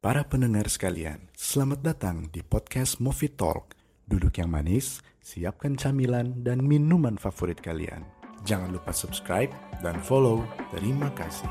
Para 0.00 0.24
pendengar 0.24 0.64
sekalian, 0.64 1.28
selamat 1.36 1.84
datang 1.84 2.32
di 2.32 2.40
podcast 2.40 3.04
Movie 3.04 3.36
Talk. 3.36 3.76
Duduk 4.08 4.32
yang 4.40 4.48
manis, 4.48 5.04
siapkan 5.20 5.76
camilan 5.76 6.40
dan 6.40 6.64
minuman 6.64 7.20
favorit 7.20 7.60
kalian. 7.60 8.08
Jangan 8.48 8.72
lupa 8.72 8.96
subscribe 8.96 9.52
dan 9.84 10.00
follow. 10.00 10.40
Terima 10.72 11.12
kasih. 11.12 11.44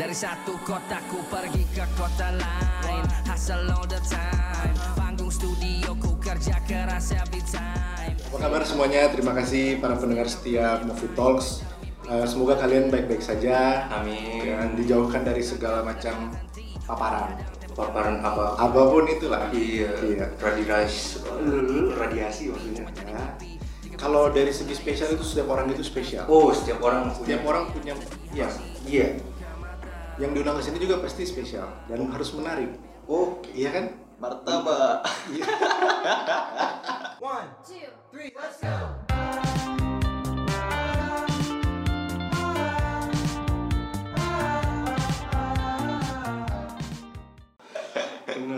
Dari 0.00 0.16
satu 0.16 0.56
kota 0.64 0.96
ku 1.12 1.20
pergi 1.28 1.60
ke 1.76 1.84
kota 1.92 2.32
lain 2.40 3.04
Hustle 3.28 3.68
all 3.68 3.84
the 3.84 4.00
time 4.08 4.72
Panggung 4.96 5.28
studio 5.28 5.92
ku 6.00 6.16
kerja 6.16 6.56
keras 6.64 7.12
every 7.12 7.44
time 7.44 8.16
Apa 8.32 8.48
kabar 8.48 8.64
semuanya? 8.64 9.12
Terima 9.12 9.36
kasih 9.36 9.76
para 9.76 10.00
pendengar 10.00 10.24
setia 10.24 10.80
Movie 10.88 11.12
Talks. 11.12 11.60
Eh, 12.10 12.26
semoga 12.26 12.58
kalian 12.58 12.90
baik-baik 12.90 13.22
saja 13.22 13.86
Amin. 13.86 14.42
dan 14.42 14.74
dijauhkan 14.74 15.22
dari 15.22 15.46
segala 15.46 15.86
macam 15.86 16.34
paparan. 16.82 17.38
Paparan 17.70 18.18
apa? 18.18 18.58
Apa 18.58 18.80
pun 18.90 19.06
itulah. 19.06 19.46
Iya. 19.54 19.94
Iya. 20.02 20.26
Radiasi, 20.42 21.22
radiasi 21.94 22.50
maksudnya. 22.50 22.82
Ya. 23.06 23.38
Kalau 23.94 24.26
dari 24.34 24.50
segi 24.50 24.74
spesial 24.74 25.14
itu 25.14 25.22
setiap 25.22 25.54
orang 25.54 25.70
itu 25.70 25.86
spesial. 25.86 26.26
Oh, 26.26 26.50
setiap 26.50 26.82
orang 26.82 27.14
punya. 27.14 27.38
Setiap 27.38 27.42
orang 27.46 27.64
punya 27.70 27.94
ya. 28.34 28.50
Iya. 28.82 29.08
Yang 30.18 30.30
diundang 30.34 30.58
ke 30.58 30.62
sini 30.66 30.82
juga 30.82 30.98
pasti 30.98 31.22
spesial 31.22 31.70
dan 31.86 32.10
harus 32.10 32.34
menarik. 32.34 32.74
Oh, 33.06 33.38
Iya 33.54 33.70
kan? 33.70 33.84
martabak. 34.20 35.00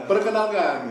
Perkenalkan, 0.03 0.91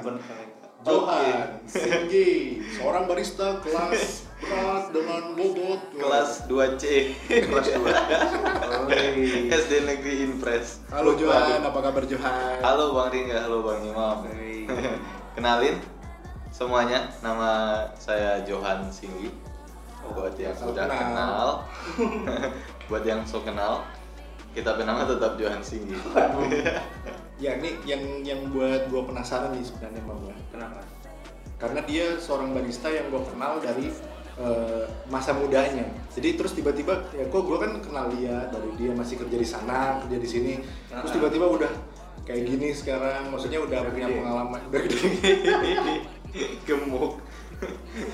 Johan 0.87 1.59
Singgi, 1.67 2.63
seorang 2.79 3.05
barista 3.05 3.59
kelas 3.59 4.25
berat 4.41 4.85
dengan 4.95 5.35
bobot. 5.35 5.81
Kelas 5.93 6.47
2C 6.47 7.13
kelas 7.27 7.67
2 7.75 9.51
SD 9.51 9.71
Negeri 9.85 10.13
Impres. 10.25 10.81
Halo 10.89 11.19
Johan, 11.19 11.61
apa 11.61 11.79
kabar 11.83 12.03
Johan? 12.07 12.63
halo 12.63 12.95
Bang 12.95 13.11
Ringga 13.11 13.45
halo 13.45 13.61
Bang 13.61 13.83
Imam. 13.83 14.25
Kenalin 15.37 15.75
semuanya. 16.49 17.11
Nama 17.19 17.83
saya 17.99 18.41
Johan 18.47 18.89
Singgi. 18.89 19.29
Buat 20.11 20.33
yang 20.39 20.55
salah 20.57 20.71
udah 20.73 20.85
kenal. 20.87 21.05
kenal. 21.05 21.47
Buat 22.89 23.03
yang 23.05 23.21
so 23.27 23.43
kenal 23.45 23.85
kita 24.51 24.75
bernama 24.75 25.07
tetap 25.07 25.39
Johan 25.39 25.63
Singgi 25.63 25.95
Ya 27.41 27.57
ini 27.57 27.73
yang 27.89 28.03
yang 28.21 28.39
buat 28.53 28.85
gue 28.87 29.01
penasaran 29.01 29.57
nih 29.57 29.65
sebenarnya 29.65 30.01
Bang 30.05 30.21
ya. 30.29 30.37
Kenapa? 30.53 30.79
Karena 31.57 31.81
dia 31.89 32.05
seorang 32.21 32.53
barista 32.53 32.93
yang 32.93 33.09
gue 33.09 33.21
kenal 33.33 33.57
dari 33.57 33.89
eh, 34.37 34.85
masa 35.09 35.33
mudanya. 35.33 35.89
Jadi 36.13 36.37
terus 36.37 36.53
tiba-tiba 36.53 37.09
ya 37.17 37.25
kok 37.25 37.41
gue 37.41 37.57
kan 37.57 37.81
kenal 37.81 38.13
dia 38.13 38.45
dari 38.53 38.69
dia 38.77 38.91
masih 38.93 39.17
kerja 39.17 39.37
di 39.41 39.47
sana, 39.47 39.97
kerja 40.05 40.17
di 40.21 40.29
sini. 40.29 40.53
Terus 40.85 41.11
tiba-tiba 41.17 41.49
udah 41.49 41.71
kayak 42.21 42.45
gini 42.45 42.69
sekarang, 42.77 43.33
maksudnya 43.33 43.57
udah 43.57 43.89
punya 43.89 44.07
pengalaman. 44.07 44.61
Gede. 44.69 45.01
gemuk 46.69 47.19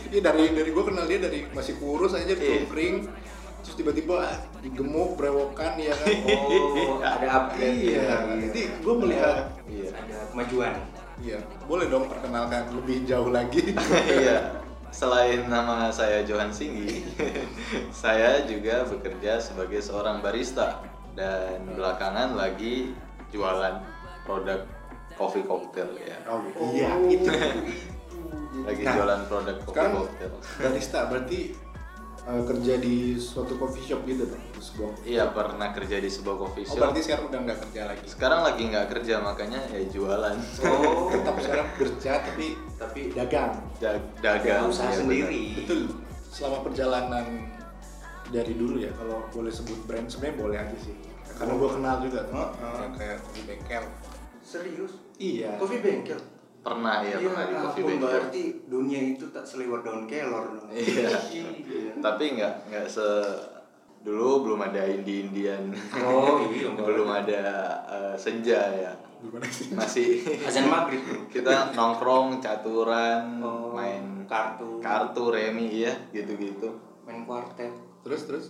Iya 0.09 0.21
dari 0.25 0.51
dari 0.51 0.69
gue 0.73 0.83
kenal 0.83 1.05
dia 1.07 1.19
dari 1.21 1.45
masih 1.53 1.77
kurus 1.79 2.17
aja 2.17 2.33
Iya. 2.33 2.67
kering. 2.67 2.95
Terus 3.67 3.75
tiba-tiba 3.83 4.23
ah, 4.23 4.39
digemuk, 4.63 5.19
brewokan 5.19 5.75
ya 5.75 5.91
kan. 5.91 6.07
Oh, 6.87 7.03
ada 7.03 7.27
upgrade. 7.27 7.99
Iya, 7.99 8.23
jadi 8.47 8.61
gue 8.79 8.95
melihat 8.95 9.51
iya 9.67 9.91
Ada 9.91 10.17
kemajuan. 10.31 10.73
Iya, 11.19 11.37
boleh 11.67 11.85
dong 11.91 12.07
perkenalkan 12.07 12.71
lebih 12.71 13.03
jauh 13.03 13.27
lagi. 13.27 13.75
iya 14.23 14.55
selain 14.91 15.45
nama 15.51 15.91
saya 15.91 16.23
Johan 16.23 16.49
Singgi 16.49 17.03
saya 17.91 18.47
juga 18.47 18.87
bekerja 18.87 19.37
sebagai 19.37 19.83
seorang 19.83 20.23
barista 20.23 20.81
dan 21.13 21.61
belakangan 21.75 22.33
lagi 22.33 22.95
jualan 23.29 23.83
produk 24.23 24.63
coffee 25.19 25.43
cocktail 25.43 25.91
ya 26.01 26.17
Oh, 26.29 26.41
iya, 26.71 26.97
itu. 27.09 27.29
lagi 28.63 28.81
Nah, 28.83 28.93
jualan 28.95 29.21
produk 29.27 29.57
coffee 29.67 29.91
cocktail 29.91 30.33
barista 30.65 30.99
berarti 31.11 31.39
eh, 32.27 32.43
kerja 32.43 32.73
di 32.75 32.95
suatu 33.15 33.55
coffee 33.55 33.81
shop 33.81 34.03
gitu 34.03 34.23
dong, 34.25 34.43
di 34.45 34.59
sebuah. 34.59 34.91
iya 35.01 35.23
pernah 35.29 35.71
kerja 35.71 35.97
di 35.97 36.07
sebuah 36.07 36.35
coffee 36.37 36.63
Oh, 36.63 36.69
shop 36.69 36.79
berarti 36.81 37.01
sekarang 37.01 37.25
udah 37.25 37.39
nggak 37.41 37.59
kerja 37.63 37.81
lagi. 37.85 38.05
sekarang 38.05 38.41
lagi 38.43 38.61
nggak 38.65 38.87
kerja 38.89 39.13
makanya 39.19 39.59
ya 39.69 39.81
jualan 39.87 40.35
Oh, 40.61 41.07
Tetap 41.13 41.35
sekarang 41.39 41.67
kerja 41.73 42.11
tapi 42.21 42.47
tapi 42.75 43.01
dagang. 43.11 43.53
Da- 43.77 44.03
dagang 44.19 44.67
usaha 44.67 44.87
iya, 44.87 44.97
sendiri. 44.97 45.43
Betul. 45.57 45.81
Selama 46.27 46.61
perjalanan 46.61 47.25
dari 48.27 48.53
dulu 48.53 48.77
ya, 48.77 48.91
kalau 48.91 49.23
boleh 49.31 49.49
sebut 49.49 49.79
brand 49.83 50.05
sebenarnya 50.05 50.35
boleh 50.37 50.57
aja 50.59 50.77
sih. 50.77 50.93
Karena 51.31 51.53
gue 51.55 51.69
kenal 51.71 51.95
juga 52.01 52.19
tuh, 52.23 52.35
Heeh. 52.35 52.75
yang 52.77 52.93
kayak 52.93 53.17
di 53.31 53.41
bengkel. 53.43 53.83
Serius? 54.41 54.93
Iya. 55.15 55.55
Coffee 55.55 55.79
bengkel. 55.79 56.19
Pernah 56.59 56.99
ya 56.99 57.15
Iya, 57.15 57.27
pernah 57.27 57.43
di 57.43 57.55
coffee 57.55 57.65
ampun, 57.77 57.89
bengkel 57.93 58.09
berarti 58.09 58.43
dunia 58.65 58.99
itu 59.07 59.25
tak 59.29 59.43
selewat 59.43 59.81
daun 59.81 60.03
kelor 60.05 60.45
dong. 60.51 60.67
Iya. 60.69 61.09
Iya. 61.67 61.91
tapi 61.97 62.23
nggak 62.33 62.53
nggak 62.67 62.85
se 62.87 63.07
dulu 63.99 64.45
belum 64.45 64.59
ada 64.63 64.81
indie 64.83 65.23
indian 65.23 65.73
Oh, 65.97 66.39
iya, 66.47 66.69
belum 66.71 67.07
ada 67.07 67.41
eh, 67.85 68.15
senja 68.15 68.61
ya 68.69 68.91
Gimana 69.17 69.47
sih? 69.47 69.73
masih 69.73 70.21
Azan 70.39 70.69
maghrib. 70.69 71.01
kita 71.27 71.73
nongkrong 71.73 72.37
caturan 72.37 73.41
Oh, 73.41 73.73
main 73.73 74.23
kartu. 74.23 74.77
kartu 74.77 75.23
remi 75.27 75.81
ya 75.81 75.93
gitu 76.11 76.35
gitu 76.35 76.69
Main 77.01 77.23
kuartet. 77.23 77.71
Terus 78.03 78.21
terus 78.23 78.45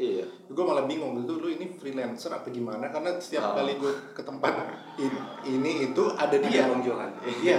iya. 0.00 0.24
Gue 0.46 0.64
malah 0.64 0.82
bingung 0.82 1.12
gitu 1.14 1.36
lu 1.36 1.48
ini 1.48 1.68
freelancer 1.70 2.32
apa 2.32 2.48
gimana? 2.48 2.88
Karena 2.88 3.14
setiap 3.14 3.52
Oh. 3.52 3.54
kali 3.54 3.76
gue 3.76 3.92
ke 4.10 4.22
tempat 4.22 4.52
in- 4.96 5.20
ini 5.46 5.72
itu 5.86 6.02
ada 6.10 6.32
Iya, 6.32 6.42
dia 6.42 6.62
Bang 6.66 6.80
Johan. 6.80 7.10
iya 7.38 7.58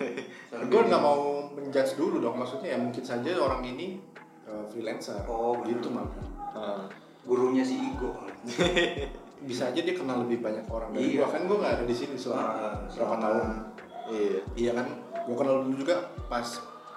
Soalnya 0.48 0.66
gue 0.66 0.80
nggak 0.86 1.02
mau 1.02 1.18
menjudge 1.50 1.92
dulu 1.94 2.16
dong 2.18 2.36
maksudnya 2.36 2.70
ya 2.70 2.78
mungkin 2.78 3.02
saja 3.02 3.30
orang 3.34 3.66
ini 3.66 3.98
uh, 4.44 4.62
freelancer. 4.64 5.18
Oh, 5.26 5.58
gitu 5.62 5.90
mah 5.90 6.06
Eh, 6.50 6.82
gurunya 7.22 7.62
si 7.62 7.74
Igo. 7.76 8.10
bisa 9.40 9.66
aja 9.66 9.80
dia 9.80 9.94
kenal 9.94 10.20
lebih 10.20 10.38
banyak 10.38 10.66
orang 10.66 10.92
dari 10.92 11.10
Iya. 11.10 11.22
gue 11.22 11.28
kan 11.28 11.42
gue 11.44 11.56
nggak 11.56 11.74
ada 11.74 11.84
di 11.84 11.96
sini 11.96 12.12
Ah, 12.12 12.20
selama 12.20 12.42
berapa 12.44 12.88
selama- 12.88 13.18
tahun. 13.20 13.48
Iya. 14.06 14.38
Iya 14.54 14.70
kan? 14.74 14.86
Gue 15.22 15.36
kenal 15.36 15.54
dulu 15.62 15.74
juga 15.76 15.96
pas 16.26 16.46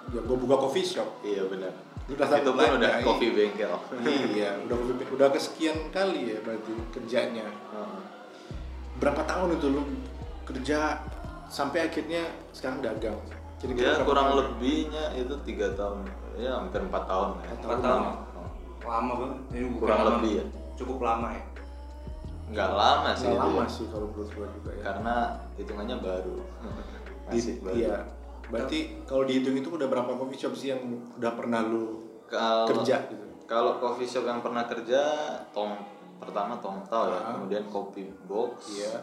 ya 0.06 0.20
gue 0.20 0.36
buka 0.36 0.56
coffee 0.58 0.86
shop. 0.86 1.08
Iya 1.20 1.44
benar 1.44 1.72
Udah 2.04 2.26
itu 2.28 2.44
pun 2.44 2.60
sampai 2.60 2.68
udah 2.68 2.90
banyak. 2.90 2.92
coffee 3.02 3.32
bengkel 3.32 3.72
iya 4.04 4.50
udah 4.60 4.76
coffee- 4.76 5.10
udah 5.10 5.28
kesekian 5.30 5.78
kali 5.88 6.20
ya 6.28 6.38
berarti 6.40 6.72
kerjanya 6.90 7.46
Heeh. 7.48 8.00
berapa 8.96 9.22
tahun 9.22 9.56
itu 9.56 9.66
lu 9.68 9.82
kerja 10.44 11.00
sampai 11.46 11.88
akhirnya 11.88 12.22
sekarang 12.50 12.80
dagang 12.80 13.16
jadi 13.56 13.72
ya 13.74 13.92
kurang 14.02 14.28
tahun? 14.28 14.38
lebihnya 14.52 15.04
itu 15.14 15.34
tiga 15.42 15.72
tahun 15.72 16.04
ya 16.36 16.52
hampir 16.54 16.80
empat 16.82 17.04
tahun 17.04 17.28
ya 17.38 17.50
Empat 17.56 17.78
tahun. 17.80 18.02
Lama 18.84 19.12
banget. 19.16 19.38
Ini 19.50 19.66
Kurang 19.74 19.96
lama. 19.98 20.10
lebih 20.14 20.32
ya. 20.34 20.44
Cukup 20.76 20.98
lama 21.00 21.28
ya. 21.32 21.44
nggak 22.44 22.70
lama 22.70 23.10
sih 23.10 23.24
Nggak 23.24 23.32
itu 23.32 23.48
lama 23.48 23.56
ya. 23.58 23.72
sih 23.72 23.84
kalau 23.88 24.06
menurut 24.06 24.28
gua 24.30 24.46
juga 24.52 24.70
ya 24.70 24.82
karena 24.84 25.14
hitungannya 25.56 25.96
baru 25.98 26.36
Di- 27.32 27.40
masih 27.40 27.54
baru 27.58 27.74
iya 27.74 27.96
berarti 28.52 29.04
kalau 29.08 29.24
dihitung 29.24 29.56
itu 29.56 29.68
udah 29.72 29.88
berapa 29.88 30.12
coffee 30.16 30.40
shop 30.40 30.54
sih 30.56 30.68
yang 30.74 30.82
udah 31.16 31.32
pernah 31.32 31.64
lu 31.64 32.04
kalau 32.28 32.68
kerja 32.68 33.08
gitu? 33.08 33.24
kalau 33.48 33.80
coffee 33.80 34.08
shop 34.08 34.24
yang 34.28 34.40
pernah 34.44 34.64
kerja 34.68 35.00
tom 35.52 35.76
pertama 36.20 36.56
tomtau 36.60 37.12
ya 37.12 37.20
Ah. 37.20 37.36
kemudian 37.36 37.64
coffee 37.68 38.08
box 38.24 38.80
iya. 38.80 39.00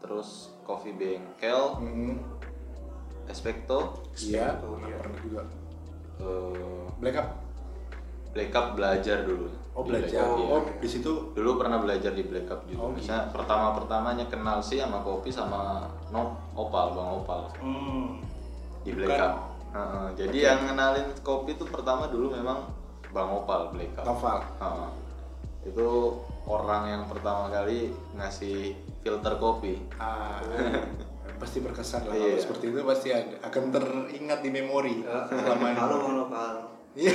terus 0.00 0.52
coffee 0.64 0.94
bengkel 0.94 1.80
hmm, 1.80 2.16
Especto 3.28 4.08
iya. 4.24 4.56
Iya. 4.56 4.96
pernah. 5.04 5.20
juga. 5.20 5.42
Eh, 6.18 6.84
black 6.98 7.16
up? 7.20 7.28
Black 8.32 8.52
Up 8.52 8.76
belajar 8.76 9.24
dulu. 9.24 9.48
Oh 9.72 9.82
Di 9.82 9.94
belajar. 9.94 10.20
Up, 10.22 10.36
iya. 10.36 10.46
oh 10.52 10.62
di 10.78 10.88
situ? 10.88 11.12
Dulu 11.32 11.50
pernah 11.58 11.80
belajar 11.80 12.12
di 12.12 12.22
Black 12.22 12.48
Up 12.52 12.60
juga. 12.68 12.86
Oh, 12.86 12.90
Misalnya 12.92 13.32
pertama 13.32 13.72
pertamanya 13.74 14.24
kenal 14.28 14.60
sih 14.60 14.78
sama 14.78 15.00
kopi 15.00 15.32
sama 15.32 15.88
no 16.12 16.36
opal 16.52 16.92
bang 16.92 17.10
opal. 17.18 17.40
Hmm. 17.58 18.20
Di 18.88 18.92
Bukan. 18.94 19.04
Black 19.04 19.20
Up 19.20 19.34
Heeh, 19.68 20.06
jadi 20.16 20.38
yang 20.48 20.60
kenalin 20.64 21.06
kopi 21.20 21.52
itu 21.52 21.64
pertama 21.64 22.08
dulu 22.08 22.32
memang 22.32 22.72
bang 23.06 23.28
opal 23.28 23.68
Black 23.70 23.92
Up 23.94 24.04
novel 24.06 24.40
Heeh. 24.56 24.88
itu 25.64 25.88
orang 26.44 26.82
yang 26.88 27.04
pertama 27.04 27.48
kali 27.48 27.92
ngasih 28.14 28.72
filter 28.98 29.36
kopi 29.36 29.76
ah, 29.96 30.40
pasti 31.40 31.60
berkesan 31.60 32.02
lah 32.02 32.16
Iya. 32.16 32.34
kalau 32.34 32.40
seperti 32.40 32.64
itu 32.66 32.80
pasti 32.82 33.08
ada, 33.10 33.36
akan 33.44 33.62
teringat 33.68 34.40
di 34.40 34.50
memori 34.50 35.04
selama 35.04 35.66
ini 35.68 35.78
Halo, 35.78 35.96
halo, 36.00 36.24
halo. 36.26 36.62
Iya. 36.96 37.14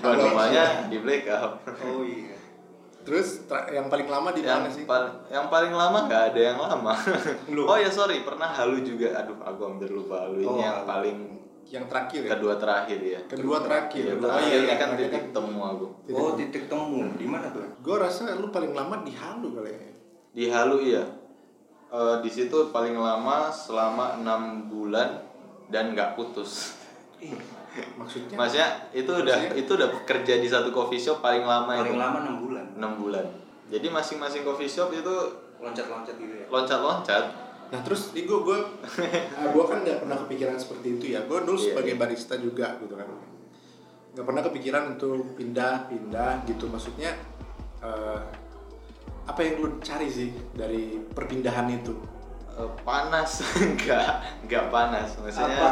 Rumahnya 0.00 0.64
di 0.88 0.96
Black 0.96 1.26
Up 1.28 1.60
Oh 1.82 2.00
iya. 2.00 2.32
Terus 3.02 3.42
yang 3.68 3.86
paling 3.86 4.06
lama 4.06 4.30
di 4.30 4.40
yang 4.40 4.62
mana 4.62 4.70
sih? 4.70 4.84
paling 4.84 5.10
yang 5.26 5.46
paling 5.46 5.70
lama 5.70 6.06
nggak 6.06 6.22
ada 6.30 6.40
yang 6.44 6.58
lama 6.58 6.94
Lu? 7.50 7.64
oh 7.64 7.74
ya 7.74 7.88
sorry 7.88 8.22
pernah 8.22 8.46
halu 8.46 8.78
juga 8.80 9.10
aduh 9.16 9.34
aku 9.36 9.60
hampir 9.66 9.90
lupa 9.90 10.22
halu 10.22 10.38
ini 10.38 10.46
Oh, 10.46 10.56
yang 10.56 10.76
halu. 10.78 10.86
paling 10.86 11.18
Yang 11.64 11.84
terakhir 11.88 12.20
ya? 12.20 12.30
kedua 12.32 12.54
terakhir 12.56 12.98
ya 13.00 13.20
Kedua 13.24 13.56
terakhir. 13.58 14.02
Iya, 14.04 14.14
Oh, 14.14 14.20
terakhir 14.20 14.46
iya, 14.46 14.56
ini 14.56 14.64
iya, 14.64 14.76
kan 14.76 14.88
terakhir 14.92 15.08
titik 15.08 15.24
temu 15.30 15.60
aku 15.62 15.86
Oh, 16.10 16.30
titik 16.34 16.64
temu. 16.66 16.98
Di 17.12 17.26
mana 17.26 17.46
tuh? 17.48 17.64
Gue 17.80 17.96
rasa 17.96 18.22
lu 18.34 18.48
paling 18.48 18.72
lama 18.72 19.00
di 19.00 19.12
Halu 19.12 19.48
kali 19.52 19.70
ya. 19.70 19.80
di 20.32 20.44
halu 20.48 20.76
iya 20.80 21.04
Eh, 21.88 22.16
di 22.20 22.30
situ 22.30 22.70
paling 22.70 22.94
lama 22.94 23.48
selama 23.48 24.16
enam 24.16 24.64
bulan 24.66 25.20
dan 25.68 25.92
nggak 25.92 26.14
putus 26.14 26.72
Maksudnya? 27.94 28.36
maksudnya 28.36 28.68
itu 28.92 29.08
udah 29.08 29.36
Maksudnya? 29.38 29.58
itu 29.58 29.70
udah 29.72 29.88
kerja 30.02 30.34
di 30.36 30.46
satu 30.46 30.68
coffee 30.68 30.98
shop 30.98 31.18
paling 31.18 31.42
lama 31.42 31.72
Paling 31.72 31.88
itu 31.88 31.96
lama 31.96 32.18
6 32.20 32.44
bulan. 32.44 32.64
enam 32.74 32.92
bulan 32.96 33.26
jadi 33.66 33.86
masing-masing 33.88 34.42
coffee 34.42 34.66
shop 34.66 34.90
itu 34.90 35.14
Loncat-loncat 35.56 36.14
gitu 36.14 36.34
ya. 36.34 36.46
loncat-loncat 36.48 37.24
Nah 37.70 37.80
terus 37.80 38.12
di 38.12 38.22
gue 38.22 38.36
gue 38.36 38.58
gue 39.48 39.64
kan 39.64 39.78
nggak 39.80 40.04
pernah 40.04 40.16
kepikiran 40.18 40.56
seperti 40.56 40.88
itu 40.92 41.04
ya. 41.08 41.24
Gue 41.24 41.40
dulu 41.40 41.56
Iya, 41.56 41.72
sebagai 41.72 41.94
iya. 41.94 42.00
barista 42.04 42.34
juga 42.36 42.76
gitu 42.76 42.92
kan. 42.92 43.08
Nggak 44.12 44.26
pernah 44.28 44.42
kepikiran 44.44 44.82
untuk 44.92 45.32
pindah-pindah 45.32 46.44
gitu. 46.44 46.68
Maksudnya 46.68 47.16
eh, 47.80 48.20
apa 49.24 49.40
yang 49.40 49.54
lu 49.56 49.80
cari 49.80 50.04
sih 50.04 50.36
dari 50.52 51.00
perpindahan 51.00 51.64
itu? 51.72 51.96
Eh, 52.62 52.70
panas 52.80 53.42
enggak 53.58 54.22
enggak 54.40 54.64
panas 54.68 55.08
maksudnya 55.18 55.66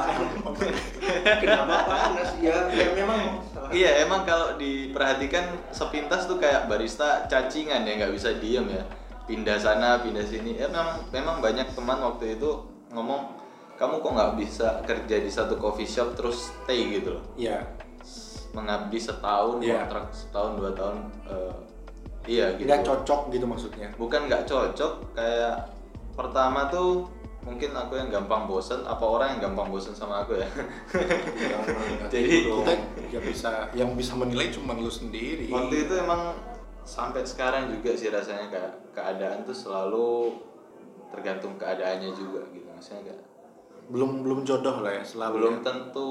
Kenapa 1.38 1.76
panas? 1.87 2.28
Ya, 2.38 2.66
ya 2.69 2.87
memang 2.94 3.20
Iya 3.70 4.02
emang 4.02 4.26
kalau 4.26 4.58
diperhatikan 4.58 5.70
sepintas 5.70 6.26
tuh 6.26 6.37
kayak 6.37 6.66
barista 6.66 7.22
cacingan 7.25 7.87
ya 7.87 7.94
nggak 7.96 8.10
bisa 8.12 8.34
diem 8.34 8.66
ya 8.66 8.82
pindah 9.22 9.54
sana 9.54 10.02
pindah 10.02 10.26
sini 10.26 10.58
ya 10.58 10.66
memang 10.66 11.06
memang 11.08 11.37
banyak 11.38 11.70
teman 11.70 12.02
waktu 12.02 12.34
itu 12.34 12.50
ngomong 12.90 13.31
kamu 13.78 14.02
kok 14.02 14.10
nggak 14.10 14.32
bisa 14.36 14.69
kerja 14.82 15.16
di 15.16 15.31
satu 15.31 15.54
coffee 15.54 15.86
shop 15.86 16.12
terus 16.12 16.50
stay 16.50 16.90
gitu 16.93 17.14
loh 17.14 17.25
Iya. 17.38 17.62
mengabdi 18.50 18.98
setahun 18.98 19.62
Iya. 19.62 19.86
kontrak 19.86 20.10
setahun 20.10 20.52
dua 20.58 20.70
tahun 20.75 20.98
eh, 21.25 21.54
iya 22.26 22.46
gitu 22.58 22.66
Nggak 22.66 22.82
cocok 22.82 23.20
gitu 23.31 23.46
maksudnya. 23.46 23.88
bukan 23.94 24.20
nggak 24.26 24.43
cocok 24.44 24.93
kayak 25.14 25.54
pertama 26.20 26.69
tuh 26.69 27.08
mungkin 27.40 27.72
aku 27.72 27.96
yang 27.96 28.08
gampang 28.11 28.44
bosen 28.44 28.84
apa 28.84 29.00
orang 29.00 29.28
yang 29.32 29.49
gampang 29.49 29.69
bosen 29.69 29.93
sama 29.93 30.20
aku 30.20 30.37
ya 30.37 30.44
Jadi- 32.12 32.44
kita 32.44 32.72
nggak 33.08 33.25
bisa 33.25 33.50
yang 33.72 33.90
bisa 33.94 34.12
menilai 34.14 34.49
cuma 34.50 34.75
lu 34.75 34.87
sendiri. 34.88 35.49
waktu 35.49 35.88
itu 35.88 35.94
emang 35.96 36.37
sampai 36.82 37.22
sekarang 37.22 37.70
juga 37.70 37.90
sih 37.93 38.08
rasanya 38.08 38.46
kayak 38.49 38.72
keadaan 38.93 39.43
tuh 39.43 39.55
selalu 39.55 40.37
tergantung 41.08 41.56
keadaannya 41.56 42.12
juga 42.12 42.44
gitu 42.50 42.69
maksudnya 42.69 43.02
kayak 43.08 43.22
belum 43.88 44.22
belum 44.22 44.40
jodoh 44.44 44.78
lah 44.78 44.93
ya 44.93 45.02
selalu. 45.02 45.32
belum 45.34 45.55
ya. 45.56 45.62
tentu 45.64 46.11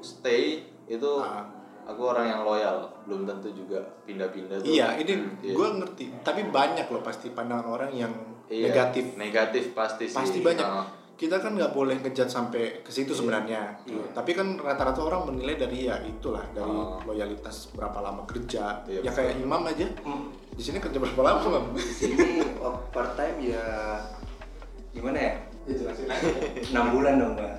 stay 0.00 0.62
itu 0.86 1.10
Ah. 1.18 1.42
aku 1.84 2.04
orang 2.06 2.28
yang 2.28 2.42
loyal 2.42 2.86
belum 3.02 3.24
tentu 3.24 3.48
juga 3.50 3.80
pindah-pindah 4.04 4.60
Iya, 4.60 4.94
ini 4.98 5.12
Hmm, 5.16 5.32
iya. 5.40 5.52
gue 5.52 5.68
ngerti. 5.74 6.04
Tapi 6.20 6.40
banyak 6.46 6.86
loh 6.86 7.00
pasti 7.00 7.28
pandangan 7.28 7.64
orang 7.66 7.90
yang 7.90 8.12
Iya, 8.48 8.72
negatif. 8.72 9.04
negatif 9.16 9.64
pasti 9.76 10.08
sih 10.08 10.16
Pasti 10.16 10.40
banyak. 10.40 10.64
Ah. 10.64 10.86
Kita 11.18 11.42
kan 11.42 11.58
nggak 11.58 11.74
boleh 11.74 11.98
ngejat 11.98 12.30
sampai 12.30 12.80
ke 12.80 12.90
situ 12.94 13.10
sebenarnya. 13.10 13.74
Iya. 13.84 14.14
Tapi 14.14 14.38
kan 14.38 14.54
rata-rata 14.54 15.02
orang 15.02 15.34
menilai 15.34 15.58
dari 15.58 15.90
ya 15.90 15.98
itulah 16.00 16.46
dari 16.54 16.70
Oh. 16.70 17.02
loyalitas 17.04 17.74
berapa 17.74 17.98
lama 17.98 18.22
kerja. 18.24 18.86
Iya, 18.86 19.02
ya 19.02 19.10
betul. 19.10 19.16
kayak 19.18 19.34
imam 19.42 19.62
aja. 19.66 19.86
Hmm. 20.06 20.30
Di 20.54 20.62
sini 20.62 20.78
kerja 20.78 20.98
berapa 20.98 21.22
lama 21.22 21.42
Mam? 21.58 21.66
ini 21.76 22.42
oh, 22.62 22.78
part 22.94 23.18
time 23.18 23.50
ya 23.50 23.64
gimana 24.94 25.18
ya? 25.18 25.32
6 25.68 26.72
bulan 26.94 27.14
dong, 27.20 27.32
Mbak. 27.36 27.54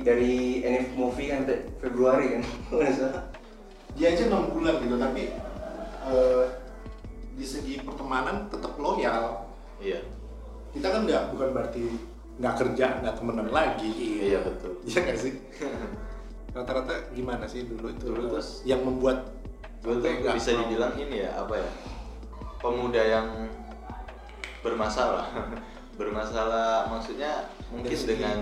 Dari 0.00 0.64
NF 0.64 0.96
Movie 0.96 1.28
kan 1.28 1.44
Februari 1.76 2.26
kan. 2.38 2.42
Dia 3.98 4.14
aja 4.14 4.22
enam 4.30 4.48
bulan 4.54 4.78
gitu, 4.80 4.96
tapi 4.96 5.34
eh, 6.06 6.44
di 7.34 7.44
segi 7.44 7.82
pertemanan 7.82 8.46
tetap 8.48 8.78
loyal. 8.78 9.49
Iya. 9.80 10.00
Kita 10.70 10.86
kan 10.86 11.00
nggak 11.02 11.34
bukan 11.34 11.48
berarti 11.50 11.82
nggak 12.38 12.54
kerja, 12.56 12.86
nggak 13.02 13.14
temenan 13.18 13.48
lagi. 13.50 13.90
iya 14.22 14.38
betul. 14.40 14.78
Iya 14.86 14.98
nggak 15.02 15.18
sih? 15.18 15.32
Rata-rata 16.56 16.94
gimana 17.10 17.46
sih 17.46 17.66
dulu 17.66 17.90
itu 17.90 18.04
Dulu 18.10 18.22
tuh- 18.32 18.62
yang 18.64 18.82
membuat 18.82 19.32
gue 19.80 19.94
tuh 19.96 20.10
nggak 20.20 20.34
bisa 20.36 20.50
dibilang 20.56 20.94
ini 20.96 21.26
ya 21.26 21.30
apa 21.40 21.54
ya? 21.58 21.70
Pemuda 22.60 23.02
yang 23.02 23.28
bermasalah. 24.60 25.26
Bermasalah 26.00 26.88
maksudnya 26.88 27.44
mungkin 27.68 27.92
dengan 27.92 28.38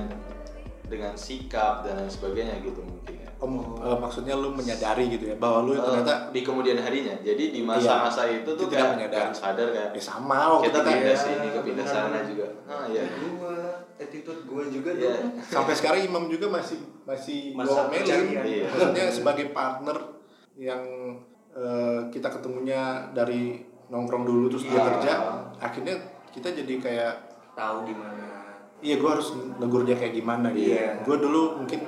dengan 0.87 1.13
sikap 1.19 1.83
dan 1.83 1.99
lain 1.99 2.09
sebagainya 2.09 2.63
gitu 2.63 2.81
mungkin 2.81 3.18
ya 3.39 3.45
Om, 3.47 3.55
eh, 3.79 3.95
maksudnya 3.97 4.35
lu 4.35 4.51
menyadari 4.51 5.07
gitu 5.09 5.25
ya 5.25 5.37
bahwa 5.37 5.63
lu 5.63 5.73
ternyata 5.73 6.27
di 6.29 6.43
kemudian 6.43 6.75
harinya 6.77 7.15
jadi 7.23 7.45
di 7.49 7.63
masa-masa 7.63 8.27
Iya, 8.27 8.43
itu 8.43 8.51
tuh 8.53 8.67
tidak 8.67 8.75
kayak 8.75 8.91
menyadari. 8.99 9.31
sadar 9.33 9.69
kayak 9.71 9.91
ya 9.95 10.03
sama 10.03 10.39
waktu 10.51 10.65
kita 10.67 10.75
kita, 10.75 10.91
pindah 10.91 11.07
ya, 11.09 11.23
sini 11.23 11.47
ke 11.49 11.61
pindah 11.63 11.87
benar. 11.87 11.95
sana 12.03 12.19
juga 12.27 12.47
ah 12.67 12.85
iya 12.85 13.03
Gua, 13.31 13.55
attitude 13.95 14.43
gua 14.45 14.63
juga 14.67 14.91
Iya. 14.93 15.15
tuh. 15.15 15.31
sampai 15.55 15.71
sekarang 15.73 16.01
Imam 16.03 16.27
juga 16.27 16.47
masih 16.49 16.83
masih 17.05 17.55
Masa 17.55 17.87
pencarian. 17.87 18.43
Iya. 18.43 18.67
maksudnya 18.67 19.05
sebagai 19.09 19.47
partner 19.49 19.97
yang 20.55 20.83
eh, 21.53 22.01
kita 22.11 22.29
ketemunya 22.29 22.83
dari 23.13 23.63
nongkrong 23.87 24.25
dulu 24.25 24.47
terus 24.49 24.65
dia 24.65 24.75
Iya. 24.75 24.87
kerja 24.89 25.13
akhirnya 25.57 25.95
kita 26.29 26.49
jadi 26.53 26.75
kayak 26.77 27.15
Tahu 27.55 27.87
gimana. 27.87 28.27
iya 28.79 28.95
gue 28.95 29.07
harus 29.09 29.31
negur 29.57 29.83
dia 29.83 29.95
kayak 29.95 30.11
gimana 30.13 30.51
gitu 30.51 30.71
Iya. 30.71 31.03
gue 31.03 31.17
dulu 31.17 31.63
mungkin 31.63 31.81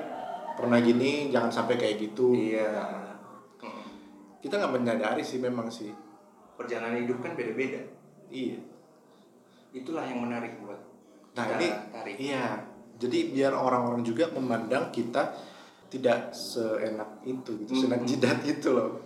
pernah 0.60 0.78
gini 0.78 1.10
jangan 1.28 1.50
sampai 1.50 1.74
kayak 1.74 1.96
gitu 2.00 2.30
Iya. 2.30 2.70
kita 4.38 4.56
nggak 4.56 4.72
menyadari 4.72 5.20
sih 5.20 5.36
memang 5.36 5.68
sih 5.68 5.92
Perjalanan 6.54 7.00
hidup 7.00 7.18
kan 7.18 7.32
beda-beda. 7.32 7.80
iya 8.28 8.60
Itulah 9.70 10.04
yang 10.04 10.20
menarik 10.22 10.60
buat 10.60 10.76
Nah 11.30 11.46
ini 11.56 11.68
tarik. 11.88 12.14
iya. 12.18 12.58
Jadi 12.96 13.32
biar 13.32 13.54
orang-orang 13.54 14.02
juga 14.02 14.28
memandang 14.28 14.90
kita 14.90 15.32
tidak 15.88 16.30
seenak 16.30 17.22
itu 17.22 17.56
gitu, 17.56 17.72
Hmm. 17.72 17.80
seenak 17.80 18.02
jidat 18.04 18.38
itu 18.44 18.68
loh. 18.70 19.00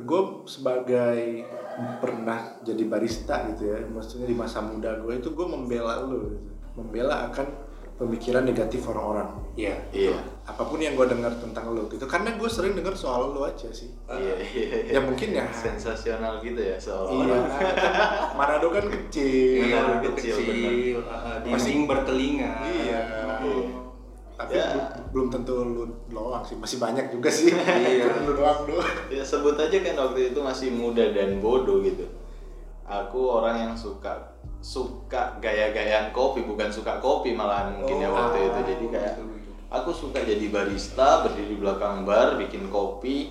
Gue 0.00 0.42
sebagai 0.44 1.44
pernah 2.00 2.40
jadi 2.60 2.82
barista 2.84 3.44
gitu 3.50 3.68
ya, 3.68 3.78
maksudnya 3.84 4.24
di 4.24 4.34
masa 4.34 4.58
muda 4.58 4.96
gue 4.96 5.18
itu 5.18 5.28
gue 5.28 5.46
membela 5.46 6.02
lu, 6.02 6.30
gitu. 6.30 6.50
membela 6.74 7.28
akan 7.28 7.46
pemikiran 7.94 8.42
negatif 8.42 8.82
orang-orang. 8.84 9.30
Iya. 9.54 9.76
iya 9.90 10.18
Apa 10.42 10.66
pun 10.66 10.76
yang 10.76 10.92
gue 10.92 11.06
dengar 11.06 11.30
tentang 11.32 11.70
lu 11.70 11.86
gitu, 11.86 12.04
karena 12.04 12.34
gue 12.34 12.44
sering 12.46 12.74
dengar 12.74 12.92
soal 12.92 13.30
lu 13.30 13.40
aja 13.40 13.70
sih. 13.70 13.94
iya 14.10 14.34
iya 14.36 14.98
Ya 14.98 15.00
mungkin 15.00 15.30
ya. 15.30 15.46
sensasional 15.48 16.38
gitu 16.38 16.58
ya 16.58 16.74
Iya, 16.74 16.76
seolah-olah 16.76 17.38
kan 17.54 17.74
Manado 18.34 18.68
kan 18.68 18.84
kecil. 18.84 19.64
Iya, 19.64 19.78
Benar, 19.80 20.02
kecil, 20.10 20.34
kecil, 20.36 20.96
uh, 21.00 21.38
Masih- 21.46 21.86
bertelinga. 21.86 22.50
Iya. 22.66 23.00
Oh. 23.40 23.64
Tapi 24.34 24.52
Ya. 24.52 24.66
belum, 24.66 24.86
belum 25.14 25.26
tentu 25.30 25.54
lu 25.62 25.86
doang 26.10 26.42
sih, 26.42 26.58
masih 26.58 26.82
banyak 26.82 27.06
juga 27.08 27.30
sih. 27.30 27.54
Iya. 27.54 28.10
Lu 28.26 28.34
doang 28.34 28.66
doang. 28.66 28.90
ya 29.06 29.22
sebut 29.22 29.54
aja 29.54 29.78
kan 29.80 29.94
waktu 29.96 30.34
itu 30.34 30.40
masih 30.42 30.74
muda 30.74 31.06
dan 31.08 31.38
bodoh 31.38 31.78
gitu 31.80 32.02
aku 32.84 33.16
orang 33.32 33.56
yang 33.62 33.72
suka 33.72 34.33
suka 34.64 35.36
gaya-gayaan 35.38 36.08
kopi 36.08 36.40
bukan 36.40 36.72
suka 36.72 36.96
kopi 36.96 37.36
malahan 37.36 37.76
mungkin 37.76 38.00
ya 38.00 38.08
Oh, 38.08 38.16
waktu 38.16 38.48
itu 38.48 38.60
jadi 38.64 38.84
kayak 38.88 39.14
aku 39.68 39.92
suka 39.92 40.18
jadi 40.18 40.48
barista 40.48 41.20
berdiri 41.20 41.52
di 41.52 41.58
belakang 41.60 42.02
bar 42.02 42.40
bikin 42.40 42.72
kopi 42.72 43.28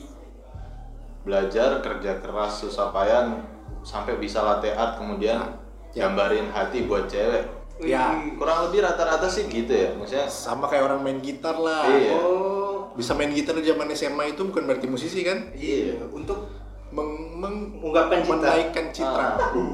belajar 1.24 1.82
kerja 1.82 2.20
keras 2.20 2.60
susah 2.60 2.92
payah 2.92 3.34
sampai 3.82 4.16
bisa 4.18 4.40
latte 4.40 4.70
art 4.72 4.96
kemudian 4.96 5.58
Ya. 5.94 6.10
gambarin 6.10 6.50
hati 6.50 6.86
buat 6.86 7.06
cewek 7.06 7.46
Ya. 7.80 8.18
kurang 8.34 8.66
lebih 8.66 8.82
rata-rata 8.82 9.26
sih 9.26 9.46
gitu 9.46 9.70
ya 9.70 9.94
maksudnya 9.94 10.26
Sama 10.26 10.66
kayak 10.66 10.86
orang 10.86 11.02
main 11.02 11.18
gitar 11.18 11.54
lah. 11.54 11.86
Iya. 11.86 12.14
Oh. 12.16 12.90
Bisa 12.94 13.14
main 13.14 13.30
gitar 13.30 13.54
zaman 13.56 13.90
SMA 13.92 14.24
itu 14.28 14.42
bukan 14.44 14.66
berarti 14.66 14.86
musisi 14.86 15.22
kan? 15.22 15.50
Iya, 15.52 15.98
untuk 16.10 16.50
Meng, 16.90 17.10
meng- 17.38 17.74
Ungkapkan 17.80 18.22
cita. 18.22 18.32
menaikkan 18.32 18.86
citra. 18.90 19.28
Ah. 19.34 19.74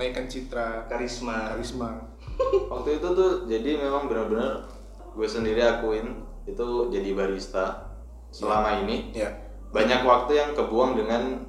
Menaikkan 0.00 0.32
citra 0.32 0.88
karisma. 0.88 1.52
karisma. 1.52 1.92
waktu 2.72 2.96
itu 2.96 3.08
tuh 3.12 3.44
jadi 3.44 3.84
memang 3.84 4.08
benar-benar 4.08 4.64
gue 5.12 5.28
sendiri 5.28 5.60
akuin 5.60 6.24
itu 6.48 6.88
jadi 6.88 7.12
barista 7.12 7.84
selama 8.32 8.80
ini 8.80 9.12
Ya. 9.12 9.28
banyak 9.68 10.00
waktu 10.00 10.40
yang 10.40 10.50
kebuang 10.56 10.96
dengan 10.96 11.44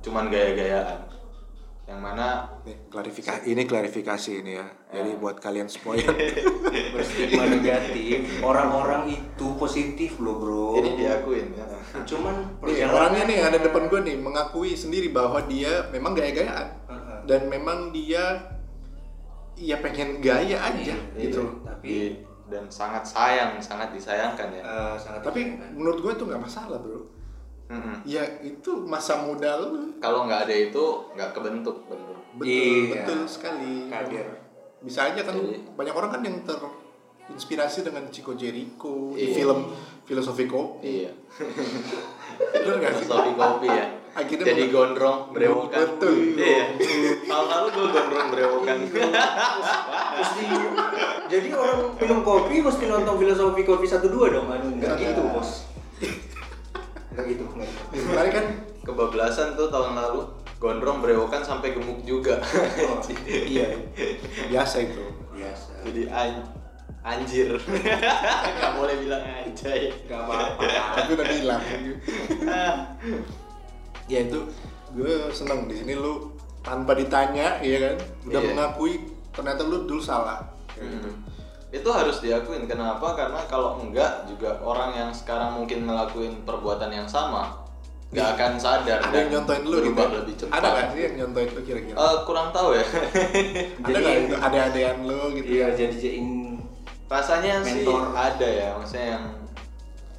cuman 0.00 0.32
gaya-gayaan 0.32 1.12
yang 1.84 2.00
di 2.00 2.04
mana 2.06 2.48
Nih, 2.64 2.88
klarifikasi 2.88 3.44
ini 3.52 3.68
klarifikasi 3.68 4.30
ini 4.40 4.56
ya. 4.56 4.66
Jadi 4.96 5.20
buat 5.20 5.36
kalian 5.36 5.68
semua 5.68 6.00
yang 6.00 6.08
berstigma 6.96 7.52
negatif 7.52 8.40
orang-orang 8.40 9.12
itu 9.12 9.46
positif 9.60 10.16
loh 10.24 10.40
bro 10.40 10.80
ini 10.80 11.04
diakuin 11.04 11.52
ya 11.52 11.68
cuman 12.06 12.34
nih, 12.64 12.86
orangnya 12.86 13.22
nih 13.28 13.36
yang 13.42 13.46
ada 13.52 13.58
depan 13.60 13.92
gue 13.92 14.00
nih 14.08 14.16
mengakui 14.16 14.72
sendiri 14.72 15.12
bahwa 15.12 15.44
dia 15.44 15.84
memang 15.92 16.16
gaya-gayaan. 16.16 16.79
Dan 17.30 17.46
memang 17.46 17.90
dia 17.90 18.42
ya 19.54 19.78
pengen 19.78 20.18
gaya 20.18 20.58
aja 20.58 20.96
gitu 21.14 21.38
loh. 21.40 21.54
tapi 21.62 21.86
Di- 21.86 22.18
dan 22.48 22.66
sangat 22.66 23.06
sayang 23.06 23.54
sangat 23.56 23.94
disayangkan 23.94 24.50
ya 24.50 24.62
eh, 24.62 24.94
sangat 24.96 25.22
Tapi 25.22 25.40
menurut 25.70 26.00
gue 26.00 26.12
itu 26.12 26.24
nggak 26.24 26.42
masalah 26.42 26.76
bro. 26.76 27.06
Mm-mm. 27.70 28.02
Ya 28.02 28.26
itu 28.42 28.82
masa 28.82 29.22
muda 29.22 29.62
lu. 29.62 29.94
kalau 29.98 30.26
nggak 30.26 30.42
ada 30.44 30.54
itu 30.60 30.84
nggak 31.14 31.30
kebentuk 31.30 31.86
bener 31.86 32.18
Betul, 32.32 32.50
Iya. 32.50 32.90
betul 32.96 33.20
sekali. 33.26 33.86
Kader. 33.86 34.26
Bisa 34.80 35.06
aja 35.06 35.22
kan 35.22 35.34
Jadi- 35.36 35.62
banyak 35.70 35.92
orang 35.92 36.10
kan 36.10 36.20
yang 36.20 36.42
terinspirasi 36.42 37.86
dengan 37.86 38.06
Chico 38.08 38.34
Jericho 38.34 39.14
di 39.14 39.22
Iya. 39.24 39.34
film 39.36 39.58
Filosofi 40.02 40.44
Kopi. 40.44 41.06
iya 41.06 41.12
Bener 42.52 42.74
nggak 42.76 42.92
sih? 42.92 43.06
filosofi 43.06 43.32
kopi 43.32 43.68
ya 43.68 43.86
Akhirnya 44.10 44.44
jadi 44.44 44.62
meng- 44.64 44.72
gondrong 44.72 45.18
berewokan 45.30 45.86
Betul. 45.94 46.34
iya. 46.34 46.64
Tahun 47.22 47.46
lalu 47.46 47.66
gue 47.70 47.86
gondrong 47.88 48.28
berewokan 48.28 48.78
mesti 50.12 50.44
jadi 51.26 51.48
orang 51.52 51.94
minum 51.94 52.20
kopi 52.20 52.58
mesti 52.58 52.84
nonton 52.84 53.14
filosofi 53.16 53.62
kopi 53.62 53.86
satu 53.86 54.06
dua 54.06 54.26
dong 54.30 54.46
anu. 54.46 54.66
Enggak 54.72 54.94
Satu. 54.94 55.04
gitu 55.04 55.22
bos. 55.28 55.50
Enggak 57.10 57.24
gitu. 57.28 57.44
Kemarin 57.92 58.32
kan 58.32 58.46
kebablasan 58.82 59.54
tuh 59.54 59.68
tahun 59.68 59.94
lalu 59.94 60.26
gondrong 60.56 60.98
berewokan 60.98 61.40
sampai 61.40 61.70
gemuk 61.70 62.02
juga. 62.02 62.42
Oh, 62.82 62.98
iya. 63.24 63.78
Biasa 64.46 64.76
itu. 64.82 65.02
biasa. 65.30 65.86
Jadi 65.86 66.02
an- 66.06 66.50
anjir. 67.00 67.54
Nggak 67.56 68.72
boleh 68.74 68.94
bilang 68.98 69.22
anjay. 69.22 69.88
Enggak 70.04 70.20
apa-apa. 70.20 70.62
Tapi 70.96 71.10
udah 71.14 71.26
bilang. 71.30 71.62
Ya 74.10 74.20
itu 74.20 74.40
gue 74.90 75.14
seneng 75.30 75.64
di 75.64 75.74
sini 75.76 75.94
lu 75.94 76.34
tanpa 76.60 76.92
ditanya 76.92 77.56
ya 77.60 77.78
kan 77.80 77.94
udah 78.26 78.36
Iya. 78.36 78.48
mengakui 78.50 78.92
ternyata 79.30 79.62
lu 79.62 79.86
dulu 79.86 80.02
salah. 80.02 80.42
Kayak 80.68 80.90
gitu. 80.90 81.08
Hmm. 81.08 81.18
itu 81.70 81.86
harus 81.88 82.18
diakuin 82.18 82.66
kenapa 82.66 83.14
karena 83.14 83.38
kalau 83.46 83.78
enggak 83.78 84.26
juga 84.26 84.58
orang 84.58 84.90
yang 84.92 85.10
sekarang 85.10 85.54
mungkin 85.54 85.86
ngelakuin 85.86 86.42
perbuatan 86.42 86.90
yang 86.90 87.06
sama 87.06 87.54
nggak 88.10 88.26
akan 88.34 88.52
sadar 88.58 88.98
Ada 88.98 89.06
dan 89.06 89.18
yang 89.20 89.30
nyontoin 89.32 89.62
lu 89.62 89.78
gitu? 89.78 89.94
berubah 89.94 90.06
lebih 90.12 90.34
cepat 90.36 90.50
Ada 90.52 90.66
nggak 90.68 90.86
sih 90.90 91.00
yang 91.00 91.14
nyontoin 91.16 91.48
lu 91.48 91.60
kira-kira? 91.62 91.94
Eh, 91.94 92.16
kurang 92.26 92.48
tahu 92.50 92.68
ya 92.74 92.82
ada 92.82 93.86
jadi- 93.86 94.02
nggak 94.02 94.16
itu 94.18 94.34
ada-adaan 94.36 94.96
lu 95.00 95.20
gitu? 95.32 95.46
iya 95.48 95.66
jadi 95.70 95.94
jadiin 95.94 96.28
rasanya 97.06 97.54
sih 97.62 97.86
Mentor. 97.86 98.02
ada 98.12 98.48
ya 98.50 98.68
maksudnya 98.74 99.06
yang 99.12 99.24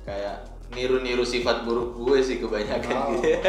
kayak 0.01 0.35
niru-niru 0.71 1.21
sifat 1.21 1.63
buruk 1.63 1.93
gue 1.95 2.17
sih 2.19 2.37
kebanyakan 2.37 2.93
Oh. 2.93 3.09
gitu 3.19 3.39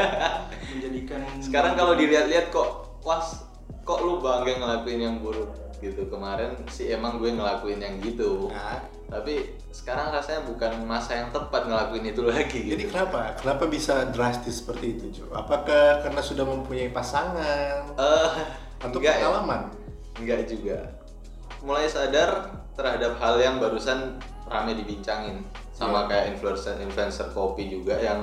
menjadikan 0.73 1.21
sekarang 1.39 1.75
kalau 1.75 1.95
dilihat-lihat 1.95 2.49
kok 2.49 2.99
was 3.01 3.47
kok 3.83 3.99
lu 3.99 4.19
bangga 4.19 4.57
ngelakuin 4.57 5.01
yang 5.01 5.17
buruk 5.19 5.51
gitu 5.79 6.07
kemarin 6.07 6.55
sih 6.67 6.91
emang 6.91 7.19
gue 7.19 7.31
ngelakuin 7.31 7.79
yang 7.79 7.99
gitu 7.99 8.47
Nah, 8.49 8.79
tapi 9.11 9.51
sekarang 9.69 10.09
rasanya 10.09 10.47
bukan 10.47 10.73
masa 10.83 11.17
yang 11.17 11.29
tepat 11.29 11.67
ngelakuin 11.67 12.07
itu 12.07 12.23
lagi 12.23 12.59
gitu 12.63 12.73
jadi 12.73 12.85
kenapa? 12.87 13.21
Kenapa 13.35 13.65
bisa 13.67 14.07
drastis 14.09 14.63
seperti 14.63 14.95
itu, 14.95 15.05
Jo? 15.13 15.25
Apakah 15.35 16.01
karena 16.01 16.23
sudah 16.23 16.47
mempunyai 16.47 16.89
pasangan 16.89 17.93
Eh, 17.93 18.31
atau 18.79 18.97
enggak 18.97 19.15
ya. 19.19 19.27
pengalaman? 19.27 19.61
Enggak 20.17 20.47
juga. 20.47 20.79
Mulai 21.61 21.91
sadar 21.91 22.31
terhadap 22.73 23.19
hal 23.19 23.35
yang 23.37 23.59
barusan 23.59 24.17
rame 24.47 24.79
dibincangin 24.79 25.43
sama 25.83 25.99
Iya. 25.99 26.09
kayak 26.09 26.25
influencer 26.31 26.75
influencer 26.79 27.27
kopi 27.31 27.67
juga 27.67 27.95
yang 27.97 28.23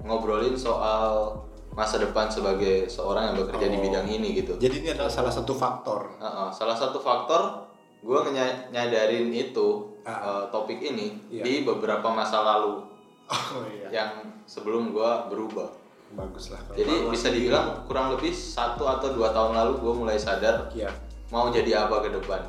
ngobrolin 0.00 0.54
soal 0.54 1.34
masa 1.70 1.98
depan 1.98 2.26
sebagai 2.26 2.88
seorang 2.88 3.30
yang 3.30 3.36
bekerja 3.38 3.66
di 3.68 3.78
Oh. 3.78 3.82
bidang 3.84 4.06
ini 4.08 4.28
gitu. 4.34 4.52
Jadi 4.56 4.82
ini 4.82 4.88
adalah 4.90 5.10
salah 5.10 5.30
satu 5.30 5.52
faktor. 5.52 6.10
Heeh, 6.18 6.48
salah 6.50 6.74
satu 6.74 6.98
faktor 6.98 7.68
gue 7.98 8.18
nyadarin 8.70 9.28
itu 9.30 9.98
Ah. 10.02 10.42
eh, 10.42 10.44
topik 10.48 10.80
ini 10.80 11.20
Iya. 11.28 11.42
di 11.42 11.54
beberapa 11.62 12.08
masa 12.08 12.40
lalu 12.42 12.82
Oh 13.28 13.62
iya. 13.68 13.88
yang 13.92 14.10
sebelum 14.44 14.90
gue 14.90 15.10
berubah. 15.28 15.68
Bagus 16.08 16.48
lah. 16.48 16.62
Jadi 16.72 17.04
bisa 17.06 17.28
dibilang 17.28 17.84
kurang 17.84 18.10
lebih 18.10 18.32
satu 18.32 18.88
atau 18.88 19.12
dua 19.12 19.28
tahun 19.28 19.52
lalu 19.54 19.72
gue 19.78 19.94
mulai 19.94 20.16
sadar 20.16 20.72
Iya. 20.72 20.88
mau 21.28 21.52
jadi 21.52 21.84
apa 21.84 22.00
ke 22.00 22.08
depan 22.10 22.40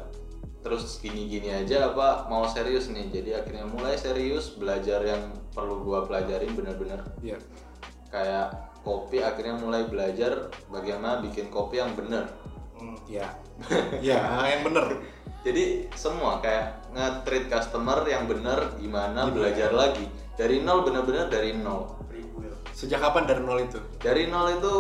terus 0.60 1.00
gini-gini 1.00 1.50
aja 1.50 1.90
apa 1.90 2.28
mau 2.28 2.44
serius 2.44 2.92
nih 2.92 3.08
jadi 3.10 3.30
akhirnya 3.40 3.66
mulai 3.66 3.96
serius 3.96 4.54
belajar 4.54 5.00
yang 5.02 5.22
perlu 5.50 5.82
gua 5.82 6.04
pelajarin 6.04 6.52
bener-bener 6.52 7.00
Iya. 7.20 7.40
kayak 8.10 8.48
kopi 8.82 9.20
akhirnya 9.20 9.56
mulai 9.56 9.86
belajar 9.86 10.52
bagaimana 10.68 11.20
bikin 11.20 11.48
kopi 11.48 11.80
yang 11.80 11.96
bener 11.96 12.28
Hmm. 12.80 12.96
Iya. 13.06 13.28
Iya, 14.00 14.20
yang 14.48 14.64
bener. 14.64 15.04
jadi 15.44 15.92
semua 15.92 16.40
kayak 16.40 16.80
nge-treat 16.96 17.52
customer 17.52 18.08
yang 18.08 18.24
bener 18.24 18.72
gimana 18.76 19.28
Gimana? 19.28 19.36
belajar 19.36 19.72
lagi 19.72 20.08
dari 20.36 20.64
nol 20.64 20.88
bener-bener 20.88 21.28
dari 21.28 21.52
nol. 21.54 22.00
Sejak 22.72 23.04
kapan 23.04 23.28
dari 23.28 23.44
nol 23.44 23.60
itu? 23.60 23.76
dari 24.00 24.32
nol 24.32 24.48
itu 24.56 24.76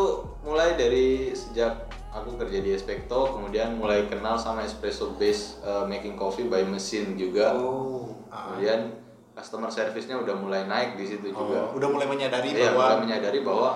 mulai 0.48 0.80
dari 0.80 1.36
sejak 1.36 1.92
aku 2.10 2.36
kerja 2.36 2.60
di 2.60 2.72
Especto 2.72 3.30
kemudian 3.30 3.78
mulai 3.78 4.06
kenal 4.06 4.34
sama 4.34 4.62
espresso 4.62 5.14
base 5.16 5.62
uh, 5.62 5.86
making 5.86 6.14
coffee 6.14 6.46
by 6.46 6.62
mesin 6.64 7.14
juga 7.14 7.54
Oh. 7.54 8.10
kemudian 8.30 8.94
customer 9.34 9.70
service-nya 9.70 10.18
udah 10.18 10.36
mulai 10.36 10.66
naik 10.66 10.94
di 10.96 11.06
situ 11.08 11.30
juga 11.30 11.70
Oh, 11.70 11.78
udah 11.78 11.88
mulai 11.88 12.06
menyadari 12.06 12.52
Iya, 12.52 12.74
bahwa 12.74 12.82
mulai 12.84 13.00
menyadari 13.04 13.40
bahwa 13.42 13.70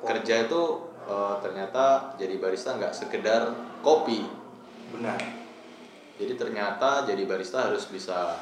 kerja 0.00 0.46
itu 0.46 0.62
uh, 1.04 1.36
ternyata 1.38 1.84
jadi 2.14 2.36
barista 2.36 2.76
nggak 2.76 2.92
sekedar 2.92 3.50
kopi 3.80 4.24
Benar. 4.88 5.18
jadi 6.16 6.32
ternyata 6.34 7.04
jadi 7.04 7.24
barista 7.24 7.66
harus 7.66 7.88
bisa 7.88 8.36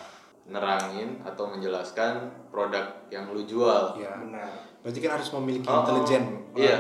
nerangin 0.47 1.19
atau 1.23 1.51
menjelaskan 1.51 2.31
produk 2.51 2.87
yang 3.11 3.27
lu 3.29 3.43
jual 3.43 3.99
ya, 3.99 4.15
Benar. 4.17 4.51
berarti 4.83 4.99
kan 5.01 5.11
harus 5.19 5.31
memiliki 5.35 5.67
Oh, 5.67 5.83
intelijen. 5.83 6.23
iya. 6.55 6.79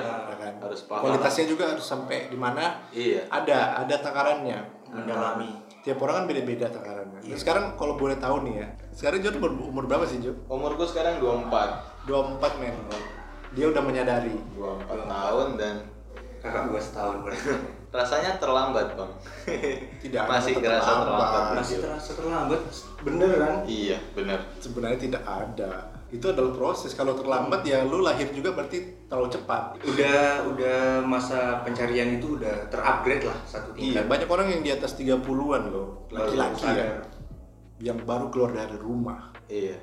Harus 0.61 0.81
paham. 0.89 1.03
Kualitasnya 1.07 1.45
juga 1.49 1.65
harus 1.71 1.85
sampai 1.85 2.33
di 2.33 2.39
mana 2.39 2.83
iya 2.95 3.25
ada 3.29 3.83
ada 3.83 3.95
takarannya. 4.01 4.59
Mendalami. 4.93 5.51
Tiap 5.83 6.03
orang 6.03 6.23
kan 6.23 6.27
beda-beda 6.27 6.67
takarannya. 6.67 7.21
Iya. 7.23 7.35
Nah, 7.35 7.39
sekarang 7.39 7.65
kalau 7.79 7.95
boleh 7.95 8.19
tahu 8.19 8.43
nih 8.43 8.55
ya, 8.59 8.67
sekarang 8.91 9.23
Jo 9.23 9.31
umur, 9.39 9.53
umur 9.71 9.85
berapa 9.87 10.03
sih 10.03 10.19
Jo? 10.19 10.35
umur 10.51 10.75
gue 10.75 10.89
sekarang 10.89 11.23
24 11.23 12.11
24 12.11 12.61
men. 12.63 12.75
Dia 13.55 13.71
udah 13.71 13.83
menyadari. 13.83 14.35
24 14.59 15.07
tahun 15.07 15.49
dan 15.57 15.75
Kakak 16.47 16.71
gua 16.71 16.81
setahun. 16.81 17.17
Rasanya 17.89 18.37
terlambat 18.37 18.93
bang 18.93 19.13
Tidak 19.99 20.23
masih 20.31 20.59
tetap 20.59 20.65
kerasa 20.65 20.91
terlambat. 20.91 21.07
terlambat 21.07 21.57
Masih 21.57 21.77
terasa 21.81 22.11
terlambat. 22.13 22.61
Bener 23.01 23.33
kan? 23.37 23.55
iya 23.65 23.99
bener 24.13 24.39
Sebenarnya 24.59 24.99
tidak 25.01 25.23
ada. 25.23 25.73
Itu 26.07 26.31
adalah 26.31 26.55
proses. 26.55 26.95
Kalau 26.95 27.19
terlambat 27.19 27.67
ya 27.67 27.83
lu 27.83 27.99
lahir 27.99 28.31
juga 28.31 28.55
berarti 28.55 29.07
terlalu 29.07 29.29
cepat. 29.33 29.75
Udah 29.83 30.47
udah 30.47 30.79
masa 31.03 31.63
pencarian 31.63 32.15
itu 32.15 32.39
udah 32.39 32.71
terupgrade 32.71 33.27
lah 33.27 33.39
satu 33.43 33.75
Iya, 33.75 34.03
tingkat. 34.03 34.05
banyak 34.07 34.29
orang 34.31 34.47
yang 34.51 34.63
di 34.63 34.71
atas 34.71 34.95
30-an 34.95 35.63
loh, 35.67 36.07
laki-laki 36.09 36.63
ya, 36.63 37.03
yang 37.83 37.99
baru 38.03 38.31
keluar 38.31 38.55
dari 38.55 38.79
rumah. 38.79 39.35
iya 39.47 39.77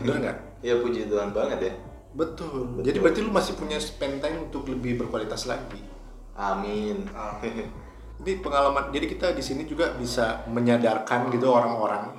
Bener 0.00 0.16
nggak? 0.18 0.36
ya 0.66 0.74
puji 0.76 1.08
Tuhan 1.08 1.30
banget 1.30 1.60
ya 1.62 1.74
Betul. 2.10 2.82
Jadi 2.82 2.98
berarti 2.98 3.20
lu 3.22 3.30
masih 3.30 3.54
punya 3.54 3.78
spend 3.78 4.18
time 4.18 4.50
untuk 4.50 4.66
lebih 4.66 4.98
berkualitas 4.98 5.46
lagi. 5.46 5.78
Amin 6.40 7.04
Ah. 7.12 7.36
Ini 8.20 8.36
pengalaman. 8.38 8.92
Jadi 8.92 9.06
kita 9.08 9.32
di 9.32 9.40
sini 9.40 9.64
juga 9.64 9.92
bisa 9.94 10.44
menyadarkan 10.44 11.32
gitu 11.32 11.48
orang-orang 11.48 12.12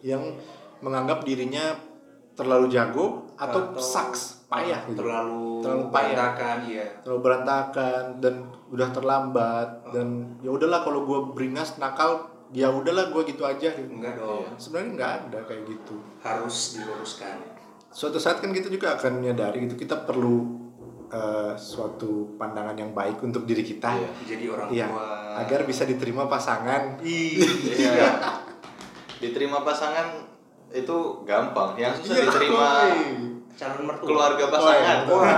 yang 0.00 0.22
menganggap 0.78 1.22
dirinya 1.22 1.74
terlalu 2.32 2.70
jago 2.70 3.26
atau, 3.34 3.74
Atau- 3.74 3.82
sucks, 3.82 4.46
payah 4.46 4.86
gitu. 4.86 5.02
terlalu 5.02 5.58
Terlalu 5.58 5.84
payah. 5.90 6.14
berantakan, 6.14 6.56
iya. 6.64 6.86
terlalu 7.02 7.20
berantakan 7.20 8.02
dan 8.18 8.34
udah 8.70 8.88
terlambat 8.94 9.68
dan 9.90 10.06
ya 10.38 10.50
udahlah 10.52 10.80
kalau 10.80 11.02
gue 11.02 11.18
beringas 11.34 11.74
nakal 11.76 12.30
ya 12.48 12.70
udahlah 12.70 13.10
gue 13.10 13.22
gitu 13.26 13.42
aja 13.42 13.68
gitu. 13.68 13.90
Enggak 13.90 14.14
dong. 14.16 14.46
sebenarnya 14.54 14.90
nggak 14.94 15.12
ada 15.26 15.38
kayak 15.42 15.62
gitu 15.66 15.98
Harus 16.20 16.56
diluruskan. 16.72 17.34
suatu 17.90 18.16
saat 18.16 18.38
kan 18.38 18.52
kita 18.52 18.68
juga 18.68 18.94
akan 18.94 19.18
menyadari 19.18 19.66
gitu 19.66 19.74
kita 19.74 19.98
perlu 19.98 20.67
eh, 21.08 21.52
suatu 21.54 22.10
pandangan 22.34 22.74
yang 22.74 22.92
baik 22.92 23.20
untuk 23.20 23.42
diri 23.42 23.60
kita 23.60 23.92
Iya. 23.94 24.10
Jadi 24.26 24.44
orang 24.46 24.68
Iya, 24.68 24.86
tua. 24.86 25.06
agar 25.38 25.60
bisa 25.64 25.82
diterima 25.82 26.24
pasangan 26.24 27.00
Iya. 27.00 28.08
diterima 29.18 29.60
pasangan 29.60 30.24
itu 30.68 30.96
gampang 31.24 31.74
yang 31.74 31.90
susah 31.92 32.14
Iya, 32.14 32.24
diterima 32.28 32.68
calon 33.50 33.82
mertua. 33.84 34.06
keluarga 34.06 34.44
Oh, 34.44 34.50
pasangan. 34.52 34.96
iya. 35.00 35.10
Wah. 35.10 35.34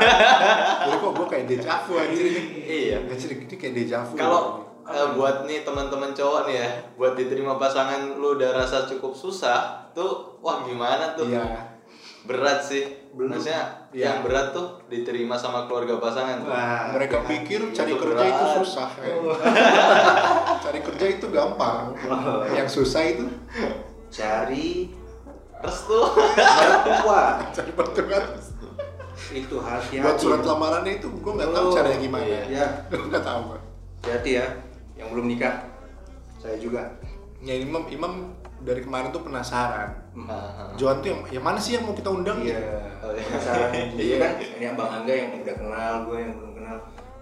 Jadi 0.82 0.96
kok 0.98 1.12
gue 1.14 1.26
kayak 1.28 1.46
dejavu 1.48 1.92
anjir 1.96 2.26
ini. 2.28 2.42
Iya. 2.60 2.96
Anjir 3.06 3.30
ini 3.32 3.54
kayak 3.54 3.74
dejavu. 3.78 4.12
Kalau 4.12 4.42
eh, 4.84 5.08
buat 5.14 5.46
nih 5.46 5.62
teman-teman 5.62 6.10
cowok 6.10 6.44
nih 6.44 6.56
ya, 6.58 6.68
buat 6.94 7.14
diterima 7.14 7.54
pasangan 7.56 8.12
lu 8.12 8.34
udah 8.34 8.50
rasa 8.52 8.84
cukup 8.84 9.14
susah, 9.14 9.86
tuh 9.92 10.36
wah 10.40 10.60
gimana 10.60 11.14
tuh? 11.14 11.24
Iya. 11.24 11.46
Berat 12.26 12.60
sih. 12.60 12.99
Maksudnya 13.10 13.62
Iya. 13.90 14.04
yang 14.06 14.16
berat 14.22 14.50
tuh 14.50 14.78
diterima 14.86 15.34
sama 15.34 15.66
keluarga 15.66 15.98
pasangan. 15.98 16.40
tuh. 16.40 16.48
Wah, 16.48 16.94
Mereka 16.94 17.26
pikir 17.26 17.60
cari 17.70 17.90
Itu 17.90 17.98
kerja 18.00 18.22
itu 18.24 18.38
berat. 18.40 18.56
susah. 18.62 18.90
ya. 18.96 19.14
cari 20.64 20.80
kerja 20.80 21.06
itu 21.10 21.26
gampang. 21.28 21.90
Yang 22.50 22.68
susah 22.72 23.02
itu 23.04 23.24
cari 24.08 24.94
Restu. 25.56 25.98
mertua 26.80 27.22
cari 27.56 27.72
pertemuan. 27.72 28.24
itu 29.30 29.56
hati-hati. 29.58 30.00
Buat 30.00 30.16
surat 30.16 30.40
lamarannya 30.40 30.96
itu 30.96 31.06
gue 31.12 31.32
nggak 31.32 31.50
tahu 31.50 31.66
Oh, 31.66 31.72
caranya 31.72 31.98
gimana. 32.00 32.24
iya. 32.24 32.42
Ya, 32.48 32.66
Gue 32.88 33.06
nggak 33.06 33.22
tahu. 33.22 33.40
Hati-hati 34.00 34.30
ya. 34.34 34.46
Yang 34.96 35.08
belum 35.10 35.26
nikah. 35.28 35.54
Saya 36.38 36.56
juga. 36.56 36.82
Ya 37.38 37.52
Imam 37.54 37.84
Imam 37.86 38.32
dari 38.60 38.80
kemarin 38.80 39.10
tuh 39.10 39.20
penasaran. 39.20 39.99
Nah, 40.10 40.74
Johan 40.74 40.98
tuh 40.98 41.08
yang, 41.14 41.20
yang 41.30 41.44
mana 41.44 41.58
sih 41.62 41.78
yang 41.78 41.86
mau 41.86 41.94
kita 41.94 42.10
undang? 42.10 42.42
Iya, 42.42 42.58
Oh, 43.00 43.14
iya. 43.14 43.22
penasaran 43.22 43.70
juga 43.94 44.02
Iya. 44.10 44.16
kan. 44.18 44.32
Ini 44.42 44.64
Bang 44.74 44.90
Angga 44.92 45.14
yang 45.14 45.30
udah 45.38 45.54
kenal, 45.56 45.92
gue 46.04 46.16
yang 46.18 46.32
belum 46.34 46.52
kenal. 46.58 46.76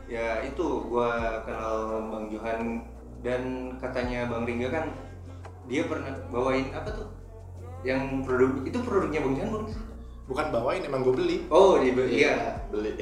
Ya 0.08 0.26
itu, 0.40 0.66
gue 0.88 1.10
kenal 1.44 1.74
Bang 2.08 2.24
Johan 2.32 2.60
dan 3.20 3.42
katanya 3.76 4.30
Bang 4.32 4.48
Ringga 4.48 4.68
kan 4.72 4.86
dia 5.68 5.84
pernah 5.84 6.16
bawain 6.32 6.72
apa 6.72 6.88
tuh? 6.90 7.08
Yang 7.84 8.24
produk 8.24 8.50
itu 8.64 8.78
produknya 8.80 9.20
Bang 9.20 9.34
Johan 9.36 9.50
bukan 9.52 9.66
sih? 9.68 9.80
Bukan 10.24 10.46
bawain, 10.48 10.82
emang 10.84 11.04
gue 11.04 11.14
beli. 11.14 11.36
Oh, 11.48 11.76
di 11.76 11.92
iya. 11.92 12.56
beli. 12.68 12.96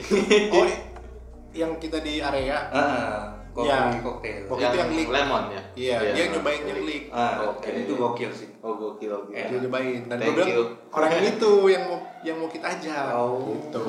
Oh, 0.50 0.66
yang 1.56 1.78
kita 1.78 2.02
di 2.02 2.18
area. 2.18 2.58
Ah, 2.70 3.35
kopi 3.56 3.66
Iya. 3.66 4.04
koktail. 4.04 4.42
Waktu 4.46 4.62
itu 4.62 4.76
yang 4.76 4.90
leak. 4.92 5.08
lemon 5.08 5.44
ya. 5.48 5.62
Iya, 5.72 5.96
dia 6.12 6.24
nyobain 6.28 6.62
yang 6.62 6.80
leak. 6.84 7.04
Ah, 7.08 7.34
Oke. 7.48 7.64
dan 7.64 7.74
itu 7.80 7.92
gokil 7.96 8.30
sih. 8.30 8.48
Oh 8.60 8.76
gokil 8.76 9.08
gokil. 9.08 9.32
Dia 9.32 9.58
nyobain. 9.58 10.00
Dan 10.04 10.16
gue 10.20 10.32
bilang 10.36 10.68
orang 10.92 11.10
itu 11.32 11.50
yang 11.66 11.84
mau 11.88 11.98
yang 12.20 12.36
mau 12.36 12.48
kita 12.48 12.66
ajak. 12.68 13.16
Gitu. 13.16 13.84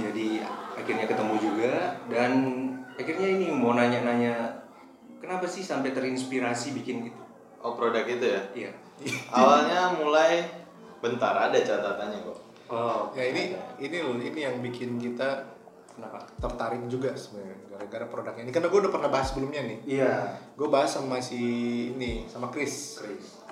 Jadi 0.00 0.26
akhirnya 0.72 1.06
ketemu 1.06 1.34
juga 1.36 1.72
dan 2.08 2.30
akhirnya 2.94 3.28
ini 3.30 3.46
mau 3.52 3.76
nanya-nanya 3.76 4.64
kenapa 5.20 5.44
sih 5.44 5.60
sampai 5.60 5.92
terinspirasi 5.92 6.72
bikin 6.74 7.06
gitu? 7.06 7.20
Oh 7.60 7.76
produk 7.76 8.02
itu 8.02 8.24
ya. 8.24 8.40
Iya. 8.56 8.70
Awalnya 9.36 10.00
mulai 10.00 10.40
bentar 10.98 11.36
ada 11.36 11.58
catatannya 11.58 12.24
kok. 12.24 12.38
Oh, 12.72 13.12
Ya 13.12 13.28
ini 13.28 13.52
ini 13.76 13.96
loh, 14.00 14.16
ini 14.16 14.40
yang 14.40 14.56
bikin 14.58 14.96
kita 14.96 15.51
kenapa? 15.92 16.18
tertarik 16.38 16.82
juga 16.86 17.12
sebenarnya 17.12 17.56
gara-gara 17.68 18.06
produknya 18.06 18.42
ini 18.42 18.52
karena 18.52 18.68
gue 18.68 18.80
udah 18.80 18.92
pernah 18.92 19.10
bahas 19.10 19.26
sebelumnya 19.28 19.60
nih 19.62 19.78
Iya. 20.00 20.14
gue 20.54 20.68
bahas 20.68 20.88
sama 20.88 21.16
si 21.18 21.40
ini 21.90 22.24
sama 22.26 22.48
Chris 22.48 22.98
Chris. 22.98 23.44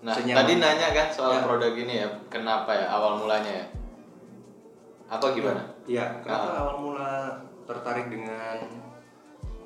Nah 0.00 0.16
Senyaman. 0.16 0.38
tadi 0.40 0.52
nanya 0.56 0.88
kan 0.90 1.06
soal 1.12 1.36
Ya. 1.36 1.44
produk 1.44 1.72
ini 1.74 2.00
ya, 2.00 2.08
kenapa 2.28 2.72
ya 2.72 2.88
awal 2.88 3.20
mulanya 3.20 3.52
ya? 3.52 3.66
Apa 5.10 5.34
gimana? 5.34 5.60
Iya, 5.84 6.24
kenapa 6.24 6.46
Ah. 6.48 6.60
awal 6.64 6.76
mula 6.80 7.10
tertarik 7.64 8.08
dengan 8.08 8.56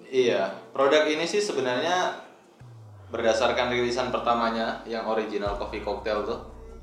Iya, 0.04 0.46
produk 0.70 1.06
ini 1.06 1.22
sih 1.22 1.38
sebenarnya 1.38 2.14
berdasarkan 3.10 3.66
rilisan 3.68 4.10
pertamanya 4.10 4.78
yang 4.84 5.06
original 5.06 5.54
coffee 5.54 5.80
cocktail 5.80 6.22
tuh, 6.22 6.38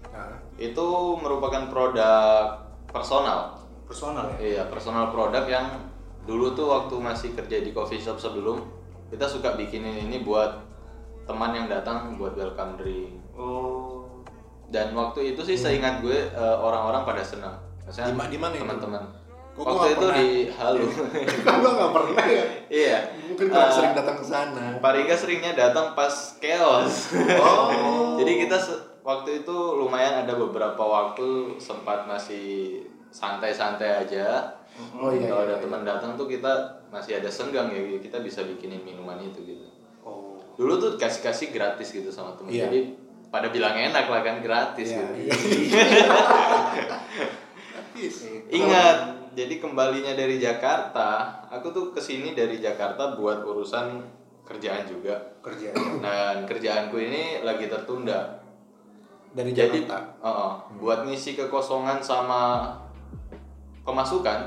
nah, 0.10 0.32
itu 0.56 0.88
merupakan 1.16 1.68
produk 1.68 2.56
personal. 2.88 3.56
Personal 3.92 4.26
ya? 4.32 4.38
Iya, 4.40 4.64
personal 4.68 5.12
produk 5.12 5.44
yang 5.46 5.68
dulu 6.24 6.52
tuh 6.52 6.66
waktu 6.66 6.96
masih 6.96 7.30
kerja 7.34 7.60
di 7.60 7.70
coffee 7.70 7.98
shop 7.98 8.16
sebelum 8.16 8.64
kita 9.08 9.26
suka 9.26 9.54
bikinin 9.54 10.08
ini 10.08 10.22
buat 10.22 10.64
teman 11.24 11.52
yang 11.52 11.68
datang 11.68 12.16
buat 12.16 12.32
welcome 12.34 12.76
drink. 12.76 13.20
Oh. 13.34 14.08
Dan 14.66 14.92
waktu 14.92 15.36
itu 15.36 15.44
sih 15.44 15.54
seingat 15.54 16.00
gue 16.00 16.16
eh, 16.26 16.58
orang-orang 16.58 17.04
pada 17.04 17.20
senang. 17.22 17.52
Maksudnya 17.84 18.08
Di 18.08 18.16
ma- 18.16 18.30
di 18.30 18.38
mana 18.38 18.54
itu? 18.54 18.64
teman-teman. 18.64 19.04
Kok 19.52 19.62
gua 19.62 19.74
waktu 19.76 19.90
itu 19.90 20.00
pernah? 20.02 20.16
di 20.16 20.30
Halu. 20.50 20.86
gue 21.60 21.72
nggak 21.76 21.92
pernah 21.92 22.24
ya 22.26 22.44
iya. 22.72 22.98
mungkin 23.22 23.52
kalau 23.52 23.68
Eh, 23.68 23.74
sering 23.74 23.92
datang 23.92 24.16
ke 24.16 24.24
sana 24.24 24.64
Pak 24.80 24.92
Riga 24.96 25.12
seringnya 25.14 25.52
datang 25.52 25.92
pas 25.92 26.40
chaos. 26.40 27.12
oh 27.36 27.68
Jadi 28.24 28.32
kita 28.40 28.56
se- 28.56 28.80
waktu 29.04 29.44
itu 29.44 29.52
lumayan 29.76 30.24
ada 30.24 30.32
beberapa 30.34 30.80
waktu 30.80 31.60
sempat 31.60 32.08
masih 32.08 32.80
santai-santai 33.12 34.08
aja. 34.08 34.56
Oh, 34.96 35.12
iya, 35.12 35.28
Kalau 35.28 35.44
iya, 35.46 35.52
ada 35.52 35.56
iya. 35.60 35.64
teman 35.68 35.82
datang 35.84 36.16
tuh 36.16 36.26
kita 36.32 36.52
masih 36.90 37.20
ada 37.20 37.28
senggang 37.28 37.70
ya 37.72 38.00
kita 38.00 38.24
bisa 38.24 38.42
bikinin 38.48 38.82
minuman 38.88 39.20
itu 39.20 39.44
gitu. 39.44 39.68
Oh. 40.02 40.40
Dulu 40.56 40.80
tuh 40.80 40.92
kasih-kasih 40.96 41.52
gratis 41.52 41.92
gitu 41.92 42.08
sama 42.08 42.34
temen. 42.40 42.56
Iya. 42.56 42.72
Jadi 42.72 42.80
pada 43.28 43.48
bilang 43.52 43.76
enak 43.76 44.08
lah 44.12 44.22
kan 44.24 44.40
gratis 44.40 44.92
Iya, 44.92 45.04
gitu. 45.04 45.14
iya. 45.28 45.34
Ingat, 48.58 48.98
jadi 49.38 49.62
kembalinya 49.62 50.18
dari 50.18 50.42
Jakarta, 50.42 51.38
aku 51.54 51.70
tuh 51.70 51.86
ke 51.94 52.02
sini 52.02 52.34
dari 52.34 52.58
Jakarta 52.58 53.14
buat 53.14 53.46
urusan 53.46 54.02
kerjaan 54.42 54.90
juga. 54.90 55.16
kerja. 55.46 55.70
Dan 56.02 56.44
kerjaanku 56.50 56.98
ini 56.98 57.46
lagi 57.46 57.70
tertunda. 57.70 58.42
dari 59.32 59.56
Jadi, 59.56 59.88
Jakarta 59.88 60.20
uh-uh, 60.20 60.54
buat 60.76 61.08
ngisi 61.08 61.40
kekosongan 61.40 62.04
sama 62.04 62.76
pemasukan, 63.82 64.40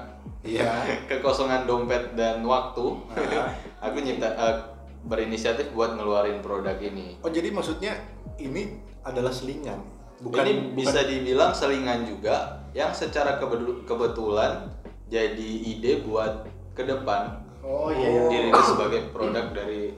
iya 0.43 0.85
kekosongan 1.09 1.65
dompet 1.65 2.15
dan 2.15 2.43
waktu, 2.43 2.85
Ah. 3.13 3.51
aku 3.85 4.01
nyipta 4.01 4.31
uh, 4.33 4.57
berinisiatif 5.05 5.71
buat 5.71 5.95
ngeluarin 5.95 6.41
produk 6.41 6.77
ini. 6.77 7.19
oh 7.21 7.29
jadi 7.29 7.51
maksudnya 7.51 7.93
ini 8.37 8.79
adalah 9.03 9.29
selingan 9.29 9.79
bukan 10.19 10.43
ini 10.43 10.53
bukan- 10.55 10.75
bisa 10.75 11.01
dibilang 11.05 11.53
selingan 11.53 12.07
juga, 12.07 12.63
yang 12.73 12.91
secara 12.91 13.37
kebetulan 13.85 14.71
jadi 15.07 15.49
ide 15.69 16.01
buat 16.03 16.49
ke 16.73 16.83
depan 16.83 17.39
oh 17.61 17.89
iya 17.89 18.09
iya 18.09 18.23
dirilis 18.29 18.67
sebagai 18.67 19.13
produk 19.13 19.53
dari 19.53 19.93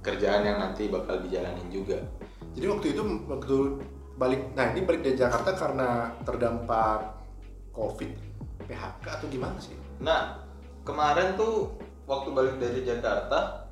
kerjaan 0.00 0.42
yang 0.42 0.58
nanti 0.58 0.88
bakal 0.88 1.20
dijalanin 1.20 1.68
juga. 1.68 2.00
Jadi 2.50 2.66
waktu 2.66 2.86
itu 2.92 3.02
waktu 3.28 3.56
balik, 4.16 4.42
nah 4.52 4.72
ini 4.72 4.82
balik 4.82 5.04
dari 5.04 5.14
Jakarta 5.14 5.52
karena 5.52 6.08
terdampak 6.24 7.20
COVID, 7.70 8.10
PHK 8.70 9.04
atau 9.18 9.26
gimana 9.26 9.58
sih? 9.58 9.74
Nah, 9.98 10.38
kemarin 10.86 11.34
tuh 11.34 11.74
waktu 12.06 12.30
balik 12.30 12.56
dari 12.62 12.86
Jakarta 12.86 13.66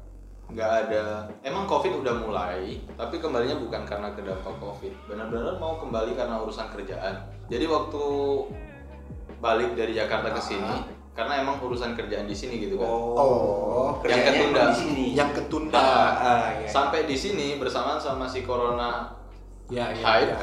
nggak 0.48 0.70
ada, 0.88 1.28
emang 1.44 1.68
COVID 1.68 2.00
udah 2.00 2.14
mulai, 2.24 2.80
tapi 2.96 3.20
kembalinya 3.20 3.60
bukan 3.60 3.84
karena 3.84 4.08
terdampak 4.16 4.56
COVID, 4.56 4.92
benar-benar 5.04 5.60
mau 5.60 5.76
kembali 5.76 6.16
karena 6.16 6.40
urusan 6.40 6.72
kerjaan. 6.72 7.20
Jadi 7.52 7.68
waktu 7.68 8.04
balik 9.44 9.76
dari 9.76 9.92
Jakarta 9.92 10.32
ke 10.32 10.40
sini, 10.40 10.88
karena 11.12 11.44
emang 11.44 11.60
urusan 11.60 11.92
kerjaan 11.92 12.24
di 12.24 12.32
sini 12.32 12.64
gitu 12.64 12.80
kan. 12.80 12.88
Oh, 12.88 14.00
yang 14.08 14.24
ketunda. 14.24 14.56
emang 14.56 14.72
di 14.72 14.78
sini. 14.80 15.04
Yang 15.12 15.30
ketunda. 15.36 15.76
Ah, 15.76 16.10
ah, 16.16 16.44
iya. 16.56 16.68
Sampai 16.70 17.04
di 17.04 17.16
sini 17.18 17.60
bersamaan 17.60 18.00
sama 18.00 18.24
si 18.24 18.40
corona 18.40 19.18
Ya, 19.68 19.92
ya, 19.92 20.00
hype, 20.00 20.32
ya. 20.32 20.38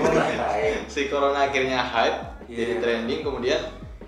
Baik. 0.00 0.74
si 0.96 1.12
corona 1.12 1.52
akhirnya 1.52 1.76
hype, 1.76 2.39
Iya. 2.50 2.56
jadi 2.58 2.72
trending, 2.78 3.20
kemudian 3.22 3.60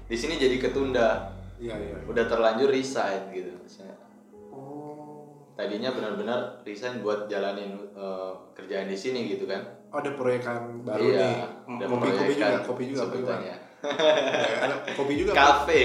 di 0.04 0.16
sini 0.18 0.34
jadi 0.34 0.58
ketunda. 0.58 1.30
Iya, 1.56 1.78
iya. 1.78 1.96
udah 2.04 2.24
terlanjur 2.26 2.68
resign 2.68 3.30
gitu. 3.30 3.54
Oh. 4.50 5.30
tadinya 5.52 5.92
benar-benar 5.92 6.60
resign 6.62 6.98
buat 7.00 7.28
jalanin 7.28 7.76
uh, 7.92 8.34
kerjaan 8.52 8.88
di 8.88 8.96
sini 8.96 9.28
gitu 9.28 9.44
kan 9.44 9.62
Oh, 9.88 10.00
ada 10.00 10.16
proyekan 10.16 10.80
baru 10.82 11.04
iya 11.06 11.28
nih. 11.68 11.76
ada 11.76 11.84
Kopi, 11.86 12.08
kopi 12.08 12.08
juga, 12.08 12.16
proyekan 12.16 12.62
kopi 12.64 12.82
juga, 12.88 13.02
kopi 13.04 13.16
juga. 13.20 13.32
sebutannya 13.36 13.56
Ya, 13.82 14.56
ada 14.60 14.74
kopi 14.94 15.12
juga. 15.18 15.32
kafe. 15.32 15.80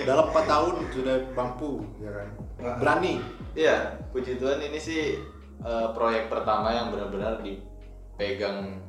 Dalam 0.00 0.24
4 0.28 0.44
tahun 0.44 0.74
sudah 0.90 1.16
mampu, 1.32 1.70
ya 1.98 2.10
kan? 2.10 2.28
Berani. 2.78 3.14
iya 3.52 3.76
puji 4.10 4.36
Tuhan 4.36 4.58
ini 4.60 4.78
sih 4.78 5.18
uh, 5.60 5.90
proyek 5.92 6.26
pertama 6.26 6.70
yang 6.70 6.88
benar-benar 6.88 7.42
dipegang 7.42 8.82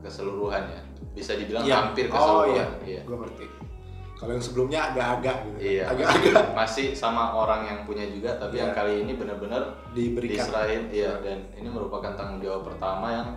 keseluruhan 0.00 0.64
ya 0.66 0.80
bisa 1.12 1.32
dibilang 1.34 1.62
Iya. 1.62 1.74
hampir 1.76 2.06
Oh 2.08 2.14
keseluruhan 2.14 2.52
iya, 2.54 2.66
iya 2.84 3.00
gue 3.04 3.16
ngerti. 3.16 3.46
Kalau 4.20 4.36
yang 4.36 4.44
sebelumnya 4.44 4.80
agak-agak 4.92 5.36
gitu. 5.48 5.58
Iya, 5.64 5.84
Agak-agak 5.88 6.52
masih 6.60 6.92
sama 6.92 7.32
orang 7.32 7.64
yang 7.64 7.78
punya 7.88 8.04
juga, 8.04 8.36
tapi 8.36 8.60
Iya. 8.60 8.68
yang 8.68 8.72
kali 8.76 8.92
ini 9.00 9.12
benar-benar 9.16 9.62
diberikan. 9.96 10.44
diserahin 10.44 10.82
iya 10.92 11.16
dan 11.24 11.48
ini 11.56 11.68
merupakan 11.72 12.12
tanggung 12.12 12.44
jawab 12.44 12.68
pertama 12.68 13.06
yang 13.08 13.28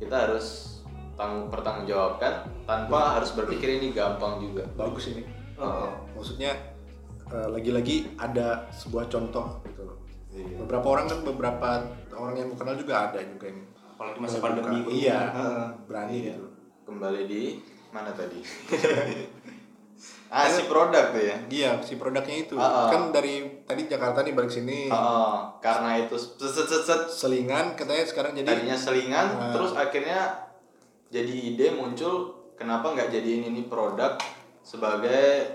kita 0.00 0.16
harus 0.24 0.80
tanggung 1.14 1.52
pertanggungjawabkan 1.52 2.32
tanpa 2.64 3.20
harus 3.20 3.30
berpikir 3.30 3.78
ini 3.78 3.92
gampang 3.92 4.40
juga 4.40 4.64
Bagus 4.74 5.12
ini. 5.12 5.28
Oh. 5.60 5.92
Maksudnya 6.16 6.56
eh, 7.28 7.48
lagi-lagi 7.52 8.16
ada 8.16 8.64
sebuah 8.72 9.06
contoh 9.06 9.60
gitu 9.68 9.84
loh. 9.84 10.00
Iya. 10.32 10.56
Beberapa 10.64 10.86
orang 10.88 11.06
kan 11.06 11.20
beberapa 11.22 11.68
orang 12.16 12.34
yang 12.34 12.48
kenal 12.56 12.74
juga 12.74 13.12
ada 13.12 13.20
juga 13.20 13.52
yang 13.52 13.60
Apalagi 14.04 14.20
masa 14.20 14.36
Buka. 14.36 14.44
pandemi. 14.44 14.78
Iya. 14.94 15.18
Heeh. 15.32 15.64
berani 15.88 16.14
Iya. 16.14 16.34
gitu. 16.34 16.46
kembali 16.84 17.20
di 17.24 17.42
mana 17.88 18.12
tadi? 18.12 18.44
ah 20.28 20.44
si 20.46 20.66
produk 20.66 21.04
tuh 21.08 21.22
ya. 21.22 21.36
Iya, 21.48 21.70
si 21.80 21.96
produknya 21.96 22.36
itu. 22.38 22.60
Ah, 22.60 22.68
ah. 22.84 22.88
Kan 22.92 23.08
dari 23.08 23.64
tadi 23.64 23.88
Jakarta 23.88 24.20
nih 24.20 24.36
balik 24.36 24.52
sini. 24.52 24.92
Oh, 24.92 25.48
karena 25.58 25.96
itu 25.96 26.12
set 26.18 26.44
set 26.52 26.82
set. 26.82 27.02
Selingan 27.08 27.72
katanya 27.72 28.04
sekarang 28.04 28.34
jadi 28.34 28.44
tadinya 28.46 28.76
selingan, 28.76 29.26
Ah. 29.32 29.48
terus 29.48 29.72
akhirnya 29.72 30.52
jadi 31.08 31.32
ide 31.32 31.72
muncul 31.72 32.34
kenapa 32.52 32.92
nggak 32.92 33.08
jadiin 33.08 33.48
ini 33.48 33.64
produk 33.64 34.20
sebagai 34.60 35.48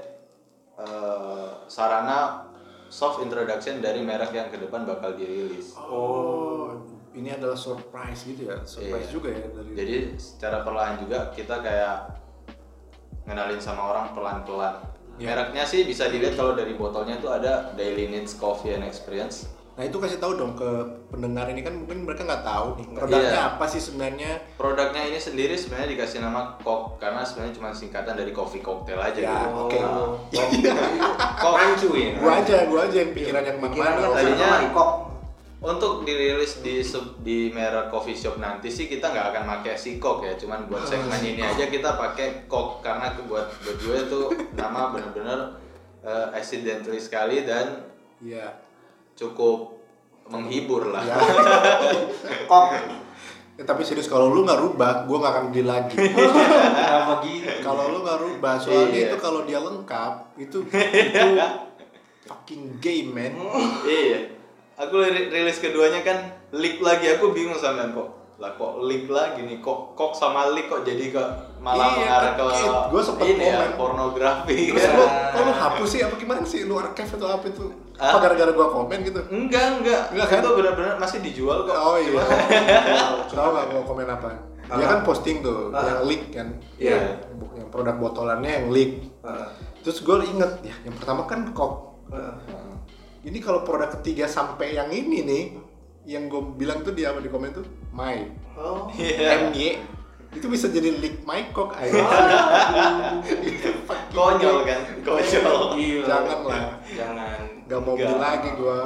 eh, 0.76 1.50
sarana 1.68 2.48
soft 2.88 3.20
introduction 3.20 3.78
dari 3.80 4.00
merek 4.00 4.32
yang 4.32 4.48
ke 4.48 4.58
depan 4.58 4.82
bakal 4.82 5.14
dirilis. 5.14 5.76
Oh, 5.78 6.79
ini 7.20 7.30
adalah 7.30 7.54
surprise 7.54 8.24
gitu 8.24 8.48
ya. 8.48 8.58
Surprise 8.64 9.06
Iya. 9.06 9.14
juga 9.14 9.30
ya 9.30 9.44
dari 9.46 9.72
Jadi 9.74 9.96
secara 10.16 10.64
perlahan 10.64 10.96
juga 10.98 11.30
kita 11.30 11.60
kayak 11.60 11.96
ngenalin 13.26 13.60
sama 13.60 13.82
orang 13.86 14.06
pelan-pelan. 14.12 14.76
Iya. 15.16 15.28
Mereknya 15.30 15.64
sih 15.64 15.84
bisa 15.84 16.08
dilihat 16.08 16.34
kalau 16.34 16.56
dari 16.56 16.74
botolnya 16.74 17.16
itu 17.16 17.28
ada 17.28 17.76
Daily 17.76 18.08
Needs 18.08 18.34
Coffee 18.34 18.72
and 18.72 18.84
Experience. 18.84 19.52
Nah 19.76 19.84
itu 19.84 19.96
kasih 19.96 20.20
tahu 20.20 20.36
dong 20.36 20.54
ke 20.54 20.68
pendengar 21.10 21.48
ini 21.48 21.60
kan 21.60 21.72
mungkin 21.74 22.04
mereka 22.04 22.24
nggak 22.24 22.44
tahu 22.44 22.76
nih 22.76 22.88
produknya 22.92 23.32
Iya. 23.34 23.48
apa 23.50 23.66
sih 23.66 23.80
sebenarnya. 23.80 24.32
Produknya 24.56 25.04
ini 25.06 25.16
sendiri 25.18 25.56
sebenarnya 25.56 25.88
dikasih 25.90 26.20
nama 26.20 26.56
Kok 26.58 27.00
karena 27.00 27.24
sebenarnya 27.24 27.54
cuma 27.54 27.72
singkatan 27.72 28.12
dari 28.14 28.32
coffee 28.32 28.60
cocktail 28.60 29.00
aja 29.00 29.16
Ya, 29.18 29.32
gitu. 29.40 29.48
oke. 29.58 29.80
Nah, 29.80 30.48
Kok 31.36 31.54
rancu 31.54 31.88
ya? 31.96 32.12
Gua 32.18 32.34
aja, 32.38 32.56
gua 32.66 32.80
aja 32.86 32.98
yang 32.98 33.12
pikiran 33.12 33.40
yang. 33.42 33.58
Tadinya- 33.58 34.14
tadinya 34.14 34.48
kok. 34.70 34.90
Untuk 35.60 36.02
dirilis 36.02 36.64
di 36.64 36.80
sub- 36.80 37.20
di 37.20 37.52
merek 37.52 37.88
coffee 37.88 38.16
shop 38.16 38.40
nanti 38.40 38.68
sih 38.68 38.88
kita 38.88 39.12
nggak 39.12 39.28
akan 39.30 39.44
pakai 39.60 39.76
si 39.76 40.00
Kok 40.00 40.24
ya, 40.24 40.32
cuman 40.34 40.66
buat 40.66 40.82
segmen 40.82 41.20
ini 41.20 41.44
aja 41.44 41.68
kita 41.68 42.00
pakai 42.00 42.48
Kok 42.48 42.80
karena 42.80 43.12
buat 43.22 43.44
buat 43.60 43.78
gue 43.78 43.98
itu 44.00 44.20
nama 44.54 44.88
bener-bener 44.90 45.60
eh, 46.00 46.28
accidentally 46.32 46.96
sekali 46.98 47.44
dan 47.44 47.84
Iya. 48.20 48.56
cukup 49.14 49.76
menghibur 50.26 50.92
lah. 50.92 51.04
Ya. 51.04 51.20
Kok. 52.46 52.66
Eh, 53.56 53.68
tapi 53.68 53.84
serius 53.84 54.08
kalau 54.08 54.32
lu 54.32 54.48
nggak 54.48 54.56
rubah, 54.58 55.04
gua 55.04 55.18
nggak 55.20 55.34
akan 55.34 55.46
beli 55.52 55.64
lagi. 55.68 56.00
Kenapa 56.00 57.20
gitu? 57.20 57.52
kalau 57.60 57.92
lu 57.92 58.00
nggak 58.00 58.20
rubah, 58.22 58.56
soalnya 58.56 58.96
Iya. 58.96 59.08
itu 59.12 59.18
kalau 59.20 59.44
dia 59.44 59.60
lengkap 59.60 60.14
itu 60.40 60.64
itu 60.64 61.28
fucking 62.24 62.80
game 62.80 63.12
man. 63.12 63.34
iya. 63.84 64.39
Aku 64.80 64.96
ri- 64.98 65.28
rilis 65.28 65.60
keduanya 65.60 66.00
kan 66.02 66.18
leak 66.50 66.80
lagi, 66.80 67.12
aku 67.12 67.36
bingung 67.36 67.60
sama 67.60 67.92
kok. 67.92 68.16
Lah 68.40 68.56
kok 68.56 68.80
leak 68.80 69.12
lagi 69.12 69.44
nih, 69.44 69.60
kok 69.60 69.92
kok 69.92 70.16
sama 70.16 70.48
leak 70.50 70.72
kok 70.72 70.88
jadi 70.88 71.12
ke 71.12 71.24
malah 71.60 71.92
Iya, 71.92 72.00
mengarah 72.00 72.32
ke 72.32 72.44
gua 72.88 73.02
sempet 73.04 73.26
ini 73.30 73.44
ya, 73.44 73.60
komen. 73.60 73.72
pornografi. 73.76 74.72
Terus 74.72 74.88
lu, 74.96 75.04
kok 75.04 75.42
lu 75.44 75.52
hapus 75.54 75.88
sih 75.90 76.00
apa 76.00 76.16
gimana 76.16 76.48
sih? 76.48 76.64
Lu 76.64 76.80
archive 76.80 77.12
atau 77.12 77.28
apa 77.30 77.46
itu? 77.46 77.68
Hah? 78.00 78.16
Apa 78.16 78.18
gara-gara 78.24 78.52
gua 78.56 78.72
komen 78.72 79.00
gitu? 79.04 79.20
Enggak, 79.28 79.66
enggak. 79.76 80.02
Enggak 80.10 80.28
kan? 80.30 80.40
Itu 80.40 80.52
benar-benar 80.56 80.96
masih 80.96 81.20
dijual 81.20 81.68
kok. 81.68 81.76
Oh 81.76 82.00
iya. 82.00 82.24
Tahu 83.36 83.50
nggak 83.52 83.66
gua 83.70 83.82
komen 83.84 84.08
apa? 84.08 84.30
Dia 84.70 84.86
kan 84.88 85.02
posting 85.04 85.42
tuh, 85.42 85.76
Ah. 85.76 85.84
yang 85.84 86.02
leak 86.08 86.24
kan. 86.32 86.48
Iya. 86.80 87.20
Yang 87.52 87.68
produk 87.68 88.00
botolannya 88.00 88.52
yang 88.54 88.68
leak. 88.72 88.92
Heeh. 89.20 89.48
Terus 89.82 90.00
gue 90.00 90.16
inget 90.24 90.52
ya, 90.62 90.76
yang 90.84 90.96
pertama 90.96 91.26
kan 91.26 91.44
kok. 91.52 92.00
Ini 93.20 93.38
kalau 93.44 93.68
produk 93.68 93.92
ketiga 94.00 94.32
sampai 94.32 94.80
yang 94.80 94.88
ini 94.96 95.20
nih, 95.28 95.44
yang 96.08 96.32
gue 96.32 96.40
bilang 96.56 96.82
tuh 96.88 96.96
di 96.96 97.04
apa 97.04 97.20
di 97.20 97.28
komen 97.28 97.52
tuh, 97.52 97.68
my 97.92 98.24
Oh. 98.60 98.92
Iya. 98.92 99.56
MY 99.56 99.80
itu 100.36 100.46
bisa 100.52 100.68
jadi 100.68 101.00
leak 101.00 101.24
my 101.24 101.48
cock 101.56 101.74
ayo. 101.80 101.96
Konyol 104.16 104.68
kan, 104.68 104.82
konyol. 105.02 105.80
Gila. 105.80 106.06
Jangan 106.06 106.40
lah. 106.44 106.64
Jangan. 106.92 107.40
Gak 107.72 107.80
mau 107.88 107.96
beli 107.96 108.16
lagi 108.20 108.50
gua. 108.60 108.80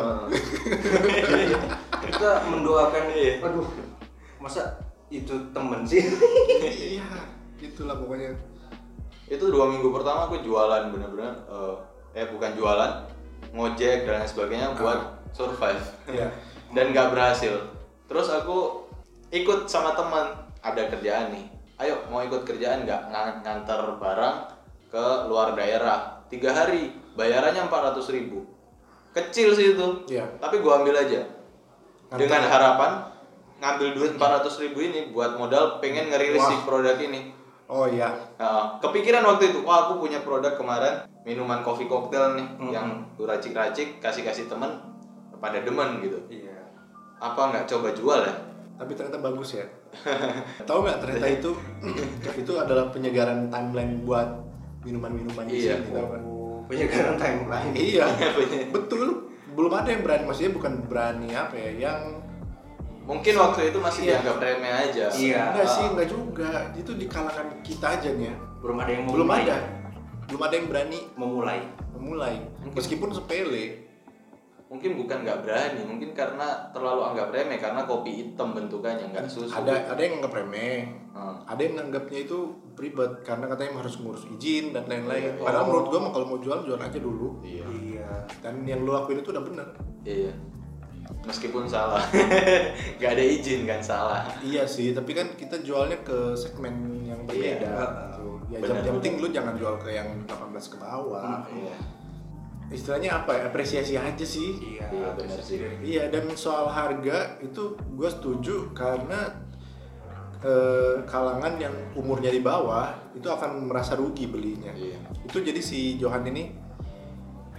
Kita 2.05 2.29
mendoakan 2.53 3.03
Iya. 3.17 3.33
Aduh. 3.49 3.65
Masa 4.37 4.77
itu 5.09 5.33
temen 5.55 5.81
sih? 5.87 6.03
Iya, 6.61 7.07
itulah 7.59 7.97
pokoknya. 7.97 8.37
Itu 9.25 9.49
dua 9.49 9.71
minggu 9.73 9.89
pertama 9.89 10.29
aku 10.29 10.37
jualan 10.43 10.93
bener-bener. 10.93 11.33
eh, 11.49 11.75
eh 12.13 12.25
bukan 12.29 12.51
jualan, 12.53 12.91
ngojek 13.53 14.03
dan 14.03 14.19
lain 14.19 14.27
sebagainya 14.27 14.67
buat 14.75 14.99
survive. 15.31 15.81
Iya. 16.09 16.27
dan 16.75 16.89
nggak 16.89 17.13
berhasil. 17.13 17.53
Terus 18.09 18.27
aku 18.27 18.89
ikut 19.29 19.65
sama 19.65 19.93
teman, 19.93 20.33
ada 20.59 20.89
kerjaan 20.89 21.31
nih. 21.31 21.45
Ayo 21.77 22.01
mau 22.07 22.21
ikut 22.21 22.43
kerjaan 22.43 22.83
nggak 22.83 23.09
Ng- 23.09 23.39
ngantar 23.41 23.97
barang 23.97 24.35
ke 24.89 25.05
luar 25.25 25.57
daerah 25.57 26.21
tiga 26.29 26.49
hari 26.49 26.93
bayarannya 27.13 27.65
400.000 27.65 28.13
ribu 28.13 28.45
kecil 29.09 29.53
sih 29.53 29.73
itu 29.73 29.87
Iya. 30.05 30.25
tapi 30.37 30.61
gua 30.61 30.81
ambil 30.81 30.97
aja 30.97 31.21
Ngantar. 32.09 32.17
dengan 32.17 32.41
harapan 32.45 32.91
ngambil 33.57 33.87
duit 33.93 34.11
400.000 34.17 34.69
ribu 34.69 34.79
ini 34.81 35.09
buat 35.09 35.33
modal 35.33 35.77
pengen 35.77 36.09
ngerilis 36.09 36.41
Wah. 36.41 36.49
si 36.49 36.55
produk 36.61 36.97
ini 36.97 37.33
Oh 37.73 37.89
iya. 37.89 38.13
Nah, 38.37 38.77
kepikiran 38.77 39.25
waktu 39.25 39.49
itu, 39.49 39.65
wah 39.65 39.89
aku 39.89 39.97
punya 39.97 40.21
produk 40.21 40.53
kemarin 40.53 41.09
minuman 41.25 41.65
kopi 41.65 41.89
koktail 41.89 42.37
nih 42.37 42.45
Hmm. 42.61 42.69
yang 42.69 42.87
lu 43.17 43.25
racik-racik 43.25 43.97
kasih 43.97 44.21
kasih 44.21 44.45
temen 44.45 44.69
pada 45.41 45.57
demen 45.57 45.97
gitu. 45.99 46.21
Iya. 46.29 46.53
Apa 47.17 47.49
nggak 47.49 47.65
coba 47.65 47.89
jual 47.91 48.21
ya? 48.21 48.35
Tapi 48.77 48.93
ternyata 48.93 49.17
bagus 49.17 49.57
ya. 49.57 49.65
Tahu 50.69 50.85
nggak 50.85 51.01
ternyata 51.01 51.27
itu 51.27 51.51
itu 52.45 52.53
adalah 52.53 52.93
penyegaran 52.93 53.49
timeline 53.49 54.05
buat 54.05 54.29
minuman-minuman 54.85 55.49
di 55.49 55.65
Iya. 55.65 55.81
sini, 55.81 55.97
kan? 55.97 56.21
Oh, 56.21 56.61
penyegaran 56.69 57.17
timeline. 57.17 57.73
Iya, 57.73 58.05
betul. 58.75 59.33
Belum 59.53 59.73
ada 59.73 59.89
yang 59.89 60.01
berani, 60.01 60.25
maksudnya 60.25 60.53
bukan 60.53 60.73
berani 60.85 61.29
apa 61.31 61.53
ya, 61.53 61.89
yang 61.89 62.01
Mungkin 63.03 63.33
waktu 63.35 63.61
itu 63.67 63.77
masih 63.77 64.01
Iya. 64.01 64.11
dianggap 64.15 64.37
remeh 64.39 64.73
aja. 64.73 65.05
Iya. 65.09 65.41
enggak 65.51 65.67
sih, 65.67 65.85
enggak 65.85 66.07
juga. 66.07 66.51
Itu 66.73 66.91
di 66.93 67.05
kalangan 67.05 67.47
kita 67.59 67.99
aja 67.99 68.09
nih 68.09 68.25
ya. 68.25 68.35
Belum 68.59 68.77
ada 68.77 68.89
yang 68.89 69.03
mau 69.03 69.13
Belum 69.13 69.27
mulai. 69.27 69.43
ada. 69.43 69.57
Belum 70.23 70.41
ada 70.41 70.53
yang 70.53 70.67
berani 70.67 70.99
Memulai. 71.13 71.59
memulai. 71.93 72.35
Meskipun 72.65 73.11
sepele. 73.11 73.83
Mungkin 74.65 74.97
bukan 74.97 75.21
nggak 75.21 75.45
berani, 75.45 75.85
mungkin 75.85 76.09
karena 76.11 76.49
terlalu 76.73 77.05
anggap 77.05 77.29
remeh 77.29 77.61
karena 77.61 77.85
kopi 77.85 78.09
hitam 78.15 78.51
bentukannya 78.51 79.05
nggak 79.05 79.29
susu. 79.29 79.53
Ada 79.53 79.93
ada 79.93 80.01
yang 80.01 80.17
nganggap 80.17 80.33
remeh. 80.35 80.89
Hmm. 81.13 81.37
Ada 81.45 81.61
yang 81.61 81.73
nganggapnya 81.77 82.19
itu 82.23 82.37
ribet 82.73 83.21
karena 83.21 83.45
katanya 83.45 83.77
harus 83.77 84.01
ngurus 84.01 84.25
izin 84.27 84.73
dan 84.73 84.89
lain-lain. 84.89 85.29
Iya. 85.29 85.45
Padahal 85.45 85.61
Oh. 85.61 85.67
menurut 85.69 85.87
gua 85.87 85.99
mah 86.01 86.11
kalau 86.11 86.25
mau 86.25 86.39
jual 86.39 86.59
jual 86.63 86.79
aja 86.79 86.97
dulu. 86.97 87.37
Iya. 87.45 87.65
Iya. 87.69 88.09
Dan 88.41 88.65
yang 88.65 88.81
lu 88.81 88.91
lakuin 88.91 89.21
itu 89.21 89.29
udah 89.29 89.43
bener. 89.43 89.67
Iya. 90.01 90.33
Meskipun 91.23 91.63
salah, 91.67 92.03
nggak 92.99 93.11
ada 93.15 93.23
izin 93.23 93.63
kan 93.63 93.79
salah. 93.79 94.27
Iya 94.43 94.67
sih, 94.67 94.91
tapi 94.91 95.15
kan 95.15 95.31
kita 95.39 95.63
jualnya 95.63 95.99
ke 96.03 96.35
segmen 96.35 97.03
yang 97.03 97.23
berbeda. 97.23 97.63
Iya. 97.63 97.87
gitu. 98.11 98.27
Ya 98.51 98.57
Benar. 98.59 98.83
yang 98.83 98.95
penting 98.99 99.13
lu 99.23 99.27
jangan 99.31 99.55
jual 99.55 99.75
ke 99.79 99.89
yang 99.95 100.09
18 100.27 100.73
ke 100.73 100.77
bawah. 100.79 101.47
Iya. 101.47 101.75
Istilahnya 102.71 103.23
apa 103.23 103.31
ya? 103.39 103.41
Apresiasi 103.47 103.95
aja 103.95 104.25
sih. 104.25 104.79
Iya. 104.79 104.87
Iya, 104.91 105.09
benar 105.15 105.39
sih. 105.39 105.57
Iya, 105.83 106.03
dan 106.11 106.27
soal 106.35 106.67
harga 106.67 107.39
itu 107.39 107.75
gue 107.77 108.09
setuju 108.09 108.75
karena 108.75 109.31
eh, 110.43 110.99
kalangan 111.07 111.55
yang 111.55 111.73
umurnya 111.95 112.31
di 112.31 112.43
bawah 112.43 112.91
itu 113.15 113.27
akan 113.31 113.71
merasa 113.71 113.95
rugi 113.95 114.27
belinya. 114.27 114.75
Iya. 114.75 114.99
Itu 115.23 115.39
jadi 115.39 115.59
si 115.63 115.95
Johan 115.95 116.27
ini 116.27 116.51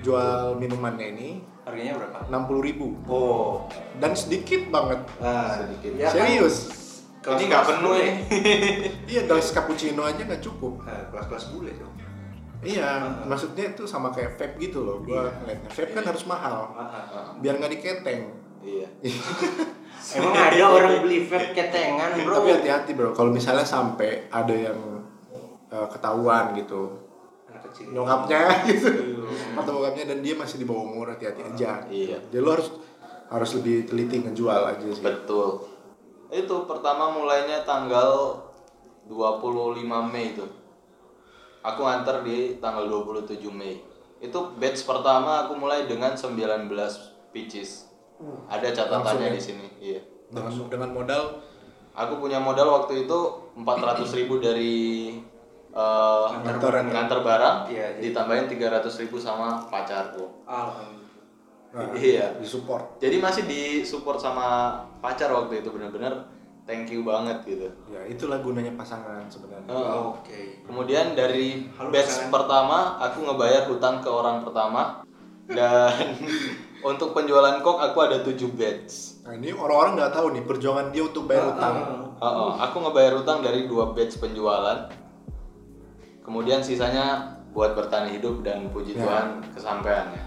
jual 0.05 0.61
minumannya 0.61 1.17
ini 1.17 1.54
Harganya 1.65 1.93
berapa? 1.97 2.19
60.000 2.29 2.61
ribu 2.63 2.87
Oh. 3.07 3.65
dan 3.97 4.13
sedikit 4.13 4.69
banget. 4.69 5.01
Nah, 5.17 5.57
Sedikit. 5.59 5.91
ya 5.95 6.07
kan? 6.07 6.15
Serius. 6.15 6.57
Kelas- 7.19 7.41
Ini 7.41 7.45
nggak 7.49 7.65
penuh 7.67 7.95
ya. 7.95 8.09
Iya, 9.11 9.21
dari 9.25 9.41
cappuccino 9.43 10.03
aja 10.03 10.21
nggak 10.21 10.43
cukup. 10.43 10.85
Nah, 10.85 11.09
kelas-kelas 11.09 11.45
bule 11.51 11.73
tuh. 11.73 11.89
Iya, 12.61 12.89
maksudnya 13.25 13.65
itu 13.71 13.85
sama 13.85 14.09
kayak 14.09 14.35
vape 14.35 14.57
gitu 14.59 14.83
loh. 14.83 15.01
Gua 15.01 15.25
Iya. 15.25 15.33
ngeliatnya 15.39 15.71
vape 15.71 15.93
kan 15.95 16.05
harus 16.07 16.25
mahal, 16.25 16.57
Ah, 16.71 16.81
ah, 16.81 17.05
ah. 17.11 17.25
biar 17.35 17.57
nggak 17.57 17.73
diketeng. 17.73 18.23
Iya. 18.61 18.89
Emang 20.17 20.33
ada 20.35 20.65
orang 20.67 21.01
beli 21.01 21.25
vape 21.25 21.53
ketengan, 21.53 22.13
bro? 22.19 22.35
Tapi 22.39 22.49
hati-hati 22.53 22.93
bro, 22.93 23.11
kalau 23.11 23.31
misalnya 23.31 23.65
sampai 23.65 24.29
ada 24.29 24.53
yang 24.53 24.77
eh, 25.67 25.87
ketahuan 25.91 26.53
gitu, 26.55 27.04
Kecil. 27.75 27.91
nyokapnya 27.91 28.63
gitu, 28.71 28.89
atau 29.59 29.71
bokapnya 29.83 30.15
dan 30.15 30.23
dia 30.23 30.39
masih 30.39 30.63
di 30.63 30.67
bawah 30.71 30.87
umur, 30.87 31.11
hati-hati 31.11 31.43
aja. 31.43 31.83
Iya. 31.91 32.23
Jadi 32.31 32.39
lo 32.39 32.55
harus 32.55 32.71
harus 33.35 33.51
lebih 33.59 33.91
teliti 33.91 34.23
ngejual 34.23 34.63
aja 34.63 34.87
sih. 34.87 35.03
Betul. 35.03 35.67
Itu 36.31 36.71
pertama 36.71 37.11
mulainya 37.11 37.67
tanggal 37.67 38.39
25 39.11 39.83
Mei 40.15 40.39
itu. 40.39 40.47
Aku 41.67 41.83
nganter 41.83 42.23
di 42.23 42.63
tanggal 42.63 42.87
27 42.87 43.43
Mei. 43.51 43.83
Itu 44.23 44.55
batch 44.55 44.87
pertama 44.87 45.45
aku 45.49 45.59
mulai 45.59 45.91
dengan 45.91 46.15
19 46.15 46.71
pitches. 47.35 47.91
Ada 48.47 48.71
Langsung 48.71 48.79
catatannya 49.03 49.29
ya? 49.29 49.35
di 49.35 49.43
sini. 49.43 49.67
Iya. 49.83 50.01
Dengan 50.31 50.53
dengan 50.71 50.91
modal 50.95 51.23
aku 51.95 52.23
punya 52.23 52.39
modal 52.39 52.71
waktu 52.83 53.07
itu 53.07 53.19
400 53.59 54.19
ribu 54.19 54.43
dari 54.43 55.19
eh, 55.75 56.25
Ngantar 56.87 57.21
barang. 57.21 57.59
Iya, 57.69 57.87
jadi- 57.93 58.03
ditambahin 58.07 58.47
300 58.47 58.95
ribu 58.97 59.19
sama 59.19 59.59
pacarku. 59.67 60.47
Alhamdulillah. 60.47 61.03
Nah, 61.75 61.91
Iya. 61.99 62.39
disupport 62.39 62.97
Jadi 62.97 63.19
masih 63.19 63.43
disupport 63.45 64.15
sama 64.17 64.47
pacar 64.99 65.27
waktu 65.29 65.59
itu 65.59 65.69
bener-bener 65.69 66.23
thank 66.63 66.87
you 66.89 67.03
banget 67.03 67.43
gitu. 67.45 67.67
ya 67.91 68.01
itulah 68.07 68.39
gunanya 68.39 68.73
pasangan 68.73 69.27
sebenarnya 69.27 69.69
Oh. 69.69 70.17
Oke. 70.17 70.63
Kemudian 70.63 71.13
dari 71.13 71.67
Halo, 71.75 71.91
batch 71.91 72.09
pasangan. 72.09 72.31
pertama 72.31 72.79
aku 73.01 73.19
ngebayar 73.23 73.63
hutang 73.67 73.99
ke 73.99 74.07
orang 74.07 74.41
pertama 74.41 75.03
dan 75.45 76.15
untuk 76.87 77.13
penjualan 77.13 77.59
kok 77.59 77.79
aku 77.83 77.99
ada 78.01 78.23
7 78.23 78.33
batch. 78.55 79.27
nah 79.27 79.35
ini 79.35 79.51
orang-orang 79.51 79.93
nggak 79.99 80.13
tahu 80.15 80.27
nih 80.31 80.45
perjuangan 80.45 80.87
dia 80.89 81.03
untuk 81.03 81.27
bayar 81.27 81.51
utang 81.51 81.75
Oh, 82.15 82.25
oh, 82.25 82.51
aku 82.55 82.77
ngebayar 82.79 83.13
hutang 83.15 83.43
dari 83.43 83.67
dua 83.67 83.91
batch 83.91 84.17
penjualan. 84.17 84.89
Kemudian 86.25 86.59
sisanya 86.59 87.21
buat 87.51 87.73
bertahan 87.73 88.11
hidup 88.11 88.41
dan 88.41 88.67
puji 88.69 88.93
Ya. 88.93 89.05
Tuhan 89.05 89.27
kesampaiannya. 89.51 90.23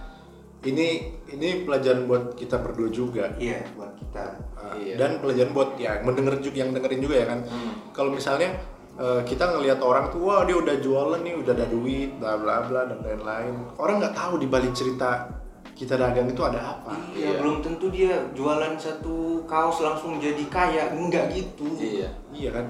ini 0.59 0.87
ini 1.27 1.63
pelajaran 1.63 2.05
buat 2.05 2.33
kita 2.33 2.57
berdua 2.57 2.89
juga 2.89 3.29
Iya, 3.35 3.61
buat 3.73 3.93
kita. 3.95 4.23
Uh, 4.53 4.73
Iya. 4.75 4.95
dan 4.95 5.11
pelajaran 5.17 5.53
buat 5.53 5.69
ya 5.75 6.01
mendengar 6.01 6.33
juga 6.39 6.57
yang 6.57 6.71
dengerin 6.71 6.97
juga 6.99 7.15
ya 7.15 7.25
kan 7.27 7.39
Hmm. 7.41 7.71
kalau 7.91 8.09
misalnya 8.09 8.57
uh, 8.95 9.21
kita 9.21 9.45
ngelihat 9.47 9.77
orang 9.79 10.09
tuh 10.09 10.17
wah 10.23 10.41
dia 10.43 10.55
udah 10.55 10.75
jualan 10.77 11.21
nih 11.21 11.37
udah 11.37 11.53
ada 11.53 11.67
duit 11.67 12.09
bla 12.15 12.35
bla 12.35 12.63
bla 12.63 12.81
dan 12.85 12.99
lain-lain 12.99 13.53
orang 13.75 14.01
nggak 14.01 14.15
tahu 14.15 14.33
di 14.35 14.47
balik 14.47 14.73
cerita 14.73 15.29
kita 15.71 15.93
dagang 15.93 16.25
itu 16.25 16.41
ada 16.41 16.59
apa 16.73 16.89
Iya, 17.11 17.21
Iya. 17.27 17.37
belum 17.37 17.57
tentu 17.61 17.85
dia 17.87 18.13
jualan 18.31 18.73
satu 18.75 19.15
kaos 19.45 19.77
langsung 19.79 20.17
jadi 20.17 20.41
kaya, 20.47 20.89
enggak 20.89 21.29
gitu. 21.29 21.69
Iya. 21.71 22.09
iya 22.29 22.49
kan 22.51 22.65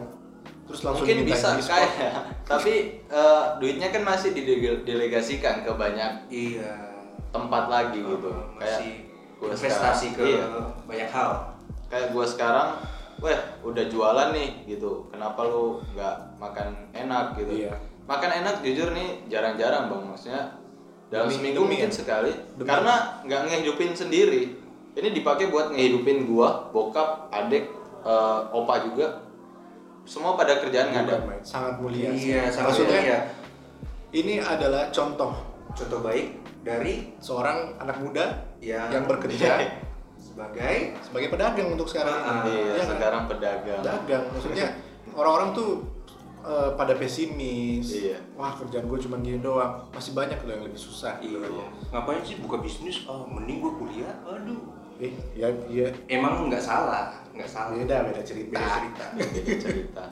terus 0.68 0.84
langsung 0.84 1.08
Mungkin 1.08 1.24
bisa 1.24 1.56
diskon. 1.56 1.80
kaya, 1.80 2.12
tapi 2.44 2.74
eh, 3.02 3.44
duitnya 3.58 3.88
kan 3.88 4.04
masih 4.04 4.36
didelegasikan 4.36 5.64
ke 5.64 5.72
banyak 5.72 6.12
Iya. 6.28 6.76
tempat 7.30 7.64
lagi 7.68 8.00
gitu. 8.00 8.28
Uh, 8.28 8.56
Kayak 8.56 8.78
masih 8.78 8.92
gua 9.38 9.48
investasi 9.50 10.08
sekarang, 10.12 10.18
ke 10.18 10.26
iya. 10.30 10.46
banyak 10.84 11.10
hal. 11.10 11.32
kayak 11.88 12.08
gua 12.12 12.26
sekarang, 12.26 12.70
weh 13.18 13.36
udah 13.64 13.86
jualan 13.88 14.30
nih 14.32 14.50
gitu. 14.68 15.08
Kenapa 15.08 15.40
lu 15.42 15.80
nggak 15.90 16.16
makan 16.36 16.68
enak 16.92 17.26
gitu? 17.36 17.64
Iya. 17.64 17.74
Makan 18.04 18.32
enak 18.38 18.56
jujur 18.60 18.92
nih 18.92 19.24
jarang-jarang 19.26 19.88
bang, 19.88 20.04
maksudnya 20.06 20.52
dalam 21.08 21.28
Demi- 21.28 21.36
seminggu 21.38 21.60
demi 21.62 21.72
mungkin 21.76 21.88
ya? 21.88 21.96
sekali. 21.96 22.32
Demi- 22.56 22.68
Karena 22.68 22.94
nggak 23.24 23.42
ngehidupin 23.46 23.92
sendiri. 23.92 24.44
Ini 24.94 25.14
dipakai 25.14 25.48
buat 25.48 25.72
ngehidupin 25.72 26.26
gua, 26.26 26.68
bokap, 26.70 27.30
adik, 27.30 27.72
eh, 28.02 28.40
opa 28.50 28.76
juga. 28.82 29.08
Semua 30.08 30.34
pada 30.34 30.58
kerjaan 30.58 30.88
nggak 30.90 31.04
ada. 31.04 31.16
Main, 31.22 31.42
sangat 31.44 31.76
mulia 31.78 32.10
sih. 32.12 32.32
Iya, 32.32 32.48
sama 32.48 32.72
maksudnya 32.72 33.00
ya. 33.04 33.20
ini 34.10 34.40
adalah 34.40 34.88
contoh 34.90 35.36
Contoh 35.70 36.00
baik 36.00 36.34
dari 36.64 37.14
seorang 37.20 37.76
anak 37.78 38.00
muda 38.00 38.26
yang, 38.58 38.88
yang 38.90 39.06
bekerja 39.06 39.62
sebagai 40.18 40.98
sebagai 40.98 41.30
pedagang 41.30 41.70
untuk 41.70 41.86
sekarang 41.86 42.18
Ah, 42.18 42.42
ini. 42.42 42.50
Iya, 42.50 42.64
Iya 42.66 42.74
kan? 42.74 42.88
sekarang 42.90 43.24
pedagang. 43.28 43.82
dagang 43.84 44.24
maksudnya 44.32 44.68
orang-orang 45.12 45.50
tuh 45.54 45.70
eh, 46.40 46.70
pada 46.74 46.94
pesimis 46.96 47.86
Iya. 47.92 48.18
wah 48.34 48.56
kerjaan 48.56 48.88
gue 48.88 49.00
cuma 49.00 49.20
gini 49.20 49.38
doang 49.38 49.86
masih 49.92 50.16
banyak 50.16 50.40
loh 50.42 50.54
yang 50.54 50.66
lebih 50.66 50.80
susah 50.80 51.20
Iya. 51.20 51.38
kan. 51.38 51.52
Ngapain 51.94 52.24
sih 52.24 52.40
buka 52.40 52.58
bisnis? 52.58 53.04
Oh, 53.06 53.28
mending 53.28 53.60
gua 53.60 53.76
kuliah. 53.76 54.14
Aduh. 54.24 54.77
Eh 54.98 55.14
ya 55.34 55.48
iya 55.68 55.88
Emang 56.08 56.48
nggak 56.48 56.60
salah, 56.60 57.14
nggak 57.32 57.46
salah. 57.46 57.72
beda 57.72 58.02
beda 58.04 58.22
cerita 58.22 58.58
Beda 58.58 58.68
cerita. 58.72 59.06
Beda 59.18 59.54
cerita. 59.58 60.04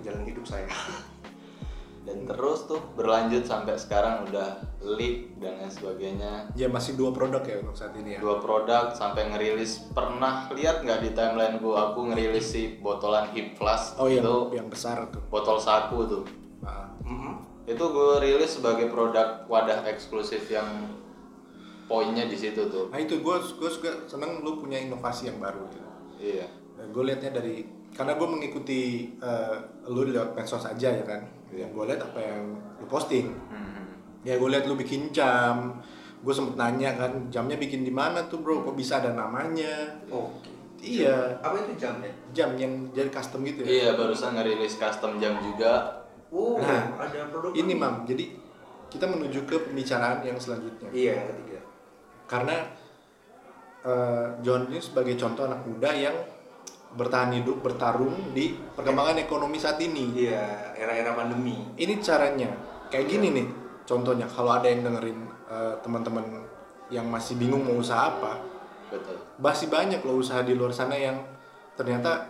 Jalan 0.00 0.22
hidup 0.24 0.44
saya. 0.44 0.68
Dan 2.08 2.24
terus 2.24 2.64
tuh 2.64 2.80
berlanjut 2.96 3.44
sampai 3.44 3.76
sekarang 3.76 4.24
udah 4.24 4.64
lead 4.80 5.36
dan 5.36 5.60
lain 5.60 5.68
sebagainya. 5.68 6.48
ya 6.54 6.64
masih 6.64 6.96
dua 6.96 7.12
produk 7.12 7.44
ya 7.44 7.60
untuk 7.60 7.76
saat 7.76 7.92
ini 7.94 8.16
ya 8.16 8.18
Dua 8.18 8.40
produk 8.40 8.96
sampai 8.96 9.28
ngerilis 9.28 9.92
pernah 9.92 10.48
lihat 10.48 10.80
nggak 10.80 11.04
di 11.04 11.10
timeline 11.12 11.60
gua 11.60 11.92
aku 11.92 12.08
ngerilis 12.08 12.48
si 12.48 12.80
botolan 12.80 13.28
hip 13.30 13.52
flask 13.54 14.00
oh 14.00 14.08
yang 14.08 14.24
itu 14.24 14.56
yang 14.56 14.68
besar 14.68 15.04
tuh 15.08 15.20
botol 15.28 15.60
saku 15.60 15.98
tuh. 16.06 16.24
Ah, 16.60 16.88
Mhm. 17.04 17.44
Itu 17.68 17.84
gue 17.86 18.12
rilis 18.18 18.56
sebagai 18.56 18.88
produk 18.88 19.44
wadah 19.44 19.84
eksklusif 19.84 20.48
yang 20.48 20.64
poinnya 21.88 22.24
di 22.24 22.36
situ 22.36 22.60
tuh. 22.64 22.86
nah 22.88 22.96
itu 22.96 23.16
gue 23.16 23.34
gue 23.34 23.70
suka 23.70 23.90
seneng 24.04 24.40
lu 24.40 24.56
punya 24.56 24.76
inovasi 24.78 25.26
yang 25.26 25.38
baru 25.38 25.64
gitu 25.66 25.88
Iya. 26.20 26.46
gue 26.84 27.02
liatnya 27.02 27.32
dari 27.32 27.64
karena 27.90 28.14
gue 28.14 28.28
mengikuti 28.28 28.80
eh, 29.16 29.56
lu 29.86 30.04
lewat 30.04 30.32
medsos 30.32 30.62
aja 30.62 30.88
ya 30.90 31.02
kan 31.02 31.24
yang 31.50 31.70
gue 31.70 31.84
lihat 31.84 32.04
apa 32.04 32.20
yang 32.20 32.44
lu 32.76 32.86
posting 32.86 33.32
Hmm. 33.48 33.88
ya 34.20 34.36
gue 34.36 34.46
lihat 34.46 34.64
lu 34.64 34.74
bikin 34.74 35.08
jam 35.08 35.80
gue 36.18 36.30
sempet 36.30 36.54
nanya 36.54 36.92
kan 36.92 37.10
jamnya 37.28 37.56
bikin 37.56 37.80
di 37.80 37.90
mana 37.90 38.26
tuh 38.26 38.38
bro 38.38 38.60
kok 38.60 38.74
bisa 38.74 38.98
ada 38.98 39.14
namanya 39.14 39.96
Oke. 40.08 40.50
iya 40.78 41.38
Apa 41.38 41.62
itu 41.62 41.78
jamnya? 41.78 42.10
jam 42.30 42.52
yang 42.54 42.70
jadi 42.90 43.08
custom 43.08 43.40
gitu 43.42 43.62
ya 43.62 43.68
Iya, 43.70 43.88
barusan 43.94 44.34
ngerilis 44.34 44.76
custom 44.76 45.16
jam 45.16 45.38
juga. 45.38 46.04
Oh, 46.28 46.60
Nah, 46.60 47.00
ada 47.00 47.24
produk 47.26 47.54
ini 47.54 47.72
mam 47.72 48.04
jadi 48.04 48.34
kita 48.86 49.04
menuju 49.04 49.44
ke 49.44 49.56
pembicaraan 49.62 50.20
yang 50.20 50.36
selanjutnya 50.36 50.90
Iya. 50.90 51.16
Karena 52.28 52.56
eh, 53.82 54.26
John 54.40 54.68
ini 54.68 54.78
sebagai 54.78 55.16
contoh 55.16 55.46
anak 55.46 55.64
muda 55.64 55.90
yang 55.90 56.16
bertahan 56.88 57.32
hidup 57.34 57.60
bertarung 57.60 58.32
di 58.32 58.56
perkembangan 58.72 59.20
ekonomi 59.20 59.56
saat 59.56 59.76
ini 59.78 60.24
Iya, 60.24 60.72
era-era 60.74 61.12
pandemi. 61.12 61.60
ini 61.76 62.00
caranya 62.00 62.48
kayak 62.88 63.06
gini 63.06 63.28
nih 63.32 63.46
contohnya 63.84 64.24
kalau 64.24 64.52
ada 64.52 64.68
yang 64.68 64.80
dengerin 64.82 65.18
eh, 65.46 65.74
teman-teman 65.80 66.24
yang 66.88 67.04
masih 67.04 67.36
bingung 67.36 67.60
mau 67.60 67.76
usaha 67.76 68.08
apa 68.10 68.40
Betul. 68.88 69.20
masih 69.36 69.68
banyak 69.68 70.00
loh 70.00 70.16
usaha 70.16 70.40
di 70.40 70.56
luar 70.56 70.72
sana 70.72 70.96
yang 70.96 71.20
ternyata 71.76 72.24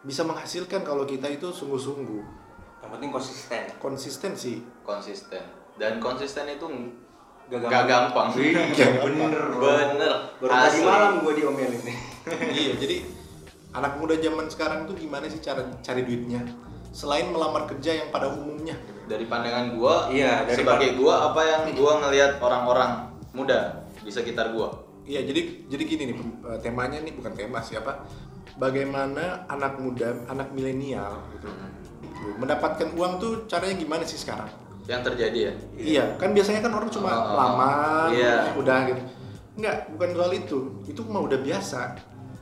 bisa 0.00 0.22
menghasilkan 0.22 0.86
kalau 0.86 1.02
kita 1.02 1.26
itu 1.26 1.50
sungguh-sungguh 1.50 2.22
Yang 2.78 2.90
penting 2.92 3.10
konsisten. 3.10 3.62
konsistensi 3.80 4.54
Konsisten. 4.84 5.42
Dan 5.74 5.98
konsisten 5.98 6.46
itu 6.46 6.68
Gak 7.44 7.68
Gak 7.68 7.84
gampang. 7.84 8.28
Iya, 8.40 9.04
bener. 9.04 9.44
bro. 9.52 9.68
bener. 9.68 10.14
Baru 10.40 10.52
tadi 10.52 10.78
malam 10.80 11.12
gue 11.20 11.32
diomelin 11.36 11.80
nih. 11.84 11.96
iya 12.56 12.72
jadi 12.80 12.96
anak 13.74 14.00
muda 14.00 14.14
zaman 14.16 14.46
sekarang 14.48 14.88
tuh 14.88 14.96
gimana 14.96 15.28
sih 15.28 15.42
cara 15.44 15.60
cari 15.84 16.02
duitnya 16.06 16.40
selain 16.94 17.26
melamar 17.28 17.66
kerja 17.66 17.90
yang 18.00 18.08
pada 18.14 18.30
umumnya. 18.30 18.78
Dari 19.04 19.26
pandangan 19.28 19.76
gua, 19.76 20.08
Iya, 20.08 20.46
dari 20.48 20.62
sebagai 20.62 20.96
gua 20.96 21.34
apa 21.34 21.42
yang 21.42 21.62
gua 21.76 22.00
ngelihat 22.06 22.38
orang-orang 22.40 23.12
muda 23.34 23.84
di 24.00 24.08
sekitar 24.08 24.54
gua. 24.54 24.72
Iya, 25.04 25.26
jadi 25.26 25.68
jadi 25.68 25.82
gini 25.84 26.02
nih 26.14 26.16
eh, 26.48 26.58
temanya 26.62 27.02
nih 27.02 27.12
bukan 27.18 27.34
tema 27.34 27.60
siapa. 27.60 28.06
Bagaimana 28.54 29.44
anak 29.50 29.82
muda, 29.82 30.14
anak 30.30 30.54
milenial 30.54 31.26
gitu, 31.34 31.50
mendapatkan 32.38 32.94
uang 32.94 33.18
tuh 33.18 33.32
caranya 33.50 33.74
gimana 33.74 34.06
sih 34.06 34.14
sekarang? 34.14 34.46
Yang 34.84 35.00
terjadi 35.06 35.38
ya. 35.40 35.52
Iya, 35.74 36.04
kan 36.14 36.30
biasanya 36.30 36.60
kan 36.60 36.72
orang 36.72 36.90
cuma 36.90 37.08
Oh, 37.08 37.34
lamar, 37.34 38.12
iya. 38.12 38.52
udah 38.52 38.78
gitu. 38.84 39.00
Enggak, 39.54 39.76
bukan 39.90 40.08
soal 40.12 40.32
itu. 40.34 40.58
Itu 40.84 41.00
mah 41.06 41.22
udah 41.22 41.38
biasa. 41.38 41.80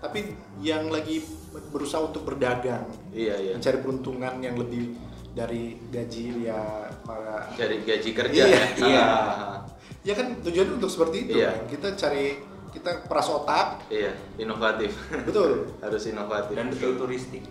Tapi 0.00 0.20
yang 0.58 0.90
lagi 0.90 1.22
berusaha 1.70 2.02
untuk 2.02 2.24
berdagang, 2.24 2.82
Iya, 3.08 3.34
iya. 3.38 3.52
mencari 3.54 3.78
peruntungan 3.78 4.34
yang 4.38 4.56
lebih 4.56 4.98
dari 5.32 5.78
gaji 5.88 6.44
ya 6.44 6.60
para 7.00 7.46
Dari 7.54 7.80
gaji 7.80 8.10
kerja 8.10 8.42
Iya, 8.42 8.50
ya. 8.50 8.64
iya. 8.82 9.04
Ah, 9.04 9.56
ya 10.02 10.12
kan 10.12 10.42
tujuannya 10.42 10.76
untuk 10.76 10.90
seperti 10.90 11.16
itu 11.24 11.38
Iya. 11.38 11.54
kan. 11.54 11.70
Kita 11.70 11.88
cari 11.94 12.26
kita 12.70 12.90
peras 13.06 13.28
otak, 13.28 13.86
Iya, 13.86 14.10
inovatif. 14.36 14.90
betul. 15.22 15.68
Harus 15.84 16.02
inovatif. 16.04 16.52
Dan 16.52 16.68
futuristik. 16.72 17.44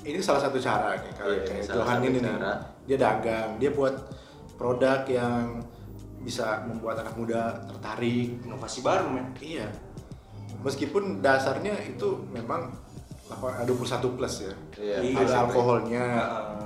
ini 0.00 0.22
salah 0.22 0.40
satu 0.40 0.56
cara 0.56 0.94
kalau 1.12 1.34
Iya, 1.34 1.42
kayak 1.44 1.62
salah 1.64 1.76
Johan 1.76 1.90
satu 1.92 2.06
ini 2.06 2.16
nih 2.16 2.22
cara. 2.24 2.52
dia 2.86 2.96
dagang 2.96 3.48
dia 3.58 3.70
buat 3.70 3.94
produk 4.58 5.06
yang 5.06 5.62
bisa 6.18 6.66
membuat 6.66 6.98
anak 6.98 7.14
muda 7.14 7.40
tertarik 7.64 8.42
Inovasi 8.42 8.82
baru, 8.82 9.06
men. 9.08 9.30
iya 9.38 9.70
meskipun 10.58 11.22
dasarnya 11.22 11.78
itu 11.80 12.26
memang 12.28 12.74
apa 13.28 13.62
21 13.62 13.86
plus 14.10 14.34
ya 14.42 14.54
Iya. 14.74 14.96
Iya, 15.00 15.14
ada 15.14 15.28
sampai- 15.28 15.46
alkoholnya 15.46 16.04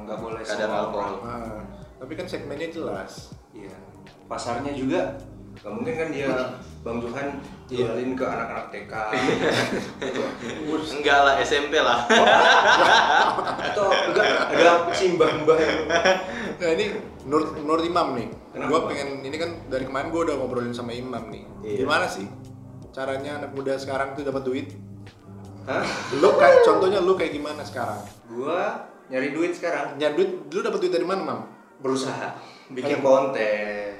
Nggak 0.03 0.19
boleh 0.19 0.41
Kadar 0.41 0.71
alkohol. 0.71 1.15
orang. 1.21 1.23
Ah, 1.23 1.61
tapi 1.97 2.13
kan 2.15 2.25
segmennya 2.25 2.69
jelas 2.71 3.37
Iya. 3.53 3.77
Pasarnya 4.25 4.73
juga 4.73 5.21
nggak 5.55 5.69
mungkin 5.71 5.95
kan 5.95 6.09
dia 6.09 6.29
Bang 6.81 6.99
Johan 6.99 7.29
Iya. 7.69 7.85
jualin 7.85 8.11
ke 8.13 8.25
anak-anak 8.25 8.67
TK. 8.71 8.93
Enggak 10.93 11.19
lah, 11.21 11.35
SMP 11.39 11.75
lah. 11.79 12.09
Atau 13.61 13.87
enggak 14.09 14.27
ada 14.51 14.73
si 14.91 15.13
mbah-mbah 15.13 15.59
yang 15.59 15.79
nah 16.63 16.71
ini 16.71 16.87
menurut 17.25 17.59
menurut 17.59 17.83
Imam 17.83 18.15
nih 18.15 18.29
gue 18.53 18.63
Bang? 18.71 18.87
pengen 18.87 19.09
ini 19.21 19.35
kan 19.35 19.51
dari 19.67 19.83
kemarin 19.83 20.09
gue 20.09 20.21
udah 20.23 20.37
ngobrolin 20.37 20.71
sama 20.71 20.95
Imam 20.95 21.27
nih 21.27 21.43
Iya. 21.61 21.83
gimana 21.83 22.07
sih 22.07 22.31
caranya 22.91 23.37
anak 23.37 23.51
muda 23.51 23.75
sekarang 23.75 24.15
tuh 24.15 24.23
dapat 24.23 24.43
duit 24.43 24.69
Hah? 25.63 25.87
Lu 26.17 26.35
kayak 26.35 26.63
contohnya 26.63 26.99
lu 26.99 27.15
kayak 27.15 27.31
gimana 27.33 27.63
sekarang? 27.63 28.03
Gua 28.27 28.83
nyari 29.07 29.31
duit 29.31 29.55
sekarang. 29.55 29.95
Nyari 29.95 30.11
duit, 30.13 30.31
lu 30.51 30.59
dapat 30.59 30.83
duit 30.83 30.91
dari 30.91 31.07
mana, 31.07 31.23
Mam? 31.23 31.41
Berusaha 31.79 32.35
bikin 32.69 32.99
Ayo. 32.99 33.07
konten. 33.07 33.91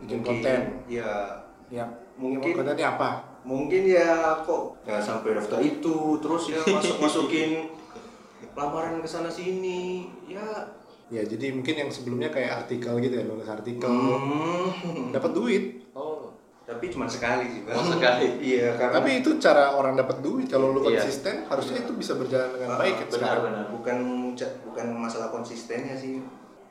Bikin 0.00 0.16
Mungkin, 0.16 0.40
konten. 0.40 0.60
Ya, 0.88 1.44
Ya. 1.68 1.84
Mungkin- 2.16 2.56
kontennya 2.56 2.96
apa? 2.96 3.20
mungkin 3.44 3.84
ya 3.84 4.40
kok 4.40 4.80
nggak 4.80 5.04
sampai 5.04 5.36
daftar 5.36 5.60
itu 5.60 6.16
terus 6.16 6.48
ya 6.48 6.64
masuk 6.64 6.96
masukin 6.96 7.68
lamaran 8.56 8.96
ke 8.96 9.08
sana 9.10 9.28
sini 9.28 10.08
ya 10.24 10.40
Ya, 11.14 11.22
jadi 11.22 11.46
mungkin 11.52 11.74
yang 11.76 11.88
sebelumnya 11.88 12.26
kayak 12.28 12.50
artikel 12.60 12.98
gitu 12.98 13.14
ya, 13.14 13.24
nulis 13.24 13.46
artikel. 13.46 13.86
hmm. 13.86 15.14
Dapat 15.14 15.30
duit. 15.30 15.64
Oh, 15.92 16.34
tapi 16.64 16.90
cuma 16.90 17.06
sekali 17.06 17.46
sih 17.46 17.62
bang 17.62 17.72
Oh, 17.72 17.86
sekali. 17.86 18.26
iya 18.42 18.74
karena 18.74 18.98
Tapi 18.98 19.10
itu 19.20 19.30
cara 19.38 19.70
orang 19.72 19.94
dapat 19.94 20.18
duit. 20.18 20.48
Kalau 20.48 20.70
lu 20.70 20.82
Iya. 20.82 20.98
konsisten, 20.98 21.44
harusnya 21.44 21.78
itu 21.78 21.92
bisa 21.94 22.12
berjalan 22.14 22.50
dengan 22.50 22.68
Ah, 22.68 22.78
baik 22.80 22.94
kan 22.96 23.06
sekarang. 23.08 23.22
benar-benar. 23.46 23.66
bukan 23.70 23.98
ca- 24.34 24.56
bukan 24.64 24.86
masalah 24.92 25.30
konsistennya 25.30 25.94
sih 25.94 26.18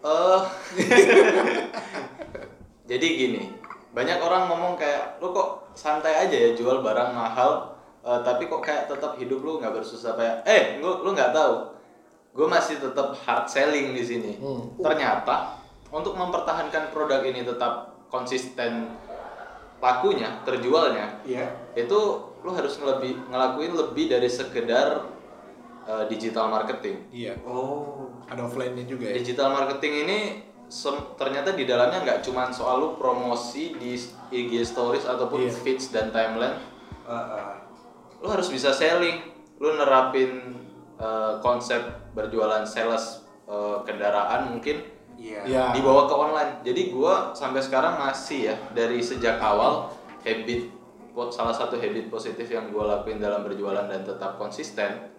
Eh, 0.03 0.39
jadi 2.85 3.07
gini, 3.07 3.41
banyak 3.89 4.19
orang 4.19 4.49
ngomong 4.49 4.75
kayak 4.75 5.15
lu 5.17 5.31
kok 5.31 5.71
santai 5.71 6.13
aja 6.19 6.35
ya 6.35 6.51
jual 6.51 6.81
barang 6.81 7.09
mahal, 7.09 7.71
eh, 8.01 8.19
tapi 8.21 8.45
kok 8.45 8.59
kayak 8.59 8.85
tetap 8.85 9.15
hidup 9.15 9.39
lu 9.39 9.57
nggak 9.57 9.71
bersusah 9.71 10.13
kayak, 10.13 10.43
eh 10.43 10.63
lu 10.77 10.99
lu 10.99 11.09
nggak 11.09 11.31
tahu, 11.31 11.72
gue 12.33 12.47
masih 12.49 12.81
tetap 12.81 13.13
hard 13.15 13.45
selling 13.45 13.93
di 13.93 14.03
sini. 14.03 14.31
Hmm. 14.37 14.73
Ternyata 14.77 15.61
untuk 15.89 16.17
mempertahankan 16.17 16.89
produk 16.89 17.21
ini 17.21 17.45
tetap 17.45 17.93
konsisten 18.09 18.89
lakunya, 19.77 20.39
terjualnya, 20.41 21.19
iya 21.23 21.43
itu 21.75 21.99
lu 22.39 22.51
harus 22.51 22.79
lebih 22.79 23.19
ngelakuin 23.27 23.75
lebih 23.75 24.07
dari 24.07 24.31
sekedar 24.31 25.03
eh, 25.83 26.03
digital 26.07 26.47
marketing. 26.47 27.03
Iya. 27.11 27.35
oh 27.43 28.07
Ada 28.23 28.47
offline-nya 28.47 28.87
juga 28.87 29.11
ya. 29.11 29.19
Digital 29.19 29.51
marketing 29.51 29.93
ini 30.07 30.19
sem- 30.71 31.11
ternyata 31.13 31.51
di 31.51 31.67
dalamnya 31.67 31.99
nggak 31.99 32.19
cuma 32.23 32.47
soal 32.49 32.79
lu 32.79 32.89
promosi 32.95 33.75
di 33.75 33.99
IG 34.31 34.63
stories 34.63 35.03
ataupun 35.03 35.43
Iya. 35.43 35.51
feeds 35.51 35.91
dan 35.91 36.09
timeline, 36.09 36.55
ah, 37.03 37.11
ah. 37.11 37.53
lu 38.23 38.31
harus 38.31 38.47
bisa 38.47 38.71
selling, 38.71 39.19
lu 39.59 39.75
nerapin 39.75 40.63
eh, 40.95 41.33
konsep 41.43 41.83
berjualan 42.13 42.63
sales 42.63 43.25
eh, 43.49 43.77
kendaraan 43.83 44.53
mungkin 44.53 44.81
iya 45.19 45.43
Iya. 45.45 45.63
dibawa 45.77 46.09
ke 46.09 46.15
online. 46.15 46.51
Jadi 46.65 46.89
gua 46.89 47.33
sampai 47.37 47.61
sekarang 47.61 47.99
masih 48.01 48.53
ya 48.53 48.55
dari 48.73 48.97
sejak 49.03 49.37
awal 49.37 49.91
habit 50.25 50.71
salah 51.29 51.53
satu 51.53 51.77
habit 51.77 52.09
positif 52.09 52.49
yang 52.49 52.73
gua 52.73 52.97
lakuin 52.97 53.21
dalam 53.21 53.45
berjualan 53.45 53.85
dan 53.85 54.01
tetap 54.01 54.41
konsisten 54.41 55.13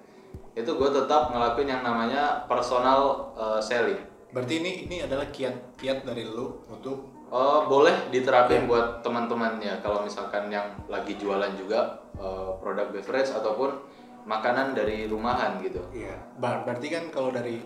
itu 0.55 0.71
gue 0.71 0.87
tetap 0.87 1.35
ngelakuin 1.35 1.67
yang 1.67 1.83
namanya 1.83 2.47
personal 2.47 3.35
uh, 3.35 3.59
selling. 3.59 3.99
Berarti 4.31 4.63
ini 4.63 4.87
ini 4.87 4.97
adalah 5.03 5.27
kiat-kiat 5.35 6.07
dari 6.07 6.23
lu 6.23 6.63
untuk 6.71 7.11
Oh, 7.35 7.67
boleh 7.67 8.15
diterapin 8.15 8.71
buat 8.71 9.03
teman-teman 9.03 9.59
ya 9.59 9.83
kalau 9.83 10.07
misalkan 10.07 10.47
yang 10.55 10.71
lagi 10.87 11.19
jualan 11.19 11.51
juga 11.59 11.99
uh, 12.15 12.55
produk 12.63 12.95
beverage 12.95 13.35
ataupun 13.35 13.75
makanan 14.25 14.73
dari 14.73 15.05
rumahan 15.05 15.61
gitu. 15.61 15.81
iya 15.93 16.17
Bar- 16.37 16.65
berarti 16.65 16.89
kan 16.89 17.05
kalau 17.13 17.29
dari 17.29 17.61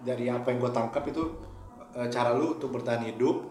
dari 0.00 0.28
apa 0.28 0.48
yang 0.48 0.58
gue 0.58 0.72
tangkap 0.72 1.04
itu 1.04 1.22
eh, 1.94 2.08
cara 2.08 2.32
lu 2.32 2.56
untuk 2.56 2.72
bertahan 2.72 3.04
hidup 3.04 3.44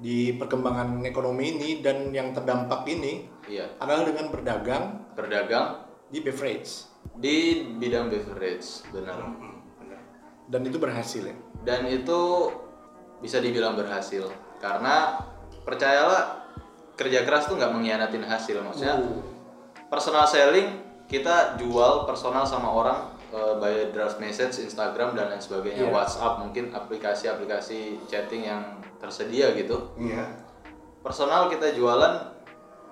di 0.00 0.32
perkembangan 0.32 1.04
ekonomi 1.04 1.58
ini 1.58 1.70
dan 1.84 2.08
yang 2.10 2.32
terdampak 2.32 2.88
ini 2.88 3.28
Iya, 3.44 3.66
adalah 3.76 4.06
dengan 4.06 4.30
berdagang 4.30 4.84
berdagang 5.12 5.66
di 6.08 6.22
beverage 6.22 6.88
di 7.16 7.64
bidang 7.76 8.08
beverage, 8.08 8.84
benar. 8.92 9.16
Hmm, 9.18 9.60
benar. 9.76 10.00
dan 10.48 10.60
itu 10.64 10.76
berhasil 10.76 11.22
ya. 11.24 11.36
dan 11.60 11.84
itu 11.84 12.20
bisa 13.20 13.36
dibilang 13.40 13.76
berhasil 13.76 14.24
karena 14.56 15.20
percayalah 15.60 16.44
kerja 16.96 17.24
keras 17.24 17.48
tuh 17.48 17.56
nggak 17.56 17.72
mengkhianatin 17.72 18.24
hasil 18.24 18.60
maksudnya 18.60 18.96
personal 19.88 20.24
selling 20.24 20.68
kita 21.10 21.58
jual 21.58 22.06
personal 22.06 22.46
sama 22.46 22.70
orang 22.70 22.98
eh, 23.28 23.54
by 23.58 23.74
draft 23.90 24.16
message 24.16 24.62
Instagram 24.62 25.12
dan 25.12 25.28
lain 25.28 25.38
sebagainya 25.38 25.84
Iya. 25.84 25.92
WhatsApp 25.92 26.38
mungkin 26.38 26.70
aplikasi-aplikasi 26.70 27.78
chatting 28.06 28.46
yang 28.46 28.62
tersedia 28.96 29.50
gitu 29.52 29.90
iya 29.96 30.24
personal 31.00 31.48
kita 31.48 31.72
jualan 31.72 32.30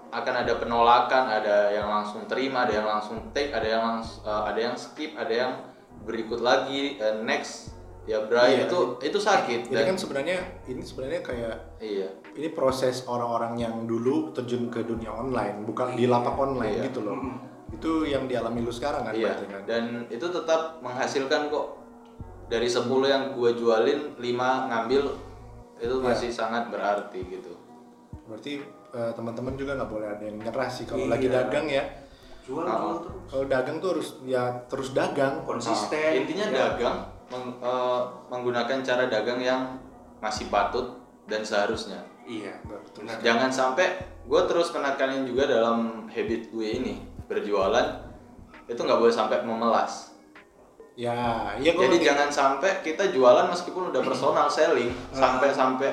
akan 0.09 0.35
ada 0.38 0.57
penolakan 0.57 1.28
ada 1.28 1.68
yang 1.70 1.85
langsung 1.87 2.24
terima 2.24 2.64
ada 2.64 2.74
yang 2.74 2.88
langsung 2.88 3.20
take 3.31 3.52
ada 3.52 3.68
yang 3.68 3.83
langs- 3.87 4.18
eh, 4.20 4.42
ada 4.44 4.59
yang 4.59 4.74
skip 4.74 5.12
ada 5.14 5.31
yang 5.31 5.52
berikut 6.00 6.40
lagi 6.40 6.96
eh, 6.96 7.16
next 7.20 7.76
ya 8.02 8.24
Bray 8.24 8.57
Iya. 8.57 8.72
itu 8.72 8.78
itu 9.04 9.18
sakit 9.20 9.68
Ini 9.68 9.74
dan 9.74 9.85
kan 9.87 9.96
sebenarnya 10.00 10.38
ini 10.64 10.81
sebenarnya 10.81 11.20
kayak 11.20 11.57
iya 11.78 12.09
ini 12.33 12.48
proses 12.50 13.04
orang-orang 13.04 13.61
yang 13.61 13.74
dulu 13.85 14.33
terjun 14.33 14.70
ke 14.70 14.81
dunia 14.81 15.11
online, 15.11 15.66
bukan 15.66 15.92
di 15.92 16.07
lapak 16.07 16.33
online 16.33 16.72
Iya. 16.72 16.87
gitu 16.88 17.04
loh. 17.04 17.18
Itu 17.68 18.02
yang 18.02 18.24
dialami 18.24 18.61
lu 18.61 18.70
sekarang 18.70 19.04
kan 19.04 19.12
iya 19.12 19.33
berarti 19.33 19.46
kan? 19.46 19.62
dan 19.64 19.83
itu 20.09 20.26
tetap 20.26 20.81
menghasilkan 20.81 21.48
kok 21.48 21.66
dari 22.46 22.64
10 22.64 22.88
yang 23.04 23.24
gua 23.31 23.52
jualin 23.52 24.16
5 24.16 24.24
ngambil 24.66 25.02
itu 25.78 25.94
Iya. 25.94 26.02
masih 26.02 26.31
sangat 26.31 26.68
berarti 26.68 27.20
gitu 27.22 27.52
Berarti 28.24 28.61
eh, 28.88 29.12
teman-teman 29.12 29.52
juga 29.52 29.72
nggak 29.74 29.90
boleh 29.90 30.09
ada 30.09 30.24
yang 30.24 30.37
nyerah 30.38 30.66
sih 30.66 30.85
kalau 30.85 31.04
Iya. 31.04 31.12
lagi 31.12 31.28
dagang 31.28 31.66
ya. 31.66 31.85
jual 32.40 32.64
Ah. 32.64 32.81
jual 32.81 32.96
terus 32.98 33.20
Kalau 33.28 33.44
dagang 33.46 33.76
tuh 33.76 33.88
harus 33.92 34.09
ya 34.24 34.42
terus 34.64 34.88
dagang. 34.90 35.44
konsisten 35.44 36.00
Nah, 36.02 36.16
intinya 36.16 36.46
Ya. 36.46 36.57
dagang 36.66 36.98
meng- 37.28 37.57
eh, 37.59 38.00
menggunakan 38.26 38.78
cara 38.81 39.04
dagang 39.07 39.37
yang 39.38 39.76
masih 40.18 40.48
patut 40.48 40.96
dan 41.24 41.44
seharusnya 41.44 42.00
iya 42.24 42.57
Betul. 42.62 43.04
jangan 43.20 43.48
sampai 43.48 43.92
gue 44.24 44.40
terus 44.44 44.68
penekanin 44.68 45.24
juga 45.24 45.44
dalam 45.46 46.09
habit 46.09 46.48
gue 46.48 46.68
ini 46.74 46.96
berjualan 47.29 47.87
itu 48.67 48.81
nggak 48.81 48.99
boleh 48.99 49.14
sampai 49.14 49.45
memelas. 49.45 50.12
Ya, 50.99 51.55
iya 51.62 51.79
gua 51.79 51.87
jadi 51.87 51.95
ngerti. 51.95 52.09
jangan 52.11 52.29
sampai 52.29 52.83
kita 52.83 53.14
jualan 53.14 53.47
meskipun 53.47 53.95
udah 53.95 54.03
personal 54.03 54.51
selling 54.51 54.91
sampai 55.14 55.55
sampai 55.55 55.91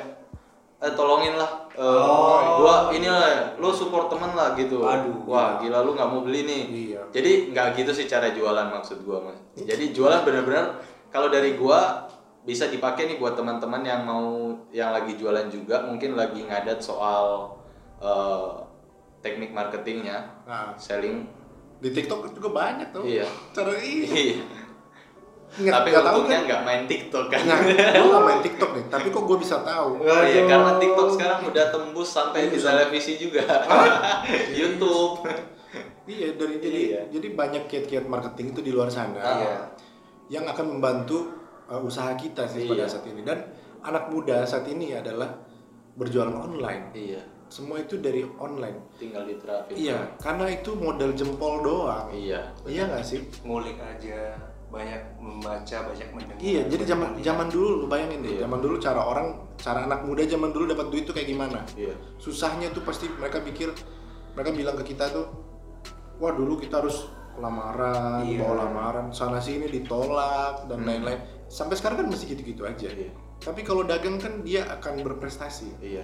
eh 0.81 0.91
tolongin 0.97 1.37
lah 1.37 1.69
eh, 1.77 1.85
Oh. 1.85 2.65
gua 2.65 2.89
ini 2.89 3.05
lah 3.05 3.53
lo 3.61 3.69
support 3.69 4.09
temen 4.09 4.33
lah 4.33 4.57
gitu. 4.57 4.81
Aduh, 4.81 5.21
wah 5.29 5.61
gila 5.61 5.85
lu 5.85 5.93
nggak 5.93 6.09
mau 6.09 6.25
beli 6.25 6.41
nih. 6.49 6.61
Iya. 6.89 7.01
jadi 7.13 7.53
nggak 7.53 7.67
gitu 7.77 7.91
sih 7.93 8.09
cara 8.09 8.33
jualan 8.33 8.73
maksud 8.73 9.05
gua 9.05 9.29
mas. 9.29 9.37
Jadi 9.53 9.93
jualan 9.93 10.25
bener-bener 10.25 10.73
kalau 11.13 11.29
dari 11.29 11.53
gua 11.53 12.09
bisa 12.41 12.65
dipakai 12.69 13.05
nih 13.05 13.17
buat 13.21 13.37
teman-teman 13.37 13.85
yang 13.85 14.01
mau 14.05 14.53
yang 14.73 14.89
lagi 14.89 15.17
jualan 15.17 15.49
juga 15.53 15.85
mungkin 15.85 16.17
lagi 16.17 16.41
ngadat 16.49 16.81
soal 16.81 17.53
eh, 18.01 18.51
teknik 19.25 19.49
marketingnya 19.49 20.21
Nah, 20.45 20.77
selling 20.77 21.25
di 21.75 21.89
TikTok 21.89 22.29
juga 22.31 22.53
banyak 22.55 22.93
tuh. 22.93 23.01
Iya. 23.03 23.25
Cara 23.51 23.73
ini. 23.75 24.37
Iya. 24.37 24.45
Nggak, 25.55 25.71
tapi 25.73 25.87
tahu 25.89 26.03
untungnya 26.19 26.35
kan? 26.35 26.47
nggak 26.47 26.61
main 26.63 26.83
TikTok 26.83 27.25
kan 27.27 27.41
Nah, 27.41 27.57
gue 27.63 28.05
nggak 28.05 28.25
main 28.25 28.41
TikTok 28.47 28.69
nih, 28.71 28.85
tapi 28.87 29.07
kok 29.09 29.23
gue 29.23 29.37
bisa 29.39 29.55
tahu? 29.61 29.89
Iya, 30.01 30.13
Aduh. 30.19 30.45
karena 30.45 30.71
TikTok 30.77 31.07
sekarang 31.11 31.39
udah 31.45 31.65
tembus 31.69 32.09
sampai 32.11 32.47
di 32.47 32.57
televisi 32.57 33.13
juga. 33.15 33.43
YouTube. 34.59 35.23
Iya, 36.05 36.37
dari 36.37 36.55
jadi 36.59 36.79
Iya. 36.85 37.01
jadi 37.09 37.27
banyak 37.33 37.63
kiat-kiat 37.65 38.05
marketing 38.05 38.53
itu 38.53 38.61
di 38.61 38.71
luar 38.71 38.87
sana 38.87 39.17
Iya. 39.17 39.57
yang 40.29 40.45
akan 40.45 40.77
membantu 40.77 41.33
uh, 41.65 41.81
usaha 41.81 42.13
kita 42.13 42.45
sih 42.45 42.65
pada 42.65 42.83
Iya. 42.83 42.91
saat 42.91 43.05
ini. 43.05 43.21
Dan 43.21 43.39
anak 43.81 44.09
muda 44.09 44.45
saat 44.45 44.65
ini 44.65 44.93
adalah 44.93 45.33
berjualan 45.93 46.31
online. 46.31 46.91
Iya, 46.91 47.21
Semua 47.47 47.77
itu 47.79 48.01
dari 48.01 48.25
online. 48.37 48.81
tinggal 48.97 49.23
diterapin. 49.23 49.75
Iya, 49.77 50.17
karena 50.17 50.49
itu 50.49 50.73
modal 50.75 51.13
jempol 51.13 51.61
doang. 51.61 52.09
Iya. 52.11 52.51
Iya 52.65 52.89
nggak 52.89 53.05
sih? 53.05 53.21
ngulik 53.45 53.77
aja 53.77 54.33
banyak 54.65 54.97
membaca 55.21 55.77
banyak 55.87 56.09
mendengar 56.11 56.41
Iya, 56.41 56.61
jadi 56.67 56.83
zaman 56.83 57.09
zaman 57.21 57.47
dulu 57.47 57.85
lu 57.85 57.87
bayangin 57.87 58.25
deh, 58.25 58.33
Iya. 58.35 58.41
zaman 58.43 58.59
dulu 58.59 58.75
cara 58.81 58.99
orang, 58.99 59.27
cara 59.55 59.87
anak 59.87 60.03
muda 60.03 60.25
zaman 60.25 60.51
dulu 60.51 60.67
dapat 60.67 60.89
duit 60.91 61.03
tuh 61.07 61.15
kayak 61.15 61.31
gimana? 61.31 61.63
Iya. 61.77 61.95
Susahnya 62.19 62.73
tuh 62.75 62.83
pasti 62.83 63.07
mereka 63.07 63.39
pikir, 63.39 63.71
mereka 64.35 64.51
bilang 64.51 64.75
ke 64.75 64.91
kita 64.91 65.05
tuh, 65.13 65.25
wah 66.19 66.33
dulu 66.33 66.59
kita 66.59 66.81
harus 66.83 67.07
lamaran, 67.37 68.25
Iya. 68.25 68.41
bawa 68.41 68.53
lamaran, 68.67 69.05
sana 69.13 69.39
sini 69.39 69.69
ditolak 69.69 70.67
dan 70.67 70.83
lain-lain. 70.83 71.19
Sampai 71.47 71.77
sekarang 71.77 72.03
kan 72.03 72.07
masih 72.11 72.35
gitu-gitu 72.35 72.65
aja. 72.65 72.89
Iya. 72.89 73.13
Tapi 73.39 73.61
kalau 73.61 73.85
dagang 73.85 74.17
kan 74.17 74.41
dia 74.41 74.65
akan 74.65 75.05
berprestasi, 75.05 75.71
Iya. 75.79 76.03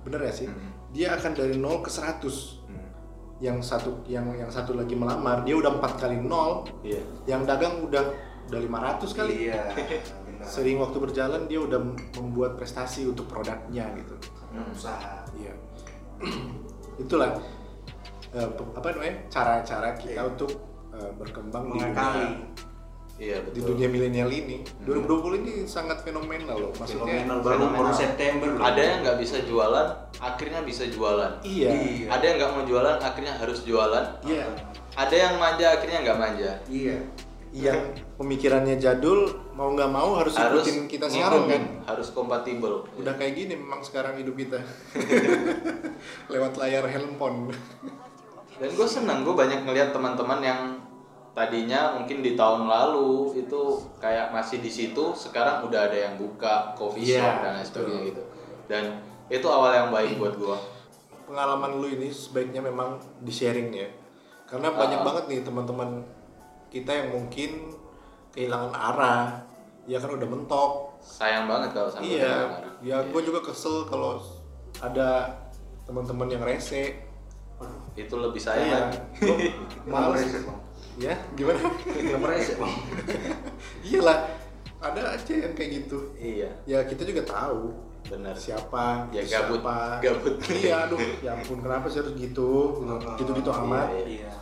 Bener 0.00 0.20
ya 0.22 0.32
sih? 0.32 0.46
Hmm. 0.46 0.70
Dia 0.88 1.14
akan 1.14 1.32
dari 1.32 1.54
0 1.54 1.80
ke 1.80 1.90
100 1.90 2.64
Hmm. 2.64 2.88
yang 3.38 3.58
satu 3.58 4.02
yang 4.04 4.28
yang 4.32 4.48
satu 4.48 4.72
lagi 4.72 4.92
melamar 4.92 5.42
dia 5.42 5.54
udah 5.54 5.74
empat 5.74 5.98
kali 5.98 6.18
nol 6.18 6.66
Iya. 6.80 7.00
yang 7.26 7.42
dagang 7.42 7.82
udah 7.82 8.02
udah 8.46 8.60
500 8.60 9.12
kali 9.12 9.34
iya 9.46 9.62
benar 10.26 10.42
sering 10.42 10.76
waktu 10.76 10.98
berjalan 10.98 11.44
dia 11.44 11.60
udah 11.60 11.78
membuat 12.16 12.56
prestasi 12.56 13.04
untuk 13.04 13.26
produknya 13.26 13.84
gitu 13.94 14.16
Hmm, 14.48 14.64
usaha 14.68 15.22
iya 15.34 15.52
itulah 16.98 17.36
pe- 18.32 18.72
apa 18.74 18.86
namanya 18.90 19.14
cara-cara 19.28 19.92
kita 19.94 20.18
Iya. 20.18 20.22
untuk 20.26 20.50
eh, 20.90 21.12
berkembang 21.14 21.64
di 21.64 21.72
mengakali 21.78 22.24
dunia, 22.26 22.57
Iya 23.18 23.42
di 23.50 23.58
betul. 23.58 23.74
dunia 23.74 23.90
milenial 23.90 24.30
ini. 24.30 24.62
2020 24.86 25.42
ini 25.42 25.52
sangat 25.66 26.06
fenomenal 26.06 26.54
loh. 26.54 26.72
Maksudnya 26.78 27.26
fenomenal 27.26 27.38
baru 27.42 27.64
baru. 27.66 27.90
September 27.90 28.48
loh 28.54 28.62
Ada 28.62 28.78
yang 28.80 28.98
nggak 29.02 29.18
bisa 29.18 29.36
jualan, 29.42 29.86
akhirnya 30.22 30.60
bisa 30.62 30.84
jualan. 30.86 31.32
iya. 31.42 31.68
Iya. 31.74 32.06
Ada 32.14 32.24
yang 32.24 32.36
nggak 32.38 32.52
mau 32.54 32.62
jualan, 32.62 32.96
akhirnya 33.02 33.34
harus 33.34 33.58
jualan. 33.66 34.04
Iya. 34.22 34.46
Ada 34.94 35.14
yang 35.18 35.34
manja, 35.42 35.66
akhirnya 35.74 35.98
nggak 36.06 36.18
manja. 36.18 36.50
iya 36.70 36.96
Yang 37.50 37.80
pemikirannya 38.14 38.76
jadul 38.78 39.34
mau 39.50 39.72
nggak 39.74 39.90
mau 39.90 40.14
harus, 40.14 40.38
Harus 40.38 40.62
ikutin 40.62 40.86
kita 40.86 41.06
sekarang 41.10 41.50
kan. 41.50 41.62
Harus 41.90 42.14
kompatibel. 42.14 42.86
Udah 42.94 43.18
kayak 43.18 43.34
gini 43.34 43.58
memang 43.58 43.82
sekarang 43.82 44.14
hidup 44.14 44.38
kita. 44.38 44.62
Lewat 46.32 46.54
layar 46.54 46.86
handphone. 46.86 47.50
Dan 48.58 48.70
gue 48.70 48.86
seneng, 48.86 49.26
gue 49.26 49.34
banyak 49.34 49.64
ngeliat 49.64 49.90
teman-teman 49.90 50.38
yang 50.38 50.60
tadinya 51.38 51.94
mungkin 51.94 52.18
di 52.18 52.34
tahun 52.34 52.66
lalu 52.66 53.38
itu 53.38 53.62
kayak 53.96 54.28
masih 54.28 54.58
di 54.58 54.66
situ, 54.66 55.14
sekarang 55.14 55.62
udah 55.62 55.86
ada 55.86 55.94
yang 55.96 56.14
buka 56.14 56.74
coffee 56.74 57.06
Iya, 57.06 57.22
shop 57.22 57.34
dan 57.38 57.52
lain 57.54 57.62
sebagainya 57.64 58.02
gitu. 58.04 58.22
Dan 58.66 58.84
itu 59.28 59.46
awal 59.46 59.70
yang 59.72 59.88
baik 59.88 60.18
buat 60.18 60.34
gue. 60.34 60.56
Pengalaman 61.24 61.78
lu 61.78 61.86
ini 61.86 62.10
sebaiknya 62.10 62.58
memang 62.58 62.98
di-sharing 63.22 63.70
ya. 63.70 63.86
Karena 64.44 64.72
banyak 64.72 64.98
Ah. 64.98 65.06
banget 65.06 65.24
nih 65.28 65.40
teman-teman 65.40 66.02
kita 66.68 66.90
yang 66.90 67.08
mungkin 67.14 67.70
kehilangan 68.30 68.72
arah. 68.72 69.44
Ya 69.84 69.96
kan 69.96 70.10
udah 70.10 70.24
mentok. 70.24 70.72
Sayang 70.98 71.46
banget 71.46 71.70
kalau 71.70 71.88
sampai 71.88 72.18
iya. 72.18 72.48
Ya 72.80 72.96
gue 73.00 73.22
juga 73.22 73.40
kesel 73.40 73.86
kalau 73.86 74.18
ada 74.78 75.30
teman-teman 75.84 76.26
yang 76.28 76.42
rese. 76.42 77.06
itu 77.92 78.14
lebih 78.14 78.38
sayang 78.38 78.86
Iya. 79.18 79.50
Ya, 80.98 81.14
gimana? 81.32 81.62
Kenapa 81.80 82.26
rese 82.28 82.58
bang? 82.58 82.74
Iyalah, 83.86 84.18
ada 84.78 85.14
aja 85.14 85.32
yang 85.32 85.54
kayak 85.54 85.70
gitu. 85.84 85.98
Iya, 86.14 86.50
Ya 86.64 86.82
kita 86.82 87.02
juga 87.02 87.22
tahu 87.22 87.70
benar. 88.04 88.34
siapa, 88.34 89.06
Ya, 89.10 89.22
siapa. 89.22 89.54
gabut. 89.54 89.62
Gabut. 90.02 90.34
Iya, 90.50 90.74
aduh, 90.84 90.98
ya 91.20 91.30
ampun 91.32 91.62
kenapa 91.62 91.86
sih 91.86 92.02
harus 92.02 92.14
gitu? 92.14 92.82
Gitu-gitu 93.14 93.50
amat. 93.52 93.94
Iya, 93.94 94.26
iya 94.26 94.32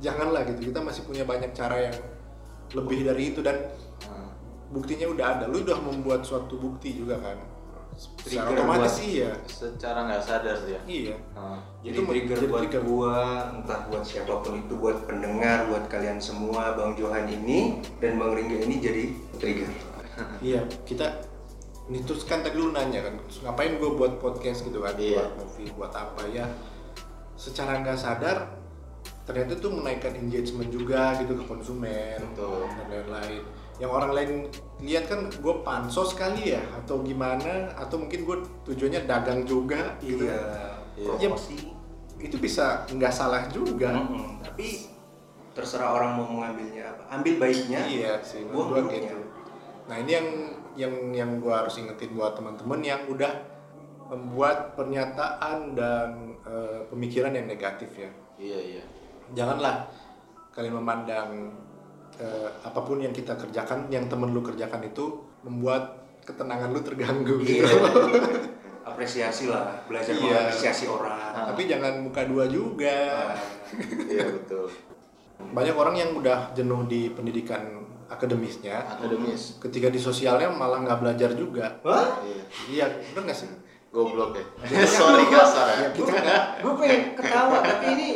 Janganlah 0.00 0.48
gitu. 0.48 0.72
Kita 0.72 0.80
masih 0.80 1.04
punya 1.04 1.28
banyak 1.28 1.52
cara 1.52 1.76
yang 1.84 1.96
lebih 2.72 3.04
dari 3.04 3.34
itu 3.34 3.44
dan 3.44 3.56
Hmm. 4.00 4.32
buktinya 4.72 5.04
udah 5.04 5.26
ada. 5.36 5.44
Lu 5.44 5.60
udah 5.60 5.76
membuat 5.76 6.24
suatu 6.24 6.56
bukti 6.56 6.96
juga 6.96 7.20
kan. 7.20 7.36
Secara 8.00 8.48
otomatis 8.50 8.94
buat- 8.94 9.04
iya. 9.06 9.30
Secara 9.44 9.98
nggak 10.04 10.22
sadar 10.22 10.56
dia. 10.62 10.80
Iya. 10.84 11.16
Hmm. 11.32 11.60
jadi 11.80 11.96
Itu 11.96 12.02
trigger 12.04 12.38
buat 12.46 12.60
trigger. 12.62 12.82
gua 12.82 13.16
entah 13.50 13.80
buat 13.86 14.04
siapa 14.04 14.34
pun 14.38 14.56
itu 14.58 14.74
buat 14.74 15.04
pendengar 15.04 15.64
buat 15.66 15.84
kalian 15.86 16.16
semua 16.16 16.72
bang 16.74 16.92
Johan 16.94 17.24
ini 17.24 17.80
dan 17.96 18.16
bang 18.16 18.32
Ringga 18.34 18.56
ini 18.62 18.76
jadi 18.78 19.02
trigger 19.36 19.68
Iya, 20.44 20.60
kita 20.84 21.28
ini 21.86 22.00
terus 22.00 22.22
kan 22.22 22.38
tadi 22.38 22.54
lu 22.54 22.70
nanya 22.70 23.02
kan, 23.02 23.14
ngapain 23.42 23.74
gue 23.74 23.90
buat 23.90 24.16
podcast 24.16 24.62
gitu 24.62 24.78
kan, 24.78 24.94
Iya. 24.94 25.16
buat 25.18 25.32
movie, 25.40 25.68
buat 25.74 25.90
apa 25.90 26.22
ya? 26.28 26.46
Secara 27.34 27.80
nggak 27.80 27.96
sadar, 27.96 28.52
ternyata 29.24 29.56
tuh 29.56 29.72
menaikkan 29.72 30.12
engagement 30.14 30.68
juga 30.68 31.16
gitu 31.16 31.34
ke 31.34 31.44
konsumen 31.44 32.20
Betul. 32.30 32.68
dan 32.68 32.86
lain-lain. 32.86 33.42
Yang 33.80 33.90
orang 33.90 34.10
lain 34.12 34.30
lihat 34.84 35.08
kan 35.08 35.32
gue 35.32 35.54
pansos 35.64 36.12
kali 36.12 36.52
ya, 36.52 36.60
atau 36.76 37.00
gimana, 37.00 37.72
atau 37.74 37.96
mungkin 37.96 38.28
gue 38.28 38.36
tujuannya 38.68 39.08
dagang 39.08 39.48
juga 39.48 39.96
gitu. 39.98 40.28
iya 40.28 40.76
Iya. 41.00 41.32
promosi 41.32 41.56
Itu 42.20 42.36
bisa 42.36 42.84
nggak 42.92 43.08
salah 43.10 43.48
juga. 43.48 43.96
Mm-mm. 43.96 44.44
tapi 44.44 44.84
terserah 45.50 45.96
orang 45.96 46.20
mau 46.20 46.28
mengambilnya 46.28 46.92
apa 46.94 47.02
ambil 47.18 47.40
baiknya 47.40 47.80
Iya 47.88 48.12
sih, 48.22 48.44
buruknya. 48.46 49.00
gitu. 49.02 49.18
Nah 49.88 49.96
ini 49.98 50.10
yang 50.12 50.28
yang 50.78 50.94
yang 51.10 51.30
gua 51.40 51.64
harus 51.64 51.80
ingetin 51.80 52.12
buat 52.14 52.36
teman-teman 52.38 52.84
yang 52.84 53.02
udah 53.08 53.32
membuat 54.12 54.76
pernyataan 54.76 55.72
dan 55.74 56.36
eh, 56.44 56.84
pemikiran 56.92 57.32
yang 57.32 57.48
negatif 57.48 57.90
ya. 57.96 58.10
Iya 58.36 58.58
iya. 58.78 58.82
Janganlah 59.32 59.88
kalian 60.52 60.76
memandang 60.76 61.30
eh, 62.20 62.48
apa 62.60 62.80
pun 62.80 63.00
yang 63.00 63.10
kita 63.10 63.32
kerjakan, 63.34 63.88
yang 63.88 64.04
temen 64.06 64.30
lu 64.30 64.40
kerjakan 64.40 64.84
itu 64.84 65.04
membuat 65.40 65.96
ketenangan 66.20 66.68
lu 66.70 66.80
terganggu 66.80 67.40
Iya. 67.40 67.64
gitu. 67.64 67.76
apresiasi 68.90 69.46
lah 69.46 69.80
belajar 69.86 70.12
Iya. 70.12 70.20
mengapresiasi 70.50 70.84
orang 70.84 71.32
Tapi 71.52 71.62
jangan 71.64 72.00
muka 72.00 72.24
dua 72.26 72.44
juga. 72.46 73.32
Iya 74.04 74.24
betul. 74.30 74.66
Banyak 75.56 75.72
orang 75.72 75.96
yang 75.96 76.10
udah 76.12 76.52
jenuh 76.52 76.84
di 76.84 77.08
pendidikan 77.10 77.80
akademisnya, 78.10 78.82
Akademis. 78.84 79.56
ketika 79.62 79.88
di 79.88 79.96
sosialnya 79.96 80.50
malah 80.50 80.82
nggak 80.82 80.98
belajar 81.00 81.30
juga. 81.32 81.78
Hah? 81.86 82.20
Iya. 82.20 82.42
Iya, 82.68 82.84
bener 83.14 83.30
nggak 83.30 83.38
sih? 83.38 83.48
Goblok 83.90 84.36
ya. 84.36 84.44
Sorry 85.00 85.24
kasar 85.30 85.66
ya. 85.78 85.88
Kita 85.94 86.12
nggak 86.12 86.42
gue 86.60 86.72
pengen 86.76 87.00
ketawa 87.16 87.58
tapi 87.62 87.86
ini 87.94 88.08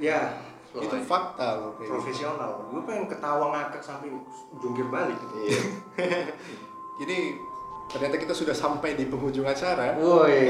ya 0.00 0.32
itu 0.80 0.96
fakta 1.00 1.46
loh 1.56 1.70
kayak 1.72 1.82
gitu. 1.82 1.92
profesional 1.92 2.50
gue 2.64 2.82
pengen 2.82 3.06
ketawa 3.06 3.44
ngakak 3.50 3.80
sampai 3.80 4.08
jungkir 4.54 4.86
balik 4.86 5.16
gitu 5.16 5.34
Iya. 5.40 5.60
Jadi 6.98 7.18
ternyata 7.88 8.16
kita 8.16 8.32
sudah 8.32 8.52
sampai 8.52 8.92
di 8.92 9.06
penghujung 9.06 9.44
acara. 9.44 9.94
woi 9.94 10.44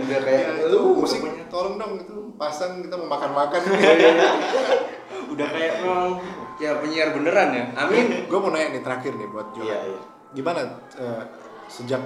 udah 0.00 0.20
kayak 0.20 0.42
Ya, 0.42 0.64
itu 0.64 0.74
lu 0.74 0.96
musik 0.96 1.20
punya- 1.20 1.46
tolong 1.46 1.76
dong 1.76 1.92
itu 1.96 2.14
pasang 2.34 2.80
kita 2.80 2.96
mau 2.96 3.06
makan-makan. 3.08 3.60
udah 5.30 5.48
kayak 5.48 5.74
memang 5.80 6.10
ya 6.56 6.78
penyiar 6.78 7.10
beneran 7.10 7.50
ya 7.50 7.64
amin 7.76 8.06
gue 8.24 8.38
mau 8.38 8.48
nanya 8.48 8.70
nih 8.70 8.82
terakhir 8.82 9.12
nih 9.12 9.28
buat 9.28 9.48
Johan. 9.52 9.66
Iya, 9.66 9.78
iya. 9.88 10.00
Gimana 10.32 10.60
eh, 10.94 11.22
sejak 11.66 12.02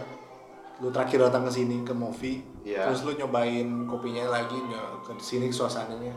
lu 0.78 0.88
terakhir 0.88 1.18
datang 1.20 1.42
ke 1.42 1.52
sini 1.52 1.82
ke 1.82 1.90
Movi, 1.90 2.38
Iya. 2.62 2.86
terus 2.86 3.02
lu 3.02 3.16
nyobain 3.16 3.66
kopinya 3.84 4.30
lagi 4.30 4.54
ke 5.00 5.12
sini 5.18 5.48
suasananya, 5.48 6.14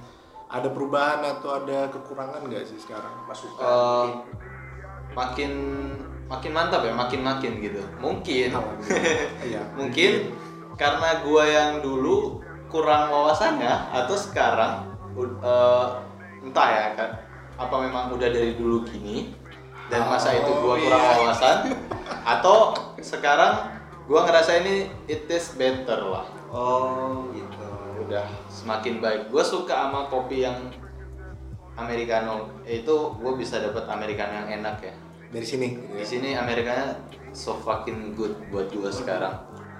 ada 0.52 0.68
perubahan 0.68 1.24
atau 1.24 1.64
ada 1.64 1.88
kekurangan 1.88 2.44
nggak 2.44 2.68
sih 2.68 2.76
sekarang? 2.76 3.12
masukan 3.24 3.64
Eh, 3.64 4.08
makin 5.12 5.52
makin 6.28 6.52
mantap 6.52 6.84
ya, 6.84 6.92
makin 6.92 7.22
makin 7.22 7.60
gitu. 7.60 7.80
Mungkin. 8.00 8.52
Iya. 9.44 9.62
Mungkin 9.80 10.36
karena 10.76 11.24
gua 11.24 11.44
yang 11.44 11.80
dulu 11.80 12.40
kurang 12.68 13.12
wawasannya 13.12 13.72
atau 13.92 14.16
sekarang 14.16 14.88
eh, 15.20 15.88
entah 16.42 16.68
ya 16.68 16.86
kan 16.96 17.10
apa 17.60 17.76
memang 17.78 18.10
udah 18.12 18.32
dari 18.32 18.56
dulu 18.56 18.82
gini 18.84 19.36
dan 19.88 20.08
masa 20.08 20.32
itu 20.34 20.50
gua 20.60 20.74
Oh, 20.74 20.80
kurang 20.80 21.04
iya. 21.04 21.12
wawasan 21.20 21.58
atau 22.40 22.72
sekarang 22.98 23.76
gua 24.08 24.24
ngerasa 24.24 24.64
ini 24.64 24.88
it 25.06 25.28
is 25.28 25.54
better 25.54 26.00
lah 26.02 26.26
oh 26.50 27.28
gitu 27.36 27.61
udah 28.12 28.28
semakin 28.46 29.00
baik 29.00 29.32
gue 29.32 29.40
suka 29.40 29.88
sama 29.88 30.04
kopi 30.06 30.44
yang 30.44 30.68
americano 31.74 32.52
itu 32.68 32.92
gue 33.16 33.34
bisa 33.34 33.64
dapat 33.64 33.88
americano 33.88 34.44
yang 34.44 34.60
enak 34.60 34.84
ya 34.84 34.94
Dari 35.32 35.48
sini. 35.48 35.68
di 35.96 36.04
sini 36.04 36.36
amerikanya 36.36 36.92
so 37.32 37.56
fucking 37.56 38.12
good 38.12 38.36
buat 38.52 38.68
gue 38.68 38.92
sekarang 38.92 39.32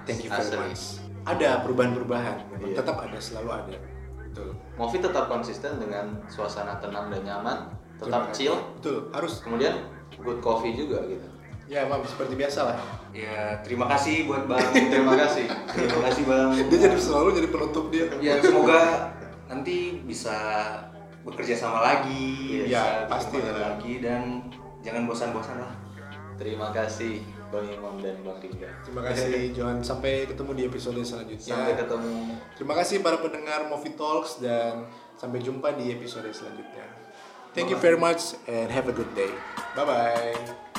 Thank 0.02 0.24
you 0.26 0.32
very 0.32 0.48
Asli. 0.48 0.58
much. 0.58 0.84
Ada 1.22 1.62
perubahan-perubahan, 1.62 2.58
Iya. 2.58 2.82
tetap 2.82 2.98
ada, 2.98 3.14
selalu 3.22 3.54
ada. 3.54 3.78
Betul. 4.18 4.58
Movi 4.74 4.98
tetap 4.98 5.30
konsisten 5.30 5.78
dengan 5.78 6.18
suasana 6.26 6.82
tenang 6.82 7.14
dan 7.14 7.22
nyaman 7.22 7.70
tetap 8.02 8.32
kasih. 8.32 8.34
chill 8.34 8.56
Betul, 8.80 8.98
harus. 9.14 9.44
kemudian 9.46 9.76
good 10.18 10.42
coffee 10.42 10.74
juga 10.74 11.04
gitu 11.06 11.28
Ya, 11.72 11.88
Mam, 11.88 12.04
seperti 12.04 12.36
biasa 12.36 12.68
lah. 12.68 12.78
ya 13.12 13.56
terima 13.64 13.88
kasih 13.88 14.28
buat 14.28 14.44
bang 14.44 14.72
terima 14.92 15.16
kasih 15.16 15.48
terima 15.72 16.04
kasih 16.08 16.24
bang 16.28 16.50
Dia 16.72 16.80
jadi 16.84 17.00
selalu 17.00 17.30
jadi 17.40 17.48
penutup 17.48 17.86
dia. 17.88 18.06
ya 18.20 18.40
semoga 18.40 19.08
nanti 19.48 20.04
bisa 20.04 20.36
bekerja 21.24 21.56
sama 21.56 21.80
lagi 21.80 22.64
Iya, 22.68 22.68
bisa 22.68 22.84
pasti 23.08 23.40
lah. 23.40 23.56
lagi 23.72 23.94
dan 24.00 24.52
jangan 24.80 25.08
bosan-bosan 25.08 25.60
lah 25.60 25.72
terima 26.36 26.72
kasih 26.72 27.20
bang 27.52 27.68
Imam 27.68 28.00
dan 28.00 28.16
bang 28.20 28.38
Ringga 28.42 28.72
Terima 28.82 29.02
kasih 29.08 29.52
Johan. 29.52 29.78
Sampai 29.80 30.24
ketemu 30.24 30.52
di 30.52 30.64
episode 30.68 31.00
selanjutnya. 31.04 31.52
sampai 31.52 31.76
ketemu 31.76 32.16
Terima 32.56 32.74
kasih 32.76 32.96
para 33.00 33.16
pendengar 33.20 33.68
Movie 33.68 33.96
Talks 33.96 34.40
dan 34.40 34.88
sampai 35.16 35.40
jumpa 35.40 35.76
di 35.76 35.92
episode 35.92 36.28
selanjutnya. 36.32 36.84
Thank 37.52 37.68
you 37.68 37.78
very 37.78 38.00
much 38.00 38.40
and 38.48 38.68
have 38.68 38.88
a 38.88 38.96
good 38.96 39.12
day. 39.12 39.32
Bye 39.72 39.84
bye. 39.84 40.71